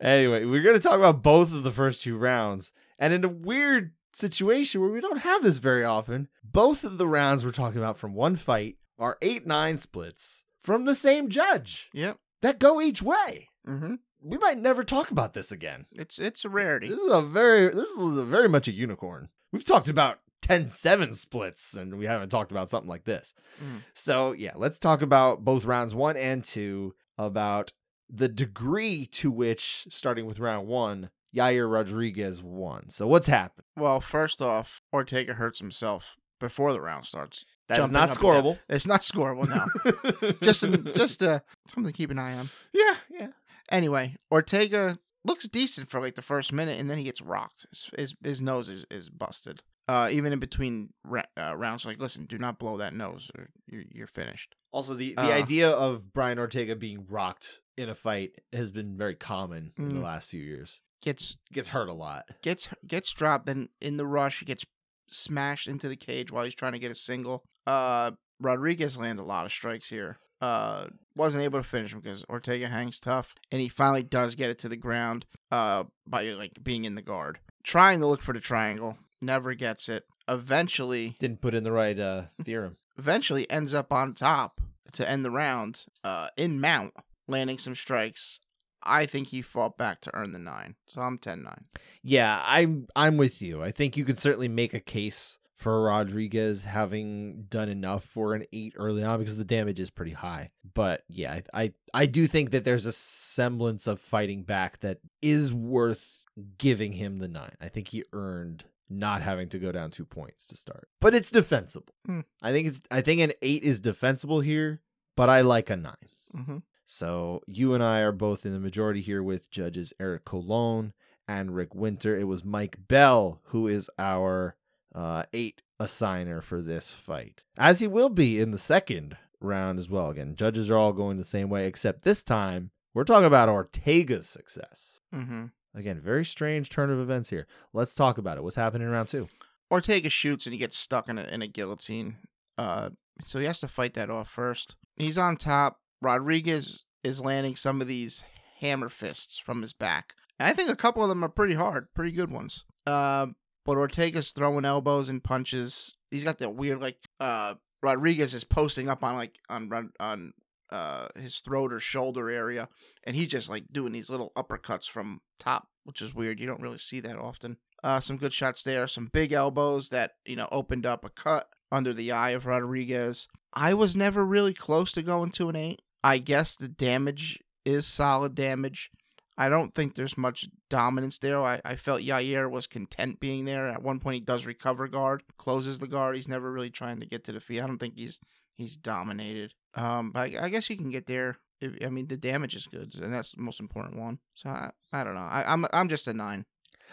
anyway, 0.00 0.44
we're 0.44 0.62
going 0.62 0.76
to 0.76 0.82
talk 0.82 0.96
about 0.98 1.22
both 1.22 1.52
of 1.52 1.62
the 1.62 1.72
first 1.72 2.02
two 2.02 2.16
rounds. 2.16 2.72
And 2.98 3.12
in 3.12 3.24
a 3.24 3.28
weird 3.28 3.92
situation 4.12 4.80
where 4.80 4.90
we 4.90 5.00
don't 5.00 5.18
have 5.18 5.42
this 5.42 5.58
very 5.58 5.84
often, 5.84 6.28
both 6.44 6.84
of 6.84 6.98
the 6.98 7.06
rounds 7.08 7.44
we're 7.44 7.50
talking 7.52 7.78
about 7.78 7.98
from 7.98 8.14
one 8.14 8.36
fight 8.36 8.76
are 8.98 9.18
8 9.22 9.46
9 9.46 9.78
splits 9.78 10.44
from 10.60 10.84
the 10.84 10.94
same 10.94 11.28
judge 11.28 11.90
Yep. 11.92 12.18
that 12.42 12.58
go 12.58 12.80
each 12.80 13.02
way. 13.02 13.48
Mm-hmm. 13.66 13.94
We 14.22 14.38
might 14.38 14.58
never 14.58 14.84
talk 14.84 15.10
about 15.10 15.34
this 15.34 15.50
again. 15.50 15.86
It's 15.92 16.18
it's 16.18 16.44
a 16.44 16.48
rarity. 16.48 16.88
This 16.88 16.98
is 16.98 17.12
a 17.12 17.22
very 17.22 17.68
this 17.68 17.90
is 17.90 18.18
a 18.18 18.24
very 18.24 18.48
much 18.48 18.68
a 18.68 18.72
unicorn. 18.72 19.28
We've 19.52 19.64
talked 19.64 19.88
about 19.88 20.18
10-7 20.42 21.14
splits 21.14 21.74
and 21.74 21.96
we 21.96 22.06
haven't 22.06 22.28
talked 22.28 22.50
about 22.50 22.68
something 22.68 22.88
like 22.88 23.04
this. 23.04 23.34
Mm. 23.62 23.82
So, 23.94 24.32
yeah, 24.32 24.52
let's 24.56 24.78
talk 24.78 25.02
about 25.02 25.44
both 25.44 25.64
rounds 25.64 25.94
1 25.94 26.16
and 26.16 26.42
2 26.42 26.94
about 27.18 27.72
the 28.10 28.28
degree 28.28 29.06
to 29.06 29.30
which 29.30 29.86
starting 29.90 30.26
with 30.26 30.38
round 30.38 30.66
1 30.66 31.10
Yair 31.34 31.70
Rodriguez 31.72 32.42
won. 32.42 32.90
So, 32.90 33.06
what's 33.06 33.26
happened? 33.26 33.64
Well, 33.76 34.00
first 34.00 34.42
off, 34.42 34.82
Ortega 34.92 35.34
hurts 35.34 35.58
himself 35.60 36.16
before 36.40 36.72
the 36.72 36.80
round 36.80 37.06
starts. 37.06 37.46
That 37.68 37.78
is 37.78 37.90
not 37.90 38.10
scoreable. 38.10 38.58
It's 38.68 38.86
not 38.86 39.00
scoreable 39.00 39.48
now. 39.48 40.32
just 40.42 40.62
an, 40.62 40.92
just 40.94 41.22
uh, 41.22 41.40
something 41.68 41.90
to 41.90 41.96
keep 41.96 42.10
an 42.10 42.18
eye 42.18 42.34
on. 42.36 42.50
yeah, 42.74 42.96
yeah. 43.08 43.28
Anyway, 43.72 44.16
Ortega 44.30 44.98
looks 45.24 45.48
decent 45.48 45.88
for 45.90 46.00
like 46.00 46.14
the 46.14 46.22
first 46.22 46.52
minute, 46.52 46.78
and 46.78 46.88
then 46.90 46.98
he 46.98 47.04
gets 47.04 47.20
rocked. 47.22 47.66
His 47.70 47.90
his, 47.96 48.14
his 48.22 48.40
nose 48.42 48.68
is, 48.70 48.84
is 48.90 49.08
busted. 49.08 49.62
Uh, 49.88 50.08
even 50.12 50.32
in 50.32 50.38
between 50.38 50.90
ra- 51.04 51.22
uh, 51.36 51.56
rounds, 51.56 51.84
like, 51.84 51.98
listen, 51.98 52.24
do 52.26 52.38
not 52.38 52.58
blow 52.58 52.76
that 52.76 52.94
nose, 52.94 53.30
or 53.36 53.48
you're, 53.66 53.82
you're 53.90 54.06
finished. 54.06 54.54
Also, 54.72 54.94
the, 54.94 55.12
the 55.14 55.22
Uh, 55.22 55.36
idea 55.36 55.68
of 55.70 56.12
Brian 56.12 56.38
Ortega 56.38 56.76
being 56.76 57.04
rocked 57.08 57.58
in 57.76 57.88
a 57.88 57.94
fight 57.94 58.30
has 58.52 58.70
been 58.70 58.96
very 58.96 59.16
common 59.16 59.72
in 59.76 59.88
the 59.88 59.94
Mm. 59.96 60.02
last 60.04 60.30
few 60.30 60.40
years. 60.42 60.80
Gets 61.02 61.36
Gets 61.52 61.68
hurt 61.68 61.88
a 61.88 61.92
lot. 61.92 62.26
gets 62.42 62.68
gets 62.86 63.12
dropped, 63.12 63.46
then 63.46 63.70
in 63.80 63.96
the 63.96 64.06
rush, 64.06 64.38
he 64.38 64.44
gets 64.44 64.64
smashed 65.08 65.66
into 65.66 65.88
the 65.88 65.96
cage 65.96 66.30
while 66.30 66.44
he's 66.44 66.54
trying 66.54 66.72
to 66.72 66.78
get 66.78 66.92
a 66.92 66.94
single. 66.94 67.42
Uh, 67.66 68.12
Rodriguez 68.40 68.96
landed 68.96 69.22
a 69.22 69.24
lot 69.24 69.46
of 69.46 69.52
strikes 69.52 69.88
here. 69.88 70.18
Uh, 70.42 70.88
wasn't 71.14 71.44
able 71.44 71.58
to 71.60 71.66
finish 71.66 71.92
him 71.94 72.00
because 72.00 72.24
Ortega 72.28 72.68
hangs 72.68 72.98
tough, 72.98 73.34
and 73.50 73.60
he 73.60 73.68
finally 73.68 74.02
does 74.02 74.34
get 74.34 74.50
it 74.50 74.58
to 74.58 74.68
the 74.68 74.76
ground. 74.76 75.24
Uh, 75.50 75.84
by 76.06 76.24
like 76.30 76.52
being 76.62 76.84
in 76.84 76.94
the 76.96 77.02
guard, 77.02 77.38
trying 77.62 78.00
to 78.00 78.06
look 78.06 78.20
for 78.20 78.32
the 78.34 78.40
triangle, 78.40 78.98
never 79.20 79.54
gets 79.54 79.88
it. 79.88 80.04
Eventually, 80.28 81.14
Didn't 81.20 81.40
put 81.40 81.54
in 81.54 81.62
the 81.64 81.72
right 81.72 81.98
uh, 81.98 82.24
theorem. 82.44 82.76
eventually 82.98 83.48
ends 83.50 83.72
up 83.72 83.92
on 83.92 84.14
top 84.14 84.60
to 84.92 85.08
end 85.08 85.24
the 85.24 85.30
round. 85.30 85.80
Uh, 86.04 86.28
in 86.36 86.60
mount, 86.60 86.92
landing 87.28 87.58
some 87.58 87.74
strikes. 87.74 88.40
I 88.82 89.06
think 89.06 89.28
he 89.28 89.42
fought 89.42 89.78
back 89.78 90.00
to 90.00 90.10
earn 90.14 90.32
the 90.32 90.40
nine, 90.40 90.74
so 90.88 91.02
I'm 91.02 91.18
10-9. 91.18 91.56
Yeah, 92.02 92.42
I'm 92.44 92.88
I'm 92.96 93.16
with 93.16 93.40
you. 93.40 93.62
I 93.62 93.70
think 93.70 93.96
you 93.96 94.04
can 94.04 94.16
certainly 94.16 94.48
make 94.48 94.74
a 94.74 94.80
case 94.80 95.38
for 95.62 95.82
Rodriguez 95.82 96.64
having 96.64 97.44
done 97.48 97.68
enough 97.68 98.04
for 98.04 98.34
an 98.34 98.44
eight 98.52 98.74
early 98.76 99.04
on 99.04 99.20
because 99.20 99.36
the 99.36 99.44
damage 99.44 99.78
is 99.78 99.90
pretty 99.90 100.12
high. 100.12 100.50
But 100.74 101.04
yeah, 101.08 101.40
I 101.54 101.62
I, 101.62 101.72
I 101.94 102.06
do 102.06 102.26
think 102.26 102.50
that 102.50 102.64
there's 102.64 102.86
a 102.86 102.92
semblance 102.92 103.86
of 103.86 104.00
fighting 104.00 104.42
back 104.42 104.80
that 104.80 104.98
is 105.20 105.54
worth 105.54 106.26
giving 106.58 106.92
him 106.92 107.18
the 107.18 107.28
nine. 107.28 107.54
I 107.60 107.68
think 107.68 107.88
he 107.88 108.04
earned 108.12 108.64
not 108.90 109.22
having 109.22 109.48
to 109.50 109.58
go 109.58 109.72
down 109.72 109.90
two 109.90 110.04
points 110.04 110.46
to 110.48 110.56
start. 110.56 110.88
But 111.00 111.14
it's 111.14 111.30
defensible. 111.30 111.94
Hmm. 112.06 112.20
I 112.42 112.52
think 112.52 112.68
it's 112.68 112.82
I 112.90 113.00
think 113.00 113.20
an 113.20 113.32
eight 113.40 113.62
is 113.62 113.80
defensible 113.80 114.40
here, 114.40 114.80
but 115.16 115.28
I 115.28 115.42
like 115.42 115.70
a 115.70 115.76
nine. 115.76 115.94
Mm-hmm. 116.36 116.58
So 116.84 117.40
you 117.46 117.74
and 117.74 117.82
I 117.82 118.00
are 118.00 118.12
both 118.12 118.44
in 118.44 118.52
the 118.52 118.58
majority 118.58 119.00
here 119.00 119.22
with 119.22 119.50
judges 119.50 119.92
Eric 120.00 120.24
Colon 120.24 120.92
and 121.28 121.54
Rick 121.54 121.74
Winter. 121.74 122.18
It 122.18 122.24
was 122.24 122.44
Mike 122.44 122.76
Bell 122.88 123.40
who 123.44 123.68
is 123.68 123.88
our 123.98 124.56
uh, 124.94 125.24
eight 125.32 125.62
assigner 125.80 126.42
for 126.42 126.62
this 126.62 126.90
fight, 126.90 127.42
as 127.58 127.80
he 127.80 127.86
will 127.86 128.08
be 128.08 128.40
in 128.40 128.50
the 128.50 128.58
second 128.58 129.16
round 129.40 129.78
as 129.78 129.90
well. 129.90 130.10
Again, 130.10 130.36
judges 130.36 130.70
are 130.70 130.76
all 130.76 130.92
going 130.92 131.16
the 131.16 131.24
same 131.24 131.48
way, 131.48 131.66
except 131.66 132.02
this 132.02 132.22
time 132.22 132.70
we're 132.94 133.04
talking 133.04 133.26
about 133.26 133.48
Ortega's 133.48 134.28
success. 134.28 135.00
Mm-hmm. 135.14 135.46
Again, 135.74 136.00
very 136.00 136.24
strange 136.24 136.68
turn 136.68 136.90
of 136.90 137.00
events 137.00 137.30
here. 137.30 137.46
Let's 137.72 137.94
talk 137.94 138.18
about 138.18 138.36
it. 138.36 138.44
What's 138.44 138.56
happening 138.56 138.86
in 138.86 138.92
round 138.92 139.08
two? 139.08 139.28
Ortega 139.70 140.10
shoots 140.10 140.44
and 140.44 140.52
he 140.52 140.58
gets 140.58 140.76
stuck 140.76 141.08
in 141.08 141.18
a 141.18 141.22
in 141.24 141.40
a 141.40 141.46
guillotine. 141.46 142.16
Uh, 142.58 142.90
so 143.24 143.38
he 143.38 143.46
has 143.46 143.60
to 143.60 143.68
fight 143.68 143.94
that 143.94 144.10
off 144.10 144.28
first. 144.28 144.76
He's 144.96 145.16
on 145.18 145.36
top. 145.36 145.78
Rodriguez 146.02 146.84
is 147.02 147.20
landing 147.20 147.56
some 147.56 147.80
of 147.80 147.88
these 147.88 148.22
hammer 148.60 148.88
fists 148.88 149.38
from 149.38 149.62
his 149.62 149.72
back. 149.72 150.14
And 150.38 150.48
I 150.48 150.52
think 150.52 150.68
a 150.68 150.76
couple 150.76 151.02
of 151.02 151.08
them 151.08 151.24
are 151.24 151.28
pretty 151.28 151.54
hard, 151.54 151.88
pretty 151.94 152.12
good 152.12 152.30
ones. 152.30 152.64
Uh, 152.86 153.28
but 153.64 153.76
Ortega's 153.76 154.30
throwing 154.32 154.64
elbows 154.64 155.08
and 155.08 155.22
punches. 155.22 155.94
He's 156.10 156.24
got 156.24 156.38
that 156.38 156.54
weird 156.54 156.80
like 156.80 156.98
uh 157.20 157.54
Rodriguez 157.82 158.34
is 158.34 158.44
posting 158.44 158.88
up 158.88 159.02
on 159.02 159.16
like 159.16 159.38
on 159.48 159.92
on 159.98 160.32
uh 160.70 161.08
his 161.16 161.38
throat 161.38 161.72
or 161.72 161.80
shoulder 161.80 162.30
area 162.30 162.68
and 163.04 163.14
he's 163.16 163.28
just 163.28 163.48
like 163.48 163.64
doing 163.72 163.92
these 163.92 164.10
little 164.10 164.32
uppercuts 164.36 164.88
from 164.88 165.20
top, 165.38 165.68
which 165.84 166.02
is 166.02 166.14
weird. 166.14 166.40
You 166.40 166.46
don't 166.46 166.62
really 166.62 166.78
see 166.78 167.00
that 167.00 167.18
often. 167.18 167.56
Uh, 167.82 167.98
some 167.98 168.16
good 168.16 168.32
shots 168.32 168.62
there. 168.62 168.86
Some 168.86 169.10
big 169.12 169.32
elbows 169.32 169.88
that 169.88 170.12
you 170.24 170.36
know 170.36 170.48
opened 170.52 170.86
up 170.86 171.04
a 171.04 171.10
cut 171.10 171.48
under 171.70 171.92
the 171.92 172.12
eye 172.12 172.30
of 172.30 172.46
Rodriguez. 172.46 173.26
I 173.52 173.74
was 173.74 173.96
never 173.96 174.24
really 174.24 174.54
close 174.54 174.92
to 174.92 175.02
going 175.02 175.30
to 175.32 175.48
an 175.48 175.56
eight. 175.56 175.82
I 176.04 176.18
guess 176.18 176.56
the 176.56 176.68
damage 176.68 177.40
is 177.64 177.86
solid 177.86 178.34
damage. 178.34 178.90
I 179.36 179.48
don't 179.48 179.74
think 179.74 179.94
there's 179.94 180.18
much 180.18 180.46
dominance 180.68 181.18
there. 181.18 181.40
I, 181.42 181.60
I 181.64 181.76
felt 181.76 182.02
Yair 182.02 182.50
was 182.50 182.66
content 182.66 183.18
being 183.18 183.44
there. 183.46 183.68
At 183.68 183.82
one 183.82 183.98
point, 183.98 184.14
he 184.14 184.20
does 184.20 184.44
recover 184.44 184.88
guard, 184.88 185.22
closes 185.38 185.78
the 185.78 185.88
guard. 185.88 186.16
He's 186.16 186.28
never 186.28 186.52
really 186.52 186.70
trying 186.70 187.00
to 187.00 187.06
get 187.06 187.24
to 187.24 187.32
the 187.32 187.40
feet. 187.40 187.60
I 187.62 187.66
don't 187.66 187.78
think 187.78 187.96
he's 187.96 188.20
he's 188.56 188.76
dominated. 188.76 189.54
Um, 189.74 190.10
but 190.10 190.34
I, 190.34 190.44
I 190.44 190.48
guess 190.50 190.66
he 190.66 190.76
can 190.76 190.90
get 190.90 191.06
there. 191.06 191.38
If, 191.60 191.72
I 191.84 191.88
mean, 191.88 192.08
the 192.08 192.16
damage 192.16 192.54
is 192.54 192.66
good, 192.66 192.94
and 193.00 193.12
that's 193.14 193.32
the 193.32 193.40
most 193.42 193.60
important 193.60 193.98
one. 193.98 194.18
So 194.34 194.50
I, 194.50 194.70
I 194.92 195.04
don't 195.04 195.14
know. 195.14 195.20
I, 195.20 195.50
I'm 195.50 195.64
I'm 195.72 195.88
just 195.88 196.08
a 196.08 196.12
nine. 196.12 196.44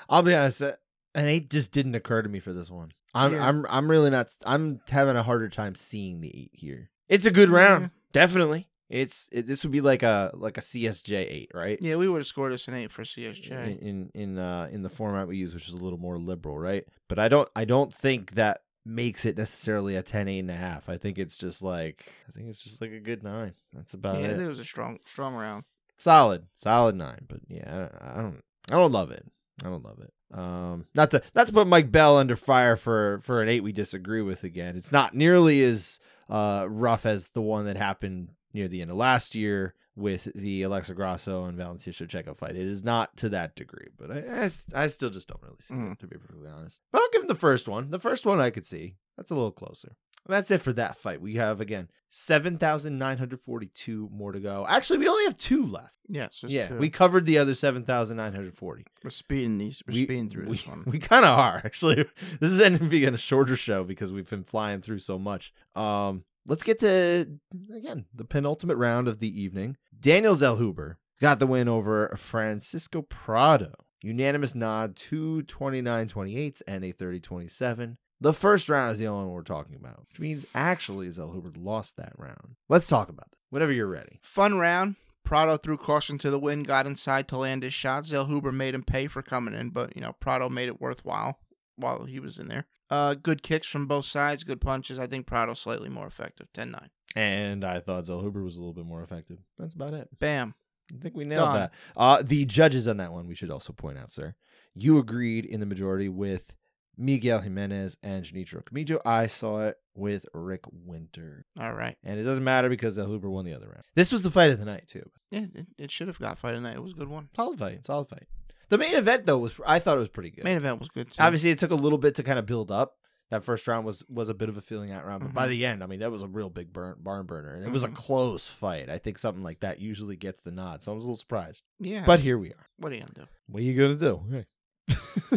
I'll 0.07 0.23
be 0.23 0.33
honest, 0.33 0.61
uh, 0.61 0.73
an 1.13 1.27
eight 1.27 1.49
just 1.49 1.71
didn't 1.73 1.95
occur 1.95 2.21
to 2.21 2.29
me 2.29 2.39
for 2.39 2.53
this 2.53 2.69
one. 2.71 2.93
I'm 3.13 3.33
Yeah. 3.33 3.45
I'm 3.47 3.65
I'm 3.69 3.89
really 3.91 4.11
not. 4.11 4.27
I'm 4.45 4.79
having 4.89 5.17
a 5.17 5.23
harder 5.23 5.49
time 5.49 5.75
seeing 5.75 6.21
the 6.21 6.29
eight 6.29 6.51
here. 6.53 6.89
It's 7.09 7.25
a 7.25 7.31
good 7.31 7.49
round, 7.49 7.85
Yeah. 7.85 7.89
definitely. 8.13 8.69
It's 8.89 9.29
it, 9.31 9.45
this 9.45 9.63
would 9.63 9.71
be 9.71 9.81
like 9.81 10.01
a 10.01 10.31
like 10.33 10.57
a 10.57 10.61
CSJ 10.61 11.13
eight, 11.13 11.51
right? 11.53 11.77
Yeah, 11.79 11.95
we 11.95 12.09
would 12.09 12.19
have 12.19 12.27
scored 12.27 12.53
us 12.53 12.67
an 12.67 12.73
eight 12.73 12.91
for 12.91 13.03
CSJ. 13.03 13.51
In 13.51 13.77
in 13.79 14.11
in, 14.13 14.37
uh, 14.39 14.67
in 14.71 14.81
the 14.81 14.89
format 14.89 15.27
we 15.27 15.37
use, 15.37 15.53
which 15.53 15.67
is 15.67 15.75
a 15.75 15.83
little 15.83 15.99
more 15.99 16.17
liberal, 16.17 16.57
right? 16.57 16.85
But 17.07 17.19
I 17.19 17.27
don't 17.27 17.47
I 17.55 17.65
don't 17.65 17.93
think 17.93 18.31
that 18.31 18.63
makes 18.85 19.25
it 19.25 19.37
necessarily 19.37 19.95
a 19.95 20.01
10 20.01 20.27
eight 20.27 20.39
and 20.39 20.49
a 20.49 20.55
half. 20.55 20.89
I 20.89 20.97
think 20.97 21.19
it's 21.19 21.37
just 21.37 21.61
like 21.61 22.11
I 22.27 22.31
think 22.31 22.49
it's 22.49 22.63
just 22.63 22.81
like 22.81 22.91
a 22.91 22.99
good 22.99 23.23
nine. 23.23 23.53
That's 23.73 23.93
about 23.93 24.19
yeah, 24.19 24.29
it. 24.29 24.41
it 24.41 24.47
was 24.47 24.59
a 24.59 24.65
strong 24.65 24.99
strong 25.05 25.35
round. 25.35 25.65
solid, 25.99 26.47
solid 26.55 26.95
nine. 26.95 27.25
But 27.27 27.41
yeah, 27.47 27.89
I, 28.01 28.19
I 28.19 28.21
don't, 28.21 28.41
I 28.69 28.75
don't 28.75 28.91
love 28.91 29.11
it. 29.11 29.25
I 29.63 29.69
don't 29.69 29.83
love 29.83 29.99
it. 29.99 30.13
Um, 30.33 30.85
not 30.95 31.11
to 31.11 31.21
not 31.35 31.47
to 31.47 31.53
put 31.53 31.67
Mike 31.67 31.91
Bell 31.91 32.17
under 32.17 32.35
fire 32.35 32.75
for 32.75 33.19
for 33.23 33.41
an 33.41 33.49
eight 33.49 33.61
we 33.61 33.71
disagree 33.71 34.21
with 34.21 34.43
again. 34.43 34.77
It's 34.77 34.91
not 34.91 35.15
nearly 35.15 35.61
as 35.61 35.99
uh 36.27 36.65
rough 36.67 37.05
as 37.05 37.29
the 37.29 37.41
one 37.41 37.65
that 37.65 37.77
happened 37.77 38.29
near 38.53 38.67
the 38.67 38.81
end 38.81 38.91
of 38.91 38.97
last 38.97 39.35
year 39.35 39.73
with 39.95 40.31
the 40.33 40.63
Alexa 40.63 40.93
Grasso 40.93 41.45
and 41.45 41.57
Valentina 41.57 41.93
Shevchenko 41.93 42.35
fight. 42.37 42.55
It 42.55 42.67
is 42.67 42.83
not 42.83 43.15
to 43.17 43.29
that 43.29 43.55
degree, 43.55 43.87
but 43.97 44.09
I, 44.11 44.49
I 44.73 44.87
still 44.87 45.09
just 45.09 45.27
don't 45.27 45.41
really 45.41 45.55
see 45.59 45.73
Mm. 45.73 45.93
it 45.93 45.99
to 45.99 46.07
be 46.07 46.17
perfectly 46.17 46.49
honest. 46.49 46.81
But 46.91 47.01
I'll 47.01 47.09
give 47.11 47.23
him 47.23 47.27
the 47.27 47.35
first 47.35 47.67
one. 47.67 47.89
The 47.91 47.99
first 47.99 48.25
one 48.25 48.39
I 48.39 48.49
could 48.49 48.65
see. 48.65 48.95
That's 49.17 49.31
a 49.31 49.35
little 49.35 49.51
closer. 49.51 49.95
That's 50.27 50.51
it 50.51 50.59
for 50.61 50.73
that 50.73 50.95
fight. 50.97 51.21
We 51.21 51.35
have 51.35 51.59
again 51.59 51.89
seven 52.09 52.57
thousand 52.57 52.97
nine 52.97 53.17
hundred 53.17 53.41
forty-two 53.41 54.09
more 54.11 54.31
to 54.31 54.39
go. 54.39 54.65
Actually, 54.69 54.99
we 54.99 55.07
only 55.07 55.23
have 55.25 55.37
two 55.37 55.65
left. 55.65 55.93
Yes, 56.07 56.43
Yeah, 56.47 56.73
we 56.73 56.89
covered 56.89 57.25
the 57.25 57.37
other 57.37 57.53
seven 57.53 57.83
thousand 57.83 58.17
nine 58.17 58.33
hundred 58.33 58.55
forty. 58.55 58.85
we're 59.03 59.09
speeding 59.11 59.57
these. 59.57 59.81
We're 59.87 59.93
We- 59.93 60.03
speeding 60.03 60.29
through 60.29 60.45
we, 60.47 60.57
this 60.57 60.67
one. 60.67 60.83
We 60.87 60.99
kind 60.99 61.25
of 61.25 61.37
are 61.37 61.61
actually. 61.63 62.05
This 62.39 62.51
is 62.51 62.61
ending 62.61 62.83
up 62.83 62.89
being 62.89 63.13
a 63.13 63.17
shorter 63.17 63.55
show 63.55 63.83
because 63.83 64.11
we've 64.11 64.29
been 64.29 64.43
flying 64.43 64.81
through 64.81 64.99
so 64.99 65.17
much. 65.19 65.53
Um, 65.75 66.23
let's 66.49 66.63
get 66.63 66.79
to 66.79 67.39
again 67.73 68.05
the 68.13 68.25
penultimate 68.25 68.77
round 68.77 69.07
of 69.07 69.19
the 69.19 69.41
evening. 69.41 69.77
Daniel 69.97 70.35
Zellhuber 70.35 70.95
got 71.21 71.39
the 71.39 71.47
win 71.47 71.69
over 71.69 72.13
Francisco 72.17 73.01
Prado. 73.03 73.71
Unanimous 74.01 74.55
nod 74.55 74.95
to 74.95 75.43
29-28 75.43 76.61
and 76.67 76.85
a 76.85 76.93
30-27. 76.93 77.97
The 78.21 78.33
first 78.33 78.69
round 78.69 78.93
is 78.93 78.99
the 78.99 79.07
only 79.07 79.25
one 79.25 79.33
we're 79.33 79.43
talking 79.43 79.75
about, 79.75 80.05
which 80.09 80.19
means 80.19 80.45
actually 80.55 81.07
Zellhuber 81.07 81.53
lost 81.57 81.97
that 81.97 82.13
round. 82.17 82.55
Let's 82.69 82.87
talk 82.87 83.09
about 83.09 83.29
that 83.29 83.37
whenever 83.49 83.71
you're 83.71 83.87
ready. 83.87 84.19
Fun 84.23 84.57
round. 84.57 84.95
Prado 85.25 85.57
threw 85.57 85.77
caution 85.77 86.17
to 86.19 86.31
the 86.31 86.39
wind, 86.39 86.65
got 86.65 86.87
inside 86.87 87.27
to 87.27 87.37
land 87.37 87.63
his 87.63 87.73
shot. 87.73 88.05
Zellhuber 88.05 88.53
made 88.53 88.73
him 88.73 88.83
pay 88.83 89.07
for 89.07 89.21
coming 89.21 89.53
in, 89.53 89.69
but 89.69 89.95
you 89.95 90.01
know 90.01 90.13
Prado 90.19 90.49
made 90.49 90.69
it 90.69 90.81
worthwhile 90.81 91.39
while 91.75 92.05
he 92.05 92.19
was 92.19 92.39
in 92.39 92.47
there. 92.47 92.65
Uh, 92.89 93.13
good 93.13 93.43
kicks 93.43 93.67
from 93.67 93.87
both 93.87 94.05
sides, 94.05 94.43
good 94.43 94.61
punches. 94.61 94.97
I 94.99 95.07
think 95.07 95.27
Prado 95.27 95.53
slightly 95.53 95.89
more 95.89 96.07
effective. 96.07 96.47
10-9. 96.55 96.87
And 97.15 97.63
I 97.63 97.79
thought 97.79 98.05
Zellhuber 98.05 98.43
was 98.43 98.55
a 98.55 98.59
little 98.59 98.73
bit 98.73 98.85
more 98.85 99.01
effective. 99.01 99.39
That's 99.57 99.73
about 99.73 99.93
it. 99.93 100.09
Bam. 100.19 100.55
I 100.91 101.01
think 101.01 101.15
we 101.15 101.25
nailed 101.25 101.49
Done. 101.49 101.55
that. 101.55 101.71
Uh, 101.95 102.23
the 102.23 102.45
judges 102.45 102.87
on 102.87 102.97
that 102.97 103.11
one, 103.11 103.27
we 103.27 103.35
should 103.35 103.51
also 103.51 103.73
point 103.73 103.97
out, 103.97 104.11
sir. 104.11 104.35
You 104.73 104.97
agreed 104.97 105.45
in 105.45 105.59
the 105.59 105.65
majority 105.65 106.09
with 106.09 106.55
Miguel 106.97 107.39
Jimenez 107.39 107.97
and 108.03 108.23
Junichiro 108.23 108.63
Kamijo. 108.63 108.99
I 109.05 109.27
saw 109.27 109.67
it 109.67 109.77
with 109.95 110.25
Rick 110.33 110.61
Winter. 110.71 111.45
All 111.59 111.73
right. 111.73 111.95
And 112.03 112.19
it 112.19 112.23
doesn't 112.23 112.43
matter 112.43 112.69
because 112.69 112.97
Zellhuber 112.97 113.29
won 113.29 113.45
the 113.45 113.53
other 113.53 113.67
round. 113.67 113.83
This 113.95 114.11
was 114.11 114.21
the 114.21 114.31
fight 114.31 114.51
of 114.51 114.59
the 114.59 114.65
night, 114.65 114.87
too. 114.87 115.09
Yeah, 115.29 115.45
it, 115.53 115.67
it 115.77 115.91
should 115.91 116.07
have 116.07 116.19
got 116.19 116.39
fight 116.39 116.55
of 116.55 116.61
the 116.61 116.67
night. 116.67 116.77
It 116.77 116.83
was 116.83 116.93
a 116.93 116.95
good 116.95 117.07
one. 117.07 117.29
Solid 117.35 117.59
fight. 117.59 117.85
Solid 117.85 118.09
fight. 118.09 118.27
The 118.69 118.77
main 118.77 118.95
event, 118.95 119.25
though, 119.25 119.37
was 119.39 119.53
I 119.65 119.79
thought 119.79 119.97
it 119.97 119.99
was 119.99 120.09
pretty 120.09 120.29
good. 120.31 120.43
Main 120.43 120.57
event 120.57 120.79
was 120.79 120.89
good 120.89 121.11
too. 121.11 121.21
Obviously, 121.21 121.49
it 121.51 121.59
took 121.59 121.71
a 121.71 121.75
little 121.75 121.97
bit 121.97 122.15
to 122.15 122.23
kind 122.23 122.39
of 122.39 122.45
build 122.45 122.71
up. 122.71 122.95
That 123.31 123.43
first 123.43 123.67
round 123.67 123.85
was 123.85 124.03
was 124.09 124.29
a 124.29 124.33
bit 124.33 124.49
of 124.49 124.57
a 124.57 124.61
feeling 124.61 124.91
out 124.91 125.05
round, 125.05 125.21
but 125.23 125.33
by 125.33 125.45
Mhm. 125.45 125.49
the 125.49 125.65
end, 125.67 125.83
I 125.83 125.85
mean, 125.87 125.99
that 125.99 126.11
was 126.11 126.23
a 126.23 126.27
real 126.27 126.49
big 126.49 126.73
burn, 126.73 126.95
barn 126.99 127.25
burner, 127.27 127.53
and 127.53 127.63
it 127.63 127.71
was 127.71 127.83
a 127.83 127.87
Mhm. 127.89 127.95
close 127.95 128.47
fight. 128.47 128.89
I 128.89 128.97
think 128.97 129.19
something 129.19 129.43
like 129.43 129.59
that 129.59 129.79
usually 129.79 130.15
gets 130.15 130.41
the 130.41 130.51
nod, 130.51 130.81
so 130.81 130.91
I 130.91 130.95
was 130.95 131.03
a 131.03 131.07
little 131.07 131.15
surprised. 131.17 131.63
yeah. 131.79 132.05
But 132.05 132.21
here 132.21 132.37
we 132.39 132.49
are. 132.53 132.65
what 132.77 132.91
are 132.91 132.95
you 132.95 133.01
gonna 133.01 133.13
do? 133.13 133.27
What 133.47 133.61
are 133.61 133.65
you 133.65 133.75
gonna 133.75 133.95
do? 133.95 134.23
Hey. 134.31 134.45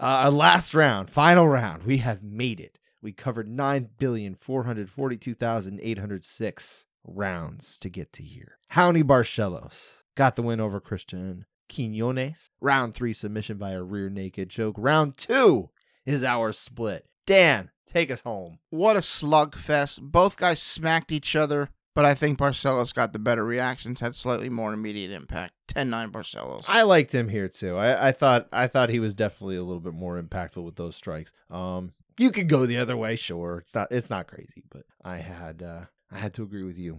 uh, 0.00 0.04
our 0.04 0.30
last 0.30 0.74
round, 0.74 1.10
final 1.10 1.48
round. 1.48 1.82
We 1.84 1.98
have 1.98 2.22
made 2.22 2.60
it. 2.60 2.78
We 3.00 3.12
covered 3.12 3.48
nine 3.48 3.88
billion 3.98 4.34
four 4.36 4.62
hundred 4.64 4.88
forty-two 4.90 5.34
thousand 5.34 5.80
eight 5.82 5.98
hundred 5.98 6.22
six 6.24 6.86
rounds 7.04 7.78
to 7.78 7.88
get 7.88 8.12
to 8.14 8.22
here. 8.22 8.58
Raoni 8.72 9.02
Barcelos 9.02 10.02
got 10.14 10.36
the 10.36 10.42
win 10.42 10.60
over 10.60 10.78
Christian 10.80 11.46
Quinones. 11.68 12.48
Round 12.60 12.94
three 12.94 13.12
submission 13.12 13.58
via 13.58 13.80
a 13.80 13.82
rear 13.82 14.08
naked 14.08 14.50
choke. 14.50 14.76
Round 14.78 15.16
two 15.16 15.70
is 16.06 16.24
our 16.24 16.52
split. 16.52 17.06
Dan, 17.26 17.70
take 17.86 18.10
us 18.10 18.22
home. 18.22 18.58
What 18.70 18.96
a 18.96 19.00
slugfest. 19.00 20.00
Both 20.00 20.36
guys 20.36 20.60
smacked 20.60 21.12
each 21.12 21.36
other, 21.36 21.68
but 21.94 22.04
I 22.04 22.14
think 22.14 22.38
Barcelos 22.38 22.94
got 22.94 23.12
the 23.12 23.18
better 23.18 23.44
reactions, 23.44 24.00
had 24.00 24.14
slightly 24.14 24.48
more 24.48 24.72
immediate 24.72 25.10
impact. 25.10 25.54
10-9 25.68 26.10
Barcelos. 26.10 26.64
I 26.68 26.82
liked 26.82 27.14
him 27.14 27.28
here 27.28 27.48
too. 27.48 27.76
I, 27.76 28.08
I 28.08 28.12
thought 28.12 28.48
I 28.52 28.66
thought 28.66 28.90
he 28.90 29.00
was 29.00 29.14
definitely 29.14 29.56
a 29.56 29.62
little 29.62 29.80
bit 29.80 29.94
more 29.94 30.20
impactful 30.20 30.62
with 30.62 30.76
those 30.76 30.96
strikes. 30.96 31.32
Um, 31.50 31.92
you 32.18 32.30
could 32.30 32.48
go 32.48 32.66
the 32.66 32.78
other 32.78 32.96
way, 32.96 33.16
sure. 33.16 33.58
It's 33.58 33.74
not 33.74 33.88
it's 33.90 34.10
not 34.10 34.26
crazy, 34.26 34.64
but 34.70 34.82
I 35.04 35.18
had 35.18 35.62
uh, 35.62 35.84
I 36.10 36.18
had 36.18 36.34
to 36.34 36.42
agree 36.42 36.64
with 36.64 36.78
you. 36.78 36.98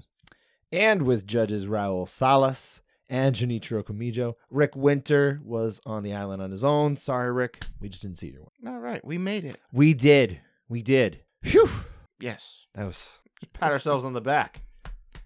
And 0.71 1.03
with 1.03 1.27
judges 1.27 1.67
Raul 1.67 2.09
Salas 2.09 2.81
and 3.13 3.35
Junichiro 3.35 3.83
Kamijo, 3.83 4.33
Rick 4.49 4.75
Winter 4.75 5.39
was 5.45 5.79
on 5.85 6.01
the 6.01 6.15
island 6.15 6.41
on 6.41 6.49
his 6.49 6.63
own. 6.63 6.97
Sorry, 6.97 7.31
Rick, 7.31 7.63
we 7.79 7.87
just 7.87 8.01
didn't 8.01 8.17
see 8.17 8.29
your 8.31 8.41
one. 8.59 8.73
All 8.73 8.79
right, 8.79 9.05
we 9.05 9.19
made 9.19 9.45
it. 9.45 9.57
We 9.71 9.93
did, 9.93 10.39
we 10.67 10.81
did. 10.81 11.19
Phew, 11.43 11.69
Yes. 12.19 12.65
that 12.73 12.85
was 12.87 13.11
pat 13.53 13.71
ourselves 13.71 14.03
on 14.03 14.13
the 14.13 14.21
back. 14.21 14.63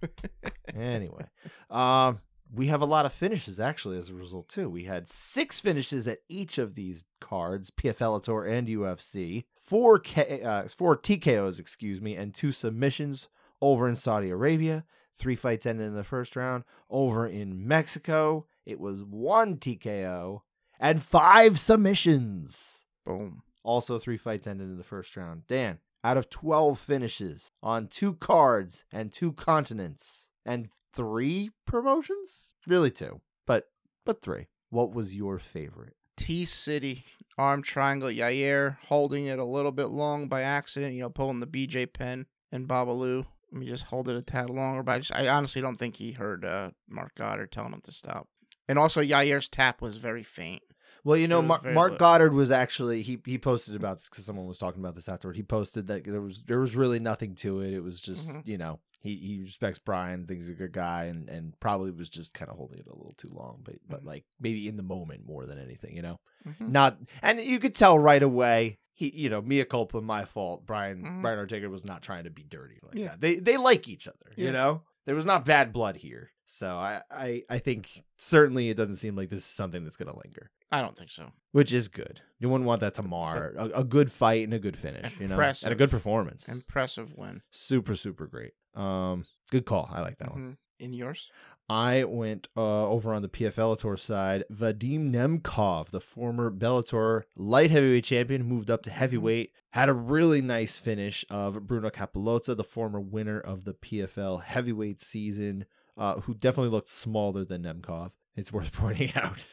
anyway, 0.76 1.26
um, 1.70 2.20
we 2.54 2.68
have 2.68 2.82
a 2.82 2.86
lot 2.86 3.06
of 3.06 3.14
finishes 3.14 3.58
actually 3.60 3.98
as 3.98 4.10
a 4.10 4.14
result 4.14 4.50
too. 4.50 4.70
We 4.70 4.84
had 4.84 5.08
six 5.08 5.60
finishes 5.62 6.08
at 6.08 6.20
each 6.28 6.58
of 6.58 6.76
these 6.76 7.06
cards, 7.22 7.72
PFL 7.72 8.22
Tour 8.22 8.46
and 8.46 8.68
UFC. 8.68 9.46
Four 9.62 10.00
K, 10.00 10.42
uh, 10.44 10.68
four 10.68 10.98
TKOs, 10.98 11.58
excuse 11.60 12.02
me, 12.02 12.16
and 12.16 12.34
two 12.34 12.52
submissions 12.52 13.28
over 13.62 13.88
in 13.88 13.96
Saudi 13.96 14.30
Arabia. 14.30 14.84
Three 15.18 15.36
fights 15.36 15.65
ended 15.65 15.88
in 15.88 15.95
the 15.95 16.03
first 16.03 16.36
round. 16.36 16.63
Over 16.89 17.28
in 17.28 17.68
Mexico, 17.68 18.45
it 18.65 18.80
was 18.80 19.03
one 19.03 19.57
TKO 19.57 20.41
and 20.80 21.01
five 21.01 21.59
submissions. 21.59 22.86
Boom. 23.05 23.41
Also, 23.63 23.97
three 23.97 24.18
fights 24.18 24.47
ended 24.47 24.68
in 24.68 24.78
the 24.78 24.84
first 24.84 25.18
round. 25.18 25.47
Dan, 25.47 25.80
out 26.03 26.18
of 26.18 26.30
12 26.30 26.80
finishes 26.80 27.51
on 27.61 27.88
two 27.88 28.13
cards 28.13 28.86
and 28.91 29.11
two 29.11 29.34
continents 29.34 30.30
and 30.45 30.70
three 30.93 31.51
promotions? 31.65 32.53
Really 32.65 32.91
two, 32.91 33.22
but 33.45 33.70
but 34.05 34.22
three. 34.22 34.47
What 34.70 34.93
was 34.93 35.15
your 35.15 35.39
favorite? 35.39 35.95
T 36.15 36.45
City 36.45 37.05
arm 37.38 37.61
triangle. 37.61 38.09
Yair 38.09 38.78
holding 38.88 39.28
it 39.28 39.39
a 39.39 39.45
little 39.45 39.72
bit 39.72 39.88
long 39.88 40.28
by 40.28 40.41
accident. 40.41 40.93
You 40.93 41.01
know, 41.01 41.09
pulling 41.09 41.39
the 41.39 41.47
BJ 41.47 41.91
Penn 41.91 42.26
and 42.51 42.68
Babalu. 42.68 43.26
Let 43.52 43.60
me 43.62 43.66
just 43.68 43.86
hold 43.86 44.10
it 44.10 44.16
a 44.16 44.22
tad 44.22 44.50
longer. 44.50 44.84
But 44.84 44.91
I 44.93 44.98
just, 45.00 45.14
I 45.14 45.28
honestly 45.30 45.62
don't 45.62 45.78
think 45.78 45.95
he 45.95 46.12
heard 46.12 46.43
uh, 46.45 46.72
Marc 46.89 47.16
Goddard 47.16 47.52
telling 47.52 47.74
him 47.74 47.82
to 47.86 47.91
stop. 47.91 48.28
And 48.68 48.78
also, 48.78 49.02
Yair's 49.02 49.48
tap 49.48 49.82
was 49.82 49.98
very 49.98 50.24
faint. 50.24 50.62
Well, 51.04 51.16
you 51.16 51.28
know, 51.30 51.41
Mar- 51.41 51.62
Mark 51.64 51.91
low. 51.93 51.98
Goddard 51.98 52.34
was 52.34 52.52
actually 52.52 53.02
he 53.02 53.20
he 53.26 53.38
posted 53.38 53.76
about 53.76 54.00
this 54.00 54.10
because 54.10 54.26
someone 54.26 54.45
was 54.48 54.60
talking 54.60 54.82
about 54.82 54.95
this 54.95 55.08
afterward. 55.08 55.38
He 55.38 55.43
posted 55.43 55.88
that 55.88 56.04
there 56.04 56.20
was 56.22 56.43
there 56.43 56.60
was 56.60 56.76
really 56.76 57.00
nothing 57.00 57.36
to 57.36 57.62
it. 57.62 57.74
It 57.74 57.80
was 57.82 58.02
just 58.02 58.30
Mhm. 58.30 58.41
you 58.45 58.58
know 58.58 58.80
he 59.00 59.16
he 59.16 59.39
respects 59.41 59.80
Brian, 59.80 60.26
thinks 60.28 60.45
he's 60.45 60.52
a 60.52 60.58
good 60.58 60.74
guy, 60.74 61.06
and 61.06 61.30
and 61.30 61.58
probably 61.62 61.91
was 61.91 62.10
just 62.10 62.34
kind 62.34 62.52
of 62.52 62.58
holding 62.58 62.80
it 62.80 62.88
a 62.88 62.95
little 62.95 63.14
too 63.18 63.30
long. 63.32 63.62
But 63.64 63.76
but 63.88 64.02
Mhm. 64.04 64.08
like 64.08 64.26
maybe 64.41 64.68
in 64.68 64.76
the 64.76 64.84
moment 64.84 65.26
more 65.26 65.45
than 65.45 65.60
anything, 65.60 65.95
you 65.95 66.02
know. 66.02 66.20
Mhm. 66.45 66.70
not 66.72 66.98
and 67.22 67.39
you 67.39 67.60
could 67.60 67.76
tell 67.76 67.98
right 67.98 68.24
away 68.24 68.80
he 68.98 69.10
you 69.16 69.30
know 69.30 69.41
mea 69.41 69.64
culpa 69.64 70.02
my 70.02 70.26
fault 70.26 70.66
brian 70.66 71.02
Mhm. 71.02 71.22
brian 71.22 71.39
ortega 71.39 71.70
was 71.70 71.86
not 71.86 72.02
trying 72.02 72.26
to 72.26 72.30
be 72.30 72.43
dirty 72.43 72.80
like 72.84 72.95
Yeah. 72.95 73.10
that 73.12 73.22
they 73.22 73.36
they 73.39 73.56
like 73.58 73.88
each 73.88 74.08
other 74.08 74.34
Yeah. 74.36 74.45
you 74.48 74.52
know 74.52 74.84
there 75.06 75.16
was 75.16 75.26
not 75.26 75.45
bad 75.45 75.72
blood 75.72 75.95
here 75.95 76.32
so 76.45 76.76
I, 76.78 77.02
I 77.10 77.43
i 77.50 77.58
think 77.60 78.04
certainly 78.18 78.70
it 78.70 78.76
doesn't 78.78 78.95
seem 78.95 79.16
like 79.16 79.30
this 79.30 79.39
is 79.39 79.45
something 79.45 79.84
that's 79.84 79.98
gonna 79.98 80.18
linger 80.18 80.50
I 80.70 80.82
don't 80.82 80.98
think 80.98 81.12
so. 81.12 81.32
which 81.54 81.72
is 81.72 81.88
good 81.88 82.20
you 82.39 82.50
wouldn't 82.50 82.68
want 82.68 82.82
that 82.82 82.93
to 82.95 83.04
mar 83.04 83.54
a, 83.58 83.66
a 83.76 83.84
good 83.86 84.12
fight 84.12 84.43
and 84.43 84.54
a 84.54 84.60
good 84.60 84.78
finish 84.78 85.18
you 85.20 85.28
know 85.30 85.39
and 85.39 85.72
a 85.72 85.76
good 85.76 85.91
performance 85.91 86.50
Impressive 86.50 87.14
win. 87.16 87.41
super 87.52 87.95
super 87.95 88.28
great 88.28 88.54
um 88.76 89.26
good 89.52 89.66
call 89.66 89.89
i 89.93 90.02
like 90.02 90.18
that 90.18 90.32
one 90.32 90.41
Mhm. 90.41 90.58
In 90.80 90.93
yours? 90.93 91.32
I 91.70 92.05
went 92.05 92.47
uh, 92.55 92.88
over 92.88 93.13
on 93.13 93.22
the 93.22 93.28
PFL 93.30 93.80
Tour 93.80 93.97
side. 93.97 94.45
Vadim 94.51 95.11
Nemkov, 95.11 95.89
the 95.89 95.99
former 95.99 96.49
Bellator 96.49 97.24
light 97.36 97.72
heavyweight 97.72 98.05
champion, 98.05 98.43
moved 98.45 98.70
up 98.72 98.84
to 98.84 98.89
heavyweight. 98.89 99.51
Had 99.72 99.89
a 99.89 99.93
really 99.93 100.41
nice 100.41 100.78
finish 100.78 101.26
of 101.30 101.68
Bruno 101.68 101.89
Cappelozza, 101.89 102.55
the 102.55 102.63
former 102.63 103.01
winner 103.01 103.39
of 103.39 103.65
the 103.65 103.74
PFL 103.74 104.43
heavyweight 104.43 105.01
season, 105.01 105.65
uh, 105.97 106.22
who 106.22 106.34
definitely 106.34 106.72
looked 106.72 106.89
smaller 106.89 107.43
than 107.43 107.63
Nemkov. 107.63 108.11
It's 108.36 108.53
worth 108.53 108.72
pointing 108.74 109.13
out. 109.15 109.45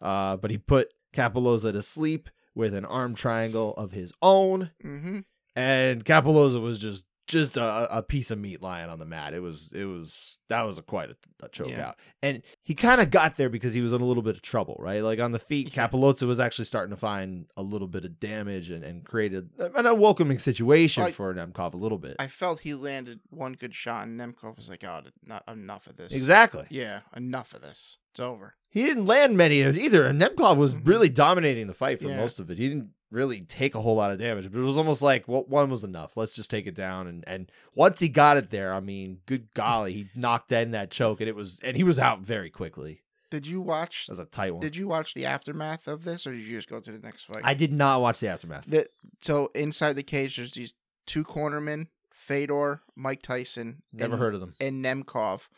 Uh, 0.00 0.36
but 0.36 0.50
he 0.52 0.58
put 0.58 0.92
Cappelozza 1.12 1.72
to 1.72 1.82
sleep 1.82 2.30
with 2.54 2.74
an 2.74 2.84
arm 2.84 3.14
triangle 3.14 3.74
of 3.74 3.90
his 3.92 4.12
own 4.22 4.70
Mm-hmm. 4.84 5.18
and 5.56 6.04
Cappelozza 6.04 6.60
was 6.60 6.78
just 6.78 7.04
just 7.26 7.56
a, 7.56 7.96
a 7.98 8.02
piece 8.02 8.30
of 8.30 8.38
meat 8.38 8.62
lying 8.62 8.88
on 8.88 8.98
the 8.98 9.04
mat. 9.06 9.34
It 9.34 9.40
was 9.40 9.72
it 9.72 9.84
was 9.84 10.38
that 10.48 10.62
was 10.62 10.78
a 10.78 10.82
quite 10.82 11.10
a, 11.10 11.16
a 11.44 11.48
choke 11.48 11.68
Yeah. 11.70 11.88
out, 11.88 11.96
and 12.22 12.42
he 12.62 12.74
kind 12.74 13.00
of 13.00 13.10
got 13.10 13.36
there 13.36 13.48
because 13.48 13.74
he 13.74 13.80
was 13.80 13.92
in 13.92 14.00
a 14.00 14.04
little 14.04 14.22
bit 14.22 14.36
of 14.36 14.42
trouble, 14.42 14.76
right? 14.78 15.02
Like 15.02 15.18
on 15.20 15.32
the 15.32 15.38
feet. 15.38 15.72
Cappelozza 15.72 16.26
was 16.26 16.38
actually 16.40 16.66
starting 16.66 16.90
to 16.90 16.96
find 17.00 17.46
a 17.56 17.62
little 17.62 17.88
bit 17.88 18.04
of 18.04 18.20
damage 18.20 18.70
and, 18.70 18.84
and 18.84 19.04
created 19.04 19.50
an 19.58 19.86
unwelcoming 19.86 20.38
situation 20.38 21.12
for 21.12 21.34
Nemkov 21.34 21.74
a 21.74 21.76
little 21.76 21.98
bit. 21.98 22.16
I 22.18 22.28
felt 22.28 22.60
he 22.60 22.74
landed 22.74 23.20
one 23.30 23.54
good 23.54 23.74
shot, 23.74 24.06
and 24.06 24.18
Nemkov 24.20 24.56
was 24.56 24.68
like, 24.68 24.84
"Oh, 24.84 25.02
not 25.24 25.42
enough 25.48 25.86
of 25.86 25.96
this." 25.96 26.12
exactly. 26.12 26.66
Yeah, 26.70 27.00
enough 27.16 27.54
of 27.54 27.62
this. 27.62 27.98
It's 28.16 28.20
over. 28.20 28.54
He 28.70 28.82
didn't 28.82 29.04
land 29.04 29.36
many 29.36 29.60
of 29.60 29.76
either, 29.76 30.06
and 30.06 30.18
Nemkov 30.20 30.56
was 30.56 30.76
Mhm. 30.76 30.86
really 30.88 31.10
dominating 31.10 31.66
the 31.66 31.74
fight 31.74 31.98
for 32.00 32.08
Yeah. 32.08 32.16
most 32.16 32.40
of 32.40 32.50
it. 32.50 32.56
He 32.56 32.66
didn't 32.70 32.92
really 33.10 33.42
take 33.42 33.74
a 33.74 33.80
whole 33.82 33.94
lot 33.96 34.10
of 34.10 34.18
damage, 34.18 34.50
but 34.50 34.58
it 34.58 34.62
was 34.62 34.78
almost 34.78 35.02
like 35.02 35.28
well, 35.28 35.44
one 35.44 35.68
was 35.68 35.84
enough. 35.84 36.16
Let's 36.16 36.34
just 36.34 36.50
take 36.50 36.66
it 36.66 36.74
down. 36.74 37.06
And 37.06 37.24
and 37.28 37.52
once 37.74 38.00
he 38.00 38.08
got 38.08 38.38
it 38.38 38.48
there, 38.48 38.72
I 38.72 38.80
mean, 38.80 39.20
good 39.26 39.52
golly, 39.52 39.92
he 39.92 40.08
knocked 40.14 40.50
in 40.50 40.70
that 40.70 40.90
choke, 40.90 41.20
and 41.20 41.28
it 41.28 41.36
was 41.36 41.60
and 41.62 41.76
he 41.76 41.84
was 41.84 41.98
out 41.98 42.20
very 42.20 42.48
quickly. 42.48 43.02
Did 43.30 43.46
you 43.46 43.60
watch? 43.60 44.06
That 44.06 44.12
was 44.12 44.18
a 44.18 44.24
tight 44.24 44.52
one. 44.52 44.60
Did 44.62 44.76
you 44.76 44.88
watch 44.88 45.12
the 45.12 45.26
aftermath 45.26 45.86
of 45.88 46.04
this, 46.04 46.26
or 46.26 46.32
did 46.32 46.40
you 46.42 46.56
just 46.56 46.70
go 46.70 46.80
to 46.80 46.92
the 46.92 46.98
next 46.98 47.24
fight? 47.24 47.42
I 47.44 47.52
did 47.54 47.72
not 47.72 48.00
watch 48.00 48.20
the 48.20 48.28
aftermath. 48.28 48.64
The, 48.64 48.88
so 49.20 49.50
inside 49.54 49.92
the 49.94 50.02
cage, 50.02 50.36
there's 50.36 50.52
these 50.52 50.72
two 51.06 51.22
cornermen, 51.22 51.88
Fedor, 52.12 52.80
Mike 52.94 53.20
Tyson, 53.22 53.82
Never 53.92 54.14
and, 54.14 54.20
heard 54.22 54.34
of 54.34 54.40
them. 54.40 54.54
and 54.58 54.82
Nemkov, 54.84 55.48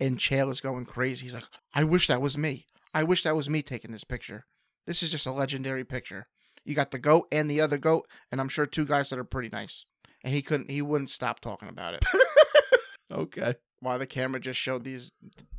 and 0.00 0.18
Chael 0.18 0.50
is 0.50 0.60
going 0.60 0.84
crazy. 0.86 1.24
He's 1.24 1.34
like, 1.34 1.44
"I 1.74 1.84
wish 1.84 2.06
that 2.08 2.20
was 2.22 2.36
me. 2.38 2.66
I 2.94 3.02
wish 3.04 3.22
that 3.24 3.36
was 3.36 3.48
me 3.50 3.62
taking 3.62 3.92
this 3.92 4.04
picture. 4.04 4.46
This 4.86 5.02
is 5.02 5.10
just 5.10 5.26
a 5.26 5.32
legendary 5.32 5.84
picture. 5.84 6.26
You 6.64 6.74
got 6.74 6.90
the 6.90 6.98
goat 6.98 7.28
and 7.32 7.50
the 7.50 7.60
other 7.60 7.78
goat, 7.78 8.08
and 8.32 8.40
I'm 8.40 8.48
sure 8.48 8.66
two 8.66 8.84
guys 8.86 9.10
that 9.10 9.18
are 9.18 9.24
pretty 9.24 9.48
nice." 9.50 9.84
And 10.24 10.34
he 10.34 10.42
couldn't. 10.42 10.70
He 10.70 10.82
wouldn't 10.82 11.10
stop 11.10 11.40
talking 11.40 11.68
about 11.68 11.94
it. 11.94 12.04
Okay. 13.10 13.54
while 13.80 13.98
the 13.98 14.06
camera 14.06 14.38
just 14.40 14.60
showed 14.60 14.84
these 14.84 15.10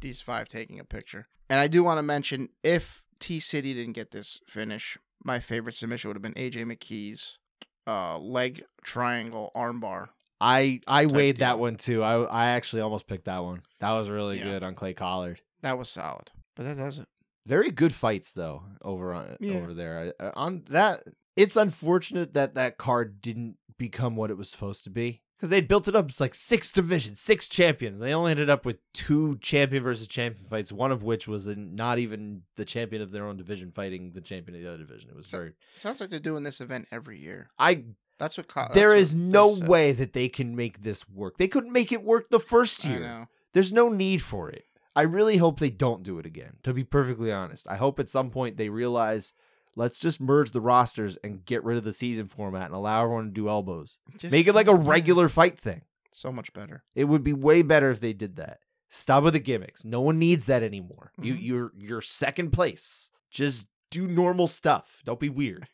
these 0.02 0.22
five 0.22 0.48
taking 0.48 0.80
a 0.80 0.84
picture. 0.84 1.26
And 1.50 1.60
I 1.60 1.68
do 1.68 1.84
want 1.84 1.98
to 1.98 2.04
mention 2.04 2.50
if 2.64 3.02
T 3.20 3.40
City 3.40 3.74
didn't 3.74 3.94
get 3.94 4.12
this 4.12 4.40
finish, 4.48 4.98
my 5.24 5.40
favorite 5.40 5.76
submission 5.76 6.10
would 6.10 6.16
have 6.16 6.22
been 6.22 6.34
AJ 6.36 6.66
McKee's 6.66 7.40
uh, 7.88 8.20
leg 8.20 8.64
triangle 8.84 9.52
armbar. 9.56 10.10
I 10.42 10.82
I 10.88 11.06
weighed 11.06 11.38
that 11.38 11.60
one 11.60 11.76
too. 11.76 12.04
I 12.04 12.24
I 12.24 12.46
actually 12.52 12.82
almost 12.82 13.08
picked 13.08 13.26
that 13.26 13.44
one. 13.44 13.62
That 13.80 13.92
was 13.92 14.10
really 14.10 14.38
Yeah. 14.40 14.46
good 14.46 14.64
on 14.64 14.76
Clay 14.76 14.94
Collard. 14.94 15.42
That 15.62 15.78
was 15.78 15.90
solid. 15.90 16.32
But 16.56 16.64
that 16.64 16.78
doesn't. 16.78 17.08
Very 17.46 17.72
good 17.72 17.94
fights 17.94 18.32
though 18.32 18.64
over 18.82 19.14
on 19.14 19.38
Yeah. 19.40 19.56
over 19.56 19.74
there. 19.74 20.14
I- 20.20 20.24
uh, 20.24 20.32
on 20.36 20.64
that, 20.70 21.04
it's 21.36 21.56
unfortunate 21.56 22.34
that 22.34 22.56
that 22.56 22.78
card 22.78 23.22
didn't 23.22 23.58
become 23.78 24.16
what 24.16 24.30
it 24.30 24.38
was 24.38 24.50
supposed 24.50 24.84
to 24.84 24.90
be 24.90 25.22
because 25.38 25.50
they 25.50 25.62
built 25.62 25.88
it 25.88 25.96
up. 25.96 26.10
It's 26.10 26.20
like 26.20 26.36
six 26.36 26.72
divisions, 26.72 27.22
six 27.22 27.48
champions. 27.48 27.98
They 28.00 28.14
only 28.14 28.32
ended 28.32 28.50
up 28.50 28.66
with 28.66 28.78
two 28.94 29.38
champion 29.38 29.82
versus 29.84 30.06
champion 30.08 30.46
fights. 30.48 30.72
One 30.72 30.92
of 30.92 31.02
which 31.02 31.28
was 31.30 31.48
not 31.48 31.98
even 31.98 32.44
the 32.56 32.66
champion 32.66 33.02
of 33.02 33.12
their 33.12 33.26
own 33.26 33.38
division 33.38 33.72
fighting 33.72 34.12
the 34.12 34.22
champion 34.22 34.58
of 34.58 34.62
the 34.64 34.70
other 34.70 34.84
division. 34.86 35.10
It 35.10 35.16
was 35.16 35.28
So- 35.30 35.38
very. 35.38 35.54
Sounds 35.76 36.00
like 36.02 36.10
they're 36.10 36.20
doing 36.20 36.44
this 36.44 36.60
event 36.62 36.88
every 36.92 37.20
year. 37.20 37.50
I 37.58 37.86
That's 38.20 38.38
what. 38.38 38.48
Co- 38.48 38.68
there 38.74 38.90
that's 38.90 39.10
is 39.12 39.16
what 39.16 39.24
no 39.26 39.54
said. 39.56 39.68
way 39.68 39.92
that 39.94 40.14
they 40.14 40.30
can 40.30 40.56
make 40.56 40.84
this 40.84 41.08
work. 41.10 41.38
They 41.38 41.48
couldn't 41.48 41.72
make 41.74 41.92
it 41.92 42.04
work 42.04 42.30
the 42.30 42.40
first 42.40 42.86
I 42.86 42.90
year. 42.90 43.00
know. 43.00 43.28
There's 43.54 43.74
no 43.74 43.90
need 43.90 44.22
for 44.22 44.50
it. 44.50 44.66
I 44.96 45.04
really 45.04 45.38
hope 45.38 45.60
they 45.60 45.70
don't 45.70 46.04
do 46.04 46.20
it 46.20 46.26
again, 46.26 46.58
to 46.64 46.74
be 46.74 46.84
perfectly 46.84 47.32
honest. 47.32 47.68
I 47.70 47.78
hope 47.78 48.00
at 48.00 48.10
some 48.10 48.30
point 48.32 48.58
they 48.58 48.70
realize 48.70 49.34
let's 49.76 50.00
just 50.00 50.20
merge 50.20 50.52
the 50.52 50.60
rosters 50.62 51.18
and 51.24 51.46
get 51.46 51.64
rid 51.64 51.78
of 51.78 51.84
the 51.86 51.94
season 51.94 52.28
format 52.28 52.66
and 52.66 52.74
allow 52.76 53.04
everyone 53.04 53.26
to 53.28 53.32
do 53.32 53.48
elbows. 53.48 53.98
Just- 54.18 54.32
Make 54.32 54.48
it 54.48 54.54
like 54.56 54.68
a 54.68 54.76
regular 54.76 55.30
fight 55.30 55.58
thing. 55.58 55.84
So 56.12 56.32
much 56.32 56.52
better. 56.54 56.84
It 56.96 57.06
would 57.06 57.24
be 57.24 57.34
way 57.34 57.62
better 57.62 57.90
if 57.92 58.00
they 58.02 58.14
did 58.14 58.36
that. 58.36 58.60
Stop 58.90 59.24
with 59.24 59.34
the 59.34 59.40
gimmicks. 59.40 59.86
No 59.86 60.02
one 60.02 60.18
needs 60.20 60.46
that 60.46 60.64
anymore. 60.64 61.12
You 61.22 61.36
Mhm. 61.36 61.44
you're 61.44 61.72
you're 61.78 62.02
second 62.02 62.52
place. 62.52 63.12
Just 63.32 63.68
do 63.92 64.08
normal 64.08 64.48
stuff. 64.48 65.02
Don't 65.06 65.20
be 65.20 65.30
weird. 65.30 65.68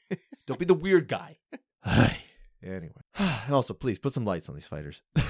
don't 0.46 0.60
be 0.60 0.66
the 0.66 0.74
weird 0.74 1.08
guy. 1.08 1.39
Anyway, 2.64 2.91
and 3.18 3.53
also 3.53 3.74
please 3.74 3.99
put 3.99 4.14
some 4.14 4.26
lights 4.26 4.49
on 4.49 4.56
these 4.56 4.66
fighters. 4.66 5.01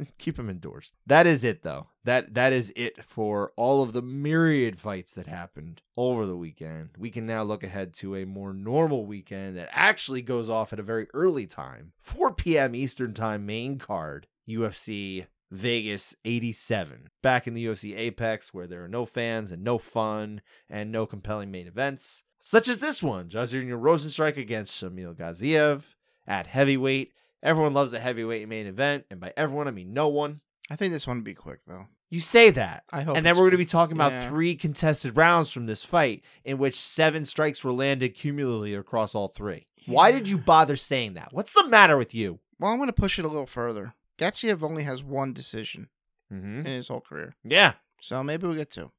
Keep 0.18 0.36
them 0.36 0.50
indoors. 0.50 0.92
That 1.06 1.26
is 1.26 1.44
it, 1.44 1.62
though. 1.62 1.88
That 2.04 2.34
that 2.34 2.52
is 2.52 2.72
it 2.76 3.04
for 3.04 3.52
all 3.56 3.82
of 3.82 3.92
the 3.92 4.02
myriad 4.02 4.78
fights 4.78 5.12
that 5.14 5.26
happened 5.26 5.82
over 5.96 6.26
the 6.26 6.36
weekend. 6.36 6.90
We 6.98 7.10
can 7.10 7.26
now 7.26 7.42
look 7.42 7.62
ahead 7.62 7.94
to 7.94 8.16
a 8.16 8.26
more 8.26 8.52
normal 8.52 9.06
weekend 9.06 9.56
that 9.56 9.68
actually 9.72 10.22
goes 10.22 10.48
off 10.48 10.72
at 10.72 10.80
a 10.80 10.84
very 10.84 11.06
early 11.14 11.46
time, 11.46 11.92
4 12.00 12.32
p.m. 12.34 12.74
Eastern 12.74 13.14
Time 13.14 13.46
main 13.46 13.78
card, 13.78 14.26
UFC 14.48 15.26
Vegas 15.52 16.16
87. 16.24 17.10
Back 17.22 17.46
in 17.46 17.54
the 17.54 17.64
UFC 17.66 17.96
Apex, 17.96 18.52
where 18.54 18.66
there 18.66 18.82
are 18.84 18.88
no 18.88 19.04
fans 19.06 19.52
and 19.52 19.62
no 19.62 19.78
fun 19.78 20.40
and 20.70 20.90
no 20.90 21.06
compelling 21.06 21.50
main 21.50 21.66
events, 21.66 22.24
such 22.40 22.68
as 22.68 22.78
this 22.78 23.02
one 23.02 23.28
Jairzinho 23.28 23.78
Rozenstruik 23.80 24.36
against 24.36 24.72
Shamil 24.82 25.14
Gaziev 25.14 25.82
at 26.26 26.46
heavyweight. 26.48 27.12
Everyone 27.42 27.74
loves 27.74 27.92
a 27.92 28.00
heavyweight 28.00 28.48
main 28.48 28.66
event, 28.66 29.04
and 29.10 29.20
by 29.20 29.32
everyone, 29.36 29.68
I 29.68 29.72
mean 29.72 29.92
no 29.92 30.08
one. 30.08 30.40
I 30.70 30.76
think 30.76 30.92
this 30.92 31.06
one 31.06 31.18
would 31.18 31.24
be 31.24 31.34
quick 31.34 31.60
though. 31.66 31.86
You 32.08 32.20
say 32.20 32.50
that. 32.50 32.84
I 32.90 33.02
hope. 33.02 33.16
And 33.16 33.24
then 33.24 33.34
we're 33.36 33.42
going 33.44 33.52
to 33.52 33.56
be 33.58 33.64
talking 33.64 33.96
about 33.96 34.12
Yeah. 34.12 34.28
three 34.28 34.54
contested 34.54 35.16
rounds 35.16 35.50
from 35.50 35.66
this 35.66 35.82
fight, 35.84 36.22
in 36.44 36.58
which 36.58 36.74
seven 36.78 37.24
strikes 37.24 37.62
were 37.64 37.72
landed 37.72 38.14
cumulatively 38.14 38.74
across 38.74 39.14
all 39.14 39.28
three. 39.28 39.66
Why 39.86 40.12
did 40.12 40.28
you 40.28 40.36
bother 40.38 40.76
saying 40.76 41.14
that? 41.14 41.28
What's 41.32 41.52
the 41.54 41.66
matter 41.68 41.96
with 41.96 42.14
you? 42.14 42.38
Well, 42.58 42.70
I'm 42.70 42.76
going 42.78 42.86
to 42.88 42.92
push 42.92 43.18
it 43.18 43.24
a 43.24 43.28
little 43.28 43.46
further. 43.46 43.94
Gaziev 44.18 44.62
only 44.62 44.82
has 44.84 45.02
one 45.02 45.32
decision 45.32 45.88
Mm-hmm. 46.32 46.60
in 46.60 46.64
his 46.64 46.88
whole 46.88 47.02
career, 47.02 47.34
Yeah, 47.44 47.74
so 48.00 48.22
maybe 48.22 48.46
we'll 48.46 48.56
get 48.56 48.70
two. 48.70 48.90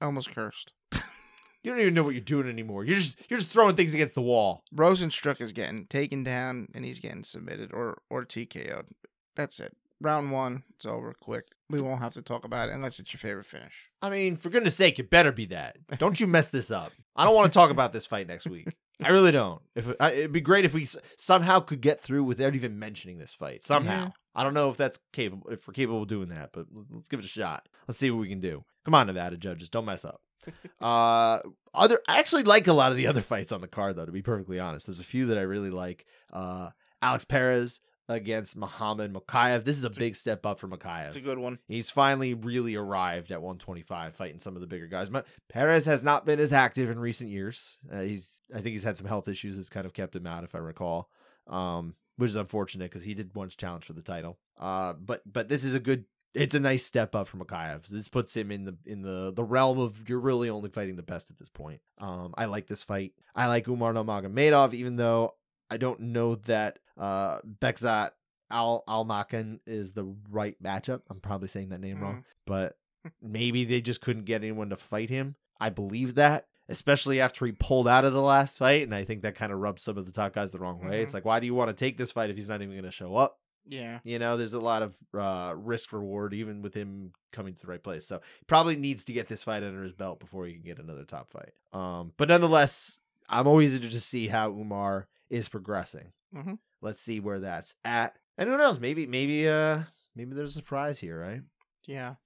Almost 0.00 0.30
cursed. 0.34 0.72
you 0.92 1.70
don't 1.70 1.80
even 1.80 1.92
know 1.92 2.02
what 2.02 2.14
you're 2.14 2.20
doing 2.22 2.48
anymore. 2.48 2.82
You're 2.82 2.96
just 2.96 3.18
you're 3.28 3.38
just 3.38 3.50
throwing 3.50 3.76
things 3.76 3.92
against 3.92 4.14
the 4.14 4.22
wall. 4.22 4.64
Rozenstruik 4.74 5.42
is 5.42 5.52
getting 5.52 5.84
taken 5.88 6.24
down 6.24 6.68
and 6.74 6.86
he's 6.86 6.98
getting 6.98 7.24
submitted 7.24 7.74
or 7.74 8.00
or 8.08 8.24
TKO'd. 8.24 8.88
That's 9.36 9.60
it. 9.60 9.76
Round 10.00 10.32
one, 10.32 10.62
it's 10.76 10.86
over 10.86 11.12
quick. 11.20 11.48
We 11.68 11.82
won't 11.82 12.00
have 12.00 12.14
to 12.14 12.22
talk 12.22 12.44
about 12.46 12.70
it 12.70 12.74
unless 12.74 12.98
it's 13.00 13.12
your 13.12 13.18
favorite 13.18 13.44
finish. 13.46 13.90
I 14.00 14.08
mean, 14.08 14.36
for 14.38 14.48
goodness 14.48 14.76
sake, 14.76 14.98
it 14.98 15.10
better 15.10 15.30
be 15.32 15.44
that. 15.46 15.76
Don't 15.98 16.18
you 16.18 16.26
mess 16.26 16.48
this 16.48 16.70
up. 16.70 16.92
I 17.16 17.24
don't 17.24 17.34
want 17.34 17.52
to 17.52 17.56
talk 17.58 17.70
about 17.70 17.92
this 17.92 18.06
fight 18.06 18.28
next 18.28 18.46
week. 18.46 18.68
I 19.02 19.10
really 19.10 19.30
don't. 19.32 19.62
If 19.76 19.88
I, 20.00 20.12
it'd 20.12 20.32
be 20.32 20.40
great 20.40 20.64
if 20.64 20.74
we 20.74 20.86
somehow 21.16 21.60
could 21.60 21.80
get 21.80 22.02
through 22.02 22.24
without 22.24 22.54
even 22.54 22.78
mentioning 22.78 23.18
this 23.18 23.32
fight. 23.32 23.64
Somehow, 23.64 24.04
Yeah. 24.06 24.10
I 24.34 24.42
don't 24.44 24.54
know 24.54 24.70
if 24.70 24.76
that's 24.76 24.98
capable. 25.12 25.50
If 25.50 25.66
we're 25.66 25.74
capable 25.74 26.02
of 26.02 26.08
doing 26.08 26.28
that, 26.30 26.50
but 26.52 26.66
let's 26.92 27.08
give 27.08 27.20
it 27.20 27.24
a 27.24 27.28
shot. 27.28 27.68
Let's 27.86 27.98
see 27.98 28.10
what 28.10 28.20
we 28.20 28.28
can 28.28 28.40
do. 28.40 28.64
Come 28.84 28.94
on, 28.94 29.06
Nevada 29.06 29.36
judges, 29.36 29.68
don't 29.68 29.84
mess 29.84 30.04
up. 30.04 30.20
uh, 30.80 31.40
other, 31.74 32.00
I 32.08 32.18
actually 32.18 32.44
like 32.44 32.66
a 32.66 32.72
lot 32.72 32.90
of 32.90 32.96
the 32.96 33.06
other 33.06 33.20
fights 33.20 33.52
on 33.52 33.60
the 33.60 33.68
card, 33.68 33.96
though. 33.96 34.06
To 34.06 34.12
be 34.12 34.22
perfectly 34.22 34.58
honest, 34.60 34.86
there's 34.86 35.00
a 35.00 35.04
few 35.04 35.26
that 35.26 35.38
I 35.38 35.42
really 35.42 35.70
like. 35.70 36.06
Uh, 36.32 36.70
Alex 37.02 37.24
Perez 37.24 37.80
against 38.08 38.56
Muhammad 38.56 39.12
Mokayev. 39.12 39.64
This 39.64 39.76
is 39.76 39.84
a 39.84 39.90
big 39.90 40.16
step 40.16 40.46
up 40.46 40.58
for 40.58 40.66
Mokayev. 40.68 41.08
It's 41.08 41.16
a 41.16 41.20
good 41.20 41.38
one. 41.38 41.58
He's 41.68 41.90
finally 41.90 42.34
really 42.34 42.74
arrived 42.74 43.30
at 43.30 43.42
125, 43.42 44.14
fighting 44.14 44.40
some 44.40 44.54
of 44.54 44.60
the 44.60 44.66
bigger 44.66 44.86
guys. 44.86 45.10
But 45.10 45.26
Perez 45.48 45.84
has 45.86 46.02
not 46.02 46.24
been 46.24 46.40
as 46.40 46.52
active 46.52 46.90
in 46.90 46.98
recent 46.98 47.30
years. 47.30 47.78
Uh, 47.92 48.00
he's, 48.00 48.40
I 48.52 48.56
think, 48.56 48.68
he's 48.68 48.84
had 48.84 48.96
some 48.96 49.06
health 49.06 49.28
issues 49.28 49.56
that's 49.56 49.68
kind 49.68 49.86
of 49.86 49.92
kept 49.92 50.16
him 50.16 50.26
out, 50.26 50.44
if 50.44 50.54
I 50.54 50.58
recall, 50.58 51.10
um, 51.46 51.94
which 52.16 52.30
is 52.30 52.36
unfortunate 52.36 52.90
because 52.90 53.04
he 53.04 53.14
did 53.14 53.34
once 53.34 53.54
challenge 53.54 53.84
for 53.84 53.92
the 53.92 54.02
title. 54.02 54.38
Uh, 54.58 54.94
but 54.94 55.22
but 55.30 55.48
this 55.48 55.64
is 55.64 55.74
a 55.74 55.80
good. 55.80 56.04
It's 56.34 56.54
a 56.54 56.60
nice 56.60 56.84
step 56.84 57.14
up 57.14 57.26
for 57.26 57.38
Mokayev. 57.38 57.86
This 57.86 58.08
puts 58.08 58.36
him 58.36 58.50
in 58.50 58.64
the 58.64 58.76
in 58.86 59.02
the 59.02 59.32
the 59.34 59.44
realm 59.44 59.78
of 59.78 60.08
you're 60.08 60.20
really 60.20 60.50
only 60.50 60.68
fighting 60.68 60.96
the 60.96 61.02
best 61.02 61.30
at 61.30 61.38
this 61.38 61.48
point. 61.48 61.80
Um, 61.98 62.34
I 62.36 62.44
like 62.44 62.66
this 62.66 62.82
fight. 62.82 63.12
I 63.34 63.46
like 63.46 63.66
Umar 63.66 63.92
Nurmagomedov, 63.92 64.74
even 64.74 64.96
though 64.96 65.34
I 65.70 65.76
don't 65.76 66.00
know 66.00 66.34
that 66.36 66.78
uh 66.96 67.40
Bekzat 67.42 68.10
Al 68.50 68.82
Almakhan 68.88 69.60
is 69.66 69.92
the 69.92 70.04
right 70.30 70.56
matchup. 70.62 71.02
I'm 71.10 71.20
probably 71.20 71.48
saying 71.48 71.68
that 71.70 71.80
name 71.80 72.00
wrong, 72.02 72.24
but 72.46 72.76
maybe 73.22 73.64
they 73.64 73.80
just 73.80 74.00
couldn't 74.00 74.24
get 74.24 74.42
anyone 74.42 74.70
to 74.70 74.76
fight 74.76 75.10
him. 75.10 75.36
I 75.60 75.70
believe 75.70 76.14
that, 76.14 76.46
especially 76.68 77.20
after 77.20 77.44
he 77.44 77.52
pulled 77.52 77.88
out 77.88 78.04
of 78.04 78.12
the 78.12 78.22
last 78.22 78.58
fight, 78.58 78.82
and 78.84 78.94
I 78.94 79.04
think 79.04 79.22
that 79.22 79.34
kind 79.34 79.52
of 79.52 79.58
rubs 79.58 79.82
some 79.82 79.98
of 79.98 80.06
the 80.06 80.12
top 80.12 80.32
guys 80.34 80.52
the 80.52 80.58
wrong 80.58 80.86
way. 80.88 81.02
It's 81.02 81.10
Mhm. 81.10 81.14
like, 81.14 81.24
why 81.24 81.40
do 81.40 81.46
you 81.46 81.54
want 81.54 81.68
to 81.68 81.74
take 81.74 81.96
this 81.98 82.12
fight 82.12 82.30
if 82.30 82.36
he's 82.36 82.48
not 82.48 82.62
even 82.62 82.74
going 82.74 82.84
to 82.84 82.90
show 82.90 83.16
up? 83.16 83.38
Yeah. 83.66 83.98
You 84.02 84.18
know, 84.18 84.36
there's 84.38 84.54
a 84.54 84.60
lot 84.60 84.82
of 84.82 84.94
uh, 85.14 85.52
risk 85.56 85.92
reward 85.92 86.32
even 86.32 86.62
with 86.62 86.72
him 86.74 87.12
coming 87.32 87.54
to 87.54 87.60
the 87.60 87.66
right 87.66 87.82
place. 87.82 88.06
So 88.06 88.20
he 88.38 88.44
probably 88.46 88.76
needs 88.76 89.04
to 89.06 89.12
get 89.12 89.28
this 89.28 89.42
fight 89.42 89.62
under 89.62 89.82
his 89.82 89.92
belt 89.92 90.20
before 90.20 90.46
he 90.46 90.54
can 90.54 90.62
get 90.62 90.78
another 90.78 91.04
top 91.04 91.30
fight. 91.30 91.52
Um, 91.78 92.12
but 92.16 92.28
nonetheless, 92.28 92.98
I'm 93.28 93.46
always 93.46 93.74
interested 93.74 93.98
to 93.98 94.04
see 94.04 94.28
how 94.28 94.50
Umar 94.50 95.06
is 95.30 95.48
progressing. 95.48 96.12
Mhm. 96.34 96.58
Let's 96.80 97.00
see 97.00 97.20
where 97.20 97.40
that's 97.40 97.74
at. 97.84 98.18
And 98.36 98.48
who 98.48 98.56
knows? 98.56 98.78
Maybe, 98.78 99.06
maybe, 99.06 99.48
uh, 99.48 99.82
maybe 100.14 100.34
there's 100.34 100.50
a 100.50 100.54
surprise 100.60 100.98
here, 100.98 101.18
right? 101.20 101.42
Yeah. 101.86 102.16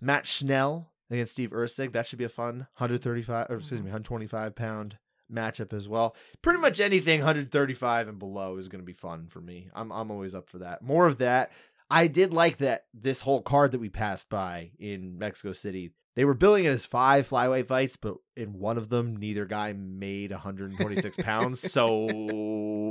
Matt 0.00 0.26
Schnell 0.26 0.92
against 1.10 1.32
Steve 1.32 1.50
Erceg. 1.50 1.92
That 1.92 2.06
should 2.06 2.18
be 2.18 2.24
a 2.24 2.28
fun 2.28 2.66
135 2.76 3.50
or 3.50 3.56
excuse 3.56 3.80
me, 3.80 3.86
125 3.90 4.54
pound 4.54 4.98
matchup 5.32 5.72
as 5.72 5.86
well. 5.88 6.16
Pretty 6.42 6.58
much 6.58 6.80
anything 6.80 7.20
135 7.20 8.08
and 8.08 8.18
below 8.18 8.56
is 8.56 8.68
going 8.68 8.80
to 8.80 8.86
be 8.86 8.92
fun 8.92 9.28
for 9.28 9.40
me. 9.40 9.70
I'm 9.74 9.92
I'm 9.92 10.10
always 10.10 10.34
up 10.34 10.48
for 10.48 10.58
that. 10.58 10.82
More 10.82 11.06
of 11.06 11.18
that. 11.18 11.52
I 11.92 12.06
did 12.06 12.32
like 12.32 12.58
that 12.58 12.86
this 12.94 13.20
whole 13.20 13.42
card 13.42 13.72
that 13.72 13.80
we 13.80 13.88
passed 13.90 14.28
by 14.28 14.72
in 14.78 15.18
Mexico 15.18 15.52
City. 15.52 15.92
They 16.16 16.24
were 16.24 16.34
billing 16.34 16.64
it 16.64 16.70
as 16.70 16.84
five 16.84 17.28
flyweight 17.28 17.66
fights, 17.68 17.96
but 17.96 18.16
in 18.36 18.52
one 18.52 18.76
of 18.76 18.88
them, 18.88 19.16
neither 19.16 19.46
guy 19.46 19.72
made 19.72 20.32
126 20.32 21.16
pounds. 21.22 21.60
So 21.60 22.06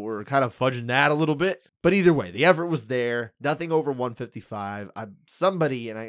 we're 0.02 0.24
kind 0.24 0.44
of 0.46 0.58
fudging 0.58 0.88
that 0.88 1.12
a 1.12 1.16
little 1.16 1.36
bit. 1.36 1.64
But 1.82 1.94
either 1.94 2.14
way, 2.14 2.32
the 2.32 2.46
effort 2.46 2.68
was 2.68 2.88
there. 2.88 3.34
Nothing 3.42 3.72
over 3.72 3.92
155. 3.92 4.92
I 4.96 5.06
somebody, 5.28 5.90
and 5.90 6.00
I 6.00 6.04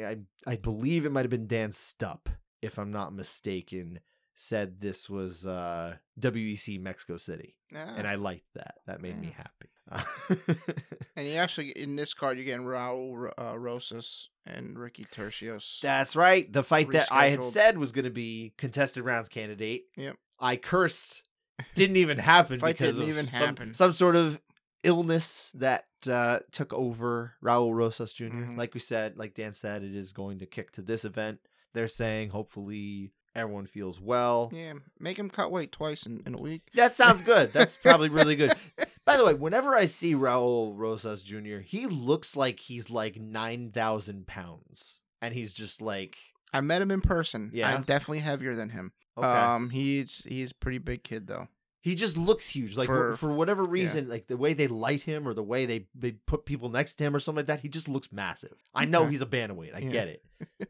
I, 0.47 0.51
I 0.53 0.55
believe 0.55 1.05
it 1.05 1.11
might 1.11 1.21
have 1.23 1.29
been 1.29 1.47
Dan 1.47 1.71
Stupp, 1.71 2.27
if 2.61 2.77
I'm 2.79 2.91
not 2.91 3.13
mistaken, 3.13 3.99
said 4.35 4.79
this 4.79 5.09
was 5.09 5.45
uh, 5.45 5.95
WEC 6.19 6.79
Mexico 6.81 7.17
City, 7.17 7.55
Yeah. 7.71 7.93
and 7.95 8.07
I 8.07 8.15
liked 8.15 8.47
that. 8.55 8.75
That 8.87 9.01
made 9.01 9.19
me 9.19 9.33
happy. 9.35 9.69
And 11.17 11.27
you 11.27 11.35
actually 11.35 11.69
in 11.71 11.95
this 11.95 12.13
card 12.13 12.37
you're 12.37 12.45
getting 12.45 12.65
Raul 12.65 13.31
uh, 13.37 13.57
Rosas 13.57 14.29
and 14.45 14.77
Ricky 14.79 15.05
Turcios. 15.05 15.79
That's 15.81 16.15
right. 16.15 16.51
The 16.51 16.63
fight 16.63 16.91
that 16.91 17.09
I 17.11 17.27
had 17.27 17.43
said 17.43 17.77
was 17.77 17.91
going 17.91 18.05
to 18.05 18.09
be 18.11 18.53
contested 18.57 19.03
rounds 19.03 19.29
candidate. 19.29 19.83
Yep. 19.97 20.15
I 20.39 20.55
cursed. 20.55 21.23
Didn't 21.75 21.97
even 21.97 22.17
happen 22.17 22.59
Fight 22.59 22.77
because 22.77 22.95
didn't 22.95 23.03
of 23.03 23.09
even 23.09 23.25
some, 23.27 23.39
happen. 23.39 23.73
some 23.75 23.91
sort 23.91 24.15
of 24.15 24.41
illness 24.83 25.51
that 25.55 25.85
uh, 26.09 26.39
took 26.51 26.73
over 26.73 27.33
Raul 27.43 27.71
Rosas 27.73 28.13
junior 28.13 28.45
Mhm. 28.47 28.57
Like 28.57 28.73
we 28.73 28.79
said, 28.79 29.17
like 29.17 29.35
Dan 29.35 29.53
said, 29.53 29.83
it 29.83 29.93
is 29.95 30.11
going 30.13 30.39
to 30.39 30.47
kick 30.47 30.71
to 30.71 30.81
this 30.81 31.05
event. 31.05 31.39
They're 31.73 31.87
saying 31.87 32.29
hopefully 32.31 33.11
everyone 33.35 33.65
feels 33.67 33.99
well. 33.99 34.49
yeah, 34.53 34.73
make 34.99 35.19
him 35.19 35.29
cut 35.29 35.51
weight 35.51 35.71
twice 35.71 36.05
in, 36.05 36.21
in 36.25 36.33
a 36.33 36.41
week. 36.41 36.63
That 36.73 36.93
sounds 36.93 37.21
good. 37.21 37.53
That's 37.53 37.77
probably 37.77 38.09
really 38.09 38.35
good. 38.35 38.53
By 39.05 39.17
the 39.17 39.25
way, 39.25 39.33
whenever 39.33 39.75
I 39.75 39.85
see 39.87 40.13
Raul 40.13 40.73
Rosas 40.75 41.23
Jr., 41.23 41.57
he 41.57 41.87
looks 41.87 42.35
like 42.35 42.59
he's 42.59 42.89
like 42.89 43.15
9,000 43.19 44.27
pounds. 44.27 45.01
And 45.21 45.33
he's 45.33 45.53
just 45.53 45.81
like, 45.81 46.17
I 46.53 46.61
met 46.61 46.81
him 46.81 46.91
in 46.91 47.01
person. 47.01 47.51
Yeah? 47.53 47.73
I'm 47.73 47.83
definitely 47.83 48.19
heavier 48.19 48.55
than 48.55 48.69
him. 48.69 48.91
okay. 49.17 49.27
Um, 49.27 49.69
he's 49.69 50.25
he's 50.27 50.53
pretty 50.53 50.77
big 50.79 51.03
kid 51.03 51.27
though. 51.27 51.47
he 51.81 51.95
just 51.95 52.17
looks 52.17 52.47
huge. 52.49 52.75
Like 52.77 52.87
for, 52.87 53.15
For- 53.15 53.31
whatever 53.33 53.63
reason, 53.63 54.07
like 54.09 54.27
the 54.27 54.37
way 54.37 54.53
they 54.53 54.67
light 54.67 55.01
him 55.01 55.27
or 55.27 55.33
the 55.33 55.43
way 55.43 55.65
they, 55.65 55.87
they 55.95 56.11
put 56.11 56.45
people 56.45 56.69
next 56.69 56.95
to 56.95 57.03
him 57.03 57.15
or 57.15 57.19
something 57.19 57.37
like 57.39 57.47
that, 57.47 57.59
he 57.61 57.69
just 57.69 57.87
looks 57.89 58.11
massive. 58.11 58.53
I 58.73 58.85
know 58.85 59.05
he's 59.07 59.21
a 59.21 59.25
bantamweight. 59.27 59.75
I 59.75 59.79
Yeah. 59.79 59.91
get 59.91 60.07
it. 60.09 60.23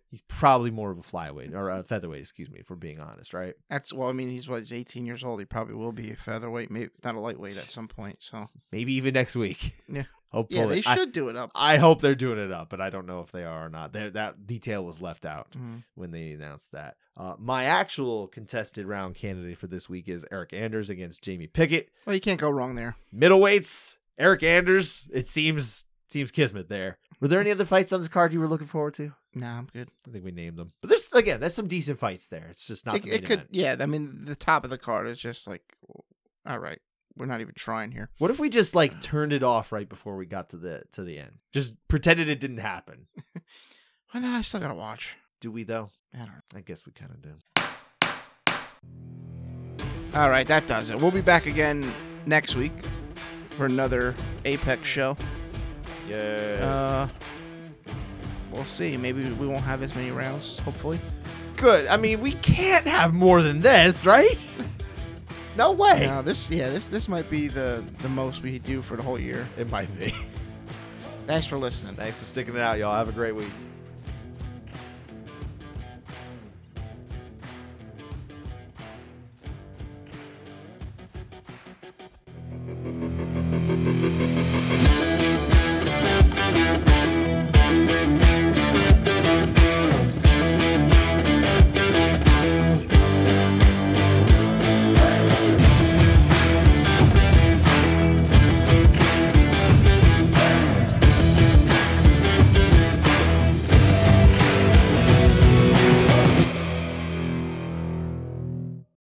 He's 0.09 0.21
probably 0.27 0.71
more 0.71 0.91
of 0.91 0.99
a 0.99 1.01
flyweight 1.01 1.53
or 1.53 1.69
a 1.69 1.83
featherweight, 1.83 2.21
excuse 2.21 2.49
me, 2.49 2.59
if 2.59 2.69
we're 2.69 2.75
being 2.75 2.99
honest, 2.99 3.33
right? 3.33 3.53
That's 3.69 3.93
well, 3.93 4.09
I 4.09 4.11
mean, 4.11 4.29
he's 4.29 4.47
what 4.47 4.59
he's 4.59 4.73
18 4.73 5.05
years 5.05 5.23
old. 5.23 5.39
He 5.39 5.45
probably 5.45 5.75
will 5.75 5.91
be 5.91 6.11
a 6.11 6.15
featherweight, 6.15 6.69
maybe 6.71 6.89
not 7.03 7.15
a 7.15 7.19
lightweight 7.19 7.57
at 7.57 7.71
some 7.71 7.87
point. 7.87 8.17
So 8.19 8.49
Maybe 8.71 8.93
even 8.95 9.13
next 9.13 9.35
week. 9.35 9.75
Yeah. 9.87 10.03
Hopefully. 10.31 10.59
yeah, 10.61 10.65
they 10.67 10.83
I- 10.85 10.95
should 10.95 11.11
do 11.11 11.27
it 11.27 11.35
up. 11.35 11.51
I 11.53 11.75
hope 11.77 11.99
they're 11.99 12.15
doing 12.15 12.39
it 12.39 12.53
up, 12.53 12.69
but 12.69 12.79
I 12.79 12.89
don't 12.89 13.05
know 13.05 13.19
if 13.19 13.33
they 13.33 13.43
are 13.43 13.65
or 13.65 13.69
not. 13.69 13.91
There, 13.91 14.09
that 14.11 14.47
detail 14.47 14.85
was 14.85 15.01
left 15.01 15.25
out 15.25 15.51
Mhm. 15.51 15.83
when 15.95 16.11
they 16.11 16.31
announced 16.31 16.71
that. 16.71 16.95
Uh, 17.17 17.35
my 17.37 17.65
actual 17.65 18.27
contested 18.29 18.85
round 18.85 19.15
candidate 19.15 19.57
for 19.57 19.67
this 19.67 19.89
week 19.89 20.07
is 20.07 20.25
Eryk 20.31 20.53
Anders 20.53 20.89
against 20.89 21.21
Jamie 21.21 21.47
Pickett. 21.47 21.89
Well, 22.05 22.15
you 22.15 22.21
can't 22.21 22.39
go 22.39 22.49
wrong 22.49 22.75
there. 22.75 22.95
Middleweights, 23.13 23.97
Eryk 24.19 24.43
Anders. 24.43 25.09
It 25.13 25.27
seems 25.27 25.83
seems 26.09 26.31
kismet 26.31 26.67
there. 26.69 26.97
Were 27.19 27.27
there 27.27 27.39
any 27.39 27.51
other 27.51 27.65
fights 27.65 27.93
on 27.93 27.99
this 28.01 28.09
card 28.09 28.33
you 28.33 28.39
were 28.39 28.47
looking 28.47 28.67
forward 28.67 28.93
to? 28.95 29.13
Nah, 29.33 29.57
I'm 29.57 29.67
good. 29.71 29.89
I 30.07 30.11
think 30.11 30.25
we 30.25 30.31
named 30.31 30.57
them, 30.57 30.73
but 30.81 30.89
there's 30.89 31.09
again, 31.13 31.39
there's 31.39 31.53
some 31.53 31.67
decent 31.67 31.99
fights 31.99 32.27
there. 32.27 32.47
It's 32.51 32.67
just 32.67 32.85
not 32.85 32.95
It, 32.97 33.05
it 33.07 33.21
could, 33.23 33.31
event. 33.39 33.47
yeah. 33.51 33.75
I 33.79 33.85
mean, 33.85 34.25
the 34.25 34.35
top 34.35 34.63
of 34.65 34.69
the 34.69 34.77
card 34.77 35.07
is 35.07 35.19
just 35.19 35.47
like, 35.47 35.63
all 36.45 36.59
right, 36.59 36.79
we're 37.15 37.27
not 37.27 37.39
even 37.41 37.53
trying 37.55 37.91
here. 37.91 38.09
What 38.17 38.29
if 38.31 38.39
we 38.39 38.49
just 38.49 38.75
like 38.75 38.99
turned 39.01 39.31
it 39.31 39.41
off 39.43 39.71
right 39.71 39.87
before 39.87 40.17
we 40.17 40.25
got 40.25 40.49
to 40.49 40.57
the 40.57 40.83
to 40.93 41.03
the 41.03 41.17
end? 41.17 41.31
Just 41.53 41.75
pretended 41.87 42.27
it 42.29 42.39
didn't 42.39 42.57
happen. 42.57 43.07
Well, 44.13 44.21
no, 44.23 44.29
I 44.33 44.41
still 44.41 44.59
gotta 44.59 44.75
watch. 44.75 45.15
Do 45.39 45.49
we 45.51 45.63
though? 45.63 45.89
I 46.13 46.17
don't 46.17 46.27
know. 46.27 46.33
I 46.53 46.59
guess 46.59 46.85
we 46.85 46.91
kind 46.91 47.11
of 47.11 47.21
do. 47.21 47.31
All 50.13 50.29
right, 50.29 50.45
that 50.47 50.67
does 50.67 50.89
it. 50.89 50.99
We'll 50.99 51.11
be 51.11 51.21
back 51.21 51.45
again 51.45 51.89
next 52.25 52.57
week 52.57 52.73
for 53.51 53.65
another 53.65 54.13
Apex 54.43 54.85
show. 54.85 55.15
Yeah. 56.09 57.07
Uh, 57.07 57.07
we'll 58.51 58.65
see. 58.65 58.97
Maybe 58.97 59.23
we 59.31 59.47
won't 59.47 59.63
have 59.63 59.81
as 59.83 59.95
many 59.95 60.11
rounds. 60.11 60.59
Hopefully. 60.59 60.99
Good. 61.57 61.87
I 61.87 61.97
mean, 61.97 62.21
we 62.21 62.33
can't 62.33 62.87
have 62.87 63.13
more 63.13 63.41
than 63.41 63.61
this, 63.61 64.05
right? 64.05 64.37
No 65.57 65.73
way. 65.73 66.05
Now 66.07 66.21
this, 66.21 66.49
yeah, 66.49 66.69
this 66.69 66.87
this 66.87 67.09
might 67.09 67.29
be 67.29 67.49
the 67.49 67.83
the 67.97 68.07
most 68.07 68.41
we 68.41 68.57
do 68.59 68.81
for 68.81 68.95
the 68.95 69.03
whole 69.03 69.19
year. 69.19 69.45
It 69.57 69.69
might 69.69 69.93
be. 69.99 70.13
Thanks 71.27 71.45
for 71.45 71.57
listening. 71.57 71.93
Thanks 71.95 72.19
for 72.19 72.25
sticking 72.25 72.55
it 72.55 72.61
out, 72.61 72.77
y'all. 72.79 72.95
Have 72.95 73.09
a 73.09 73.11
great 73.11 73.35
week. 73.35 73.51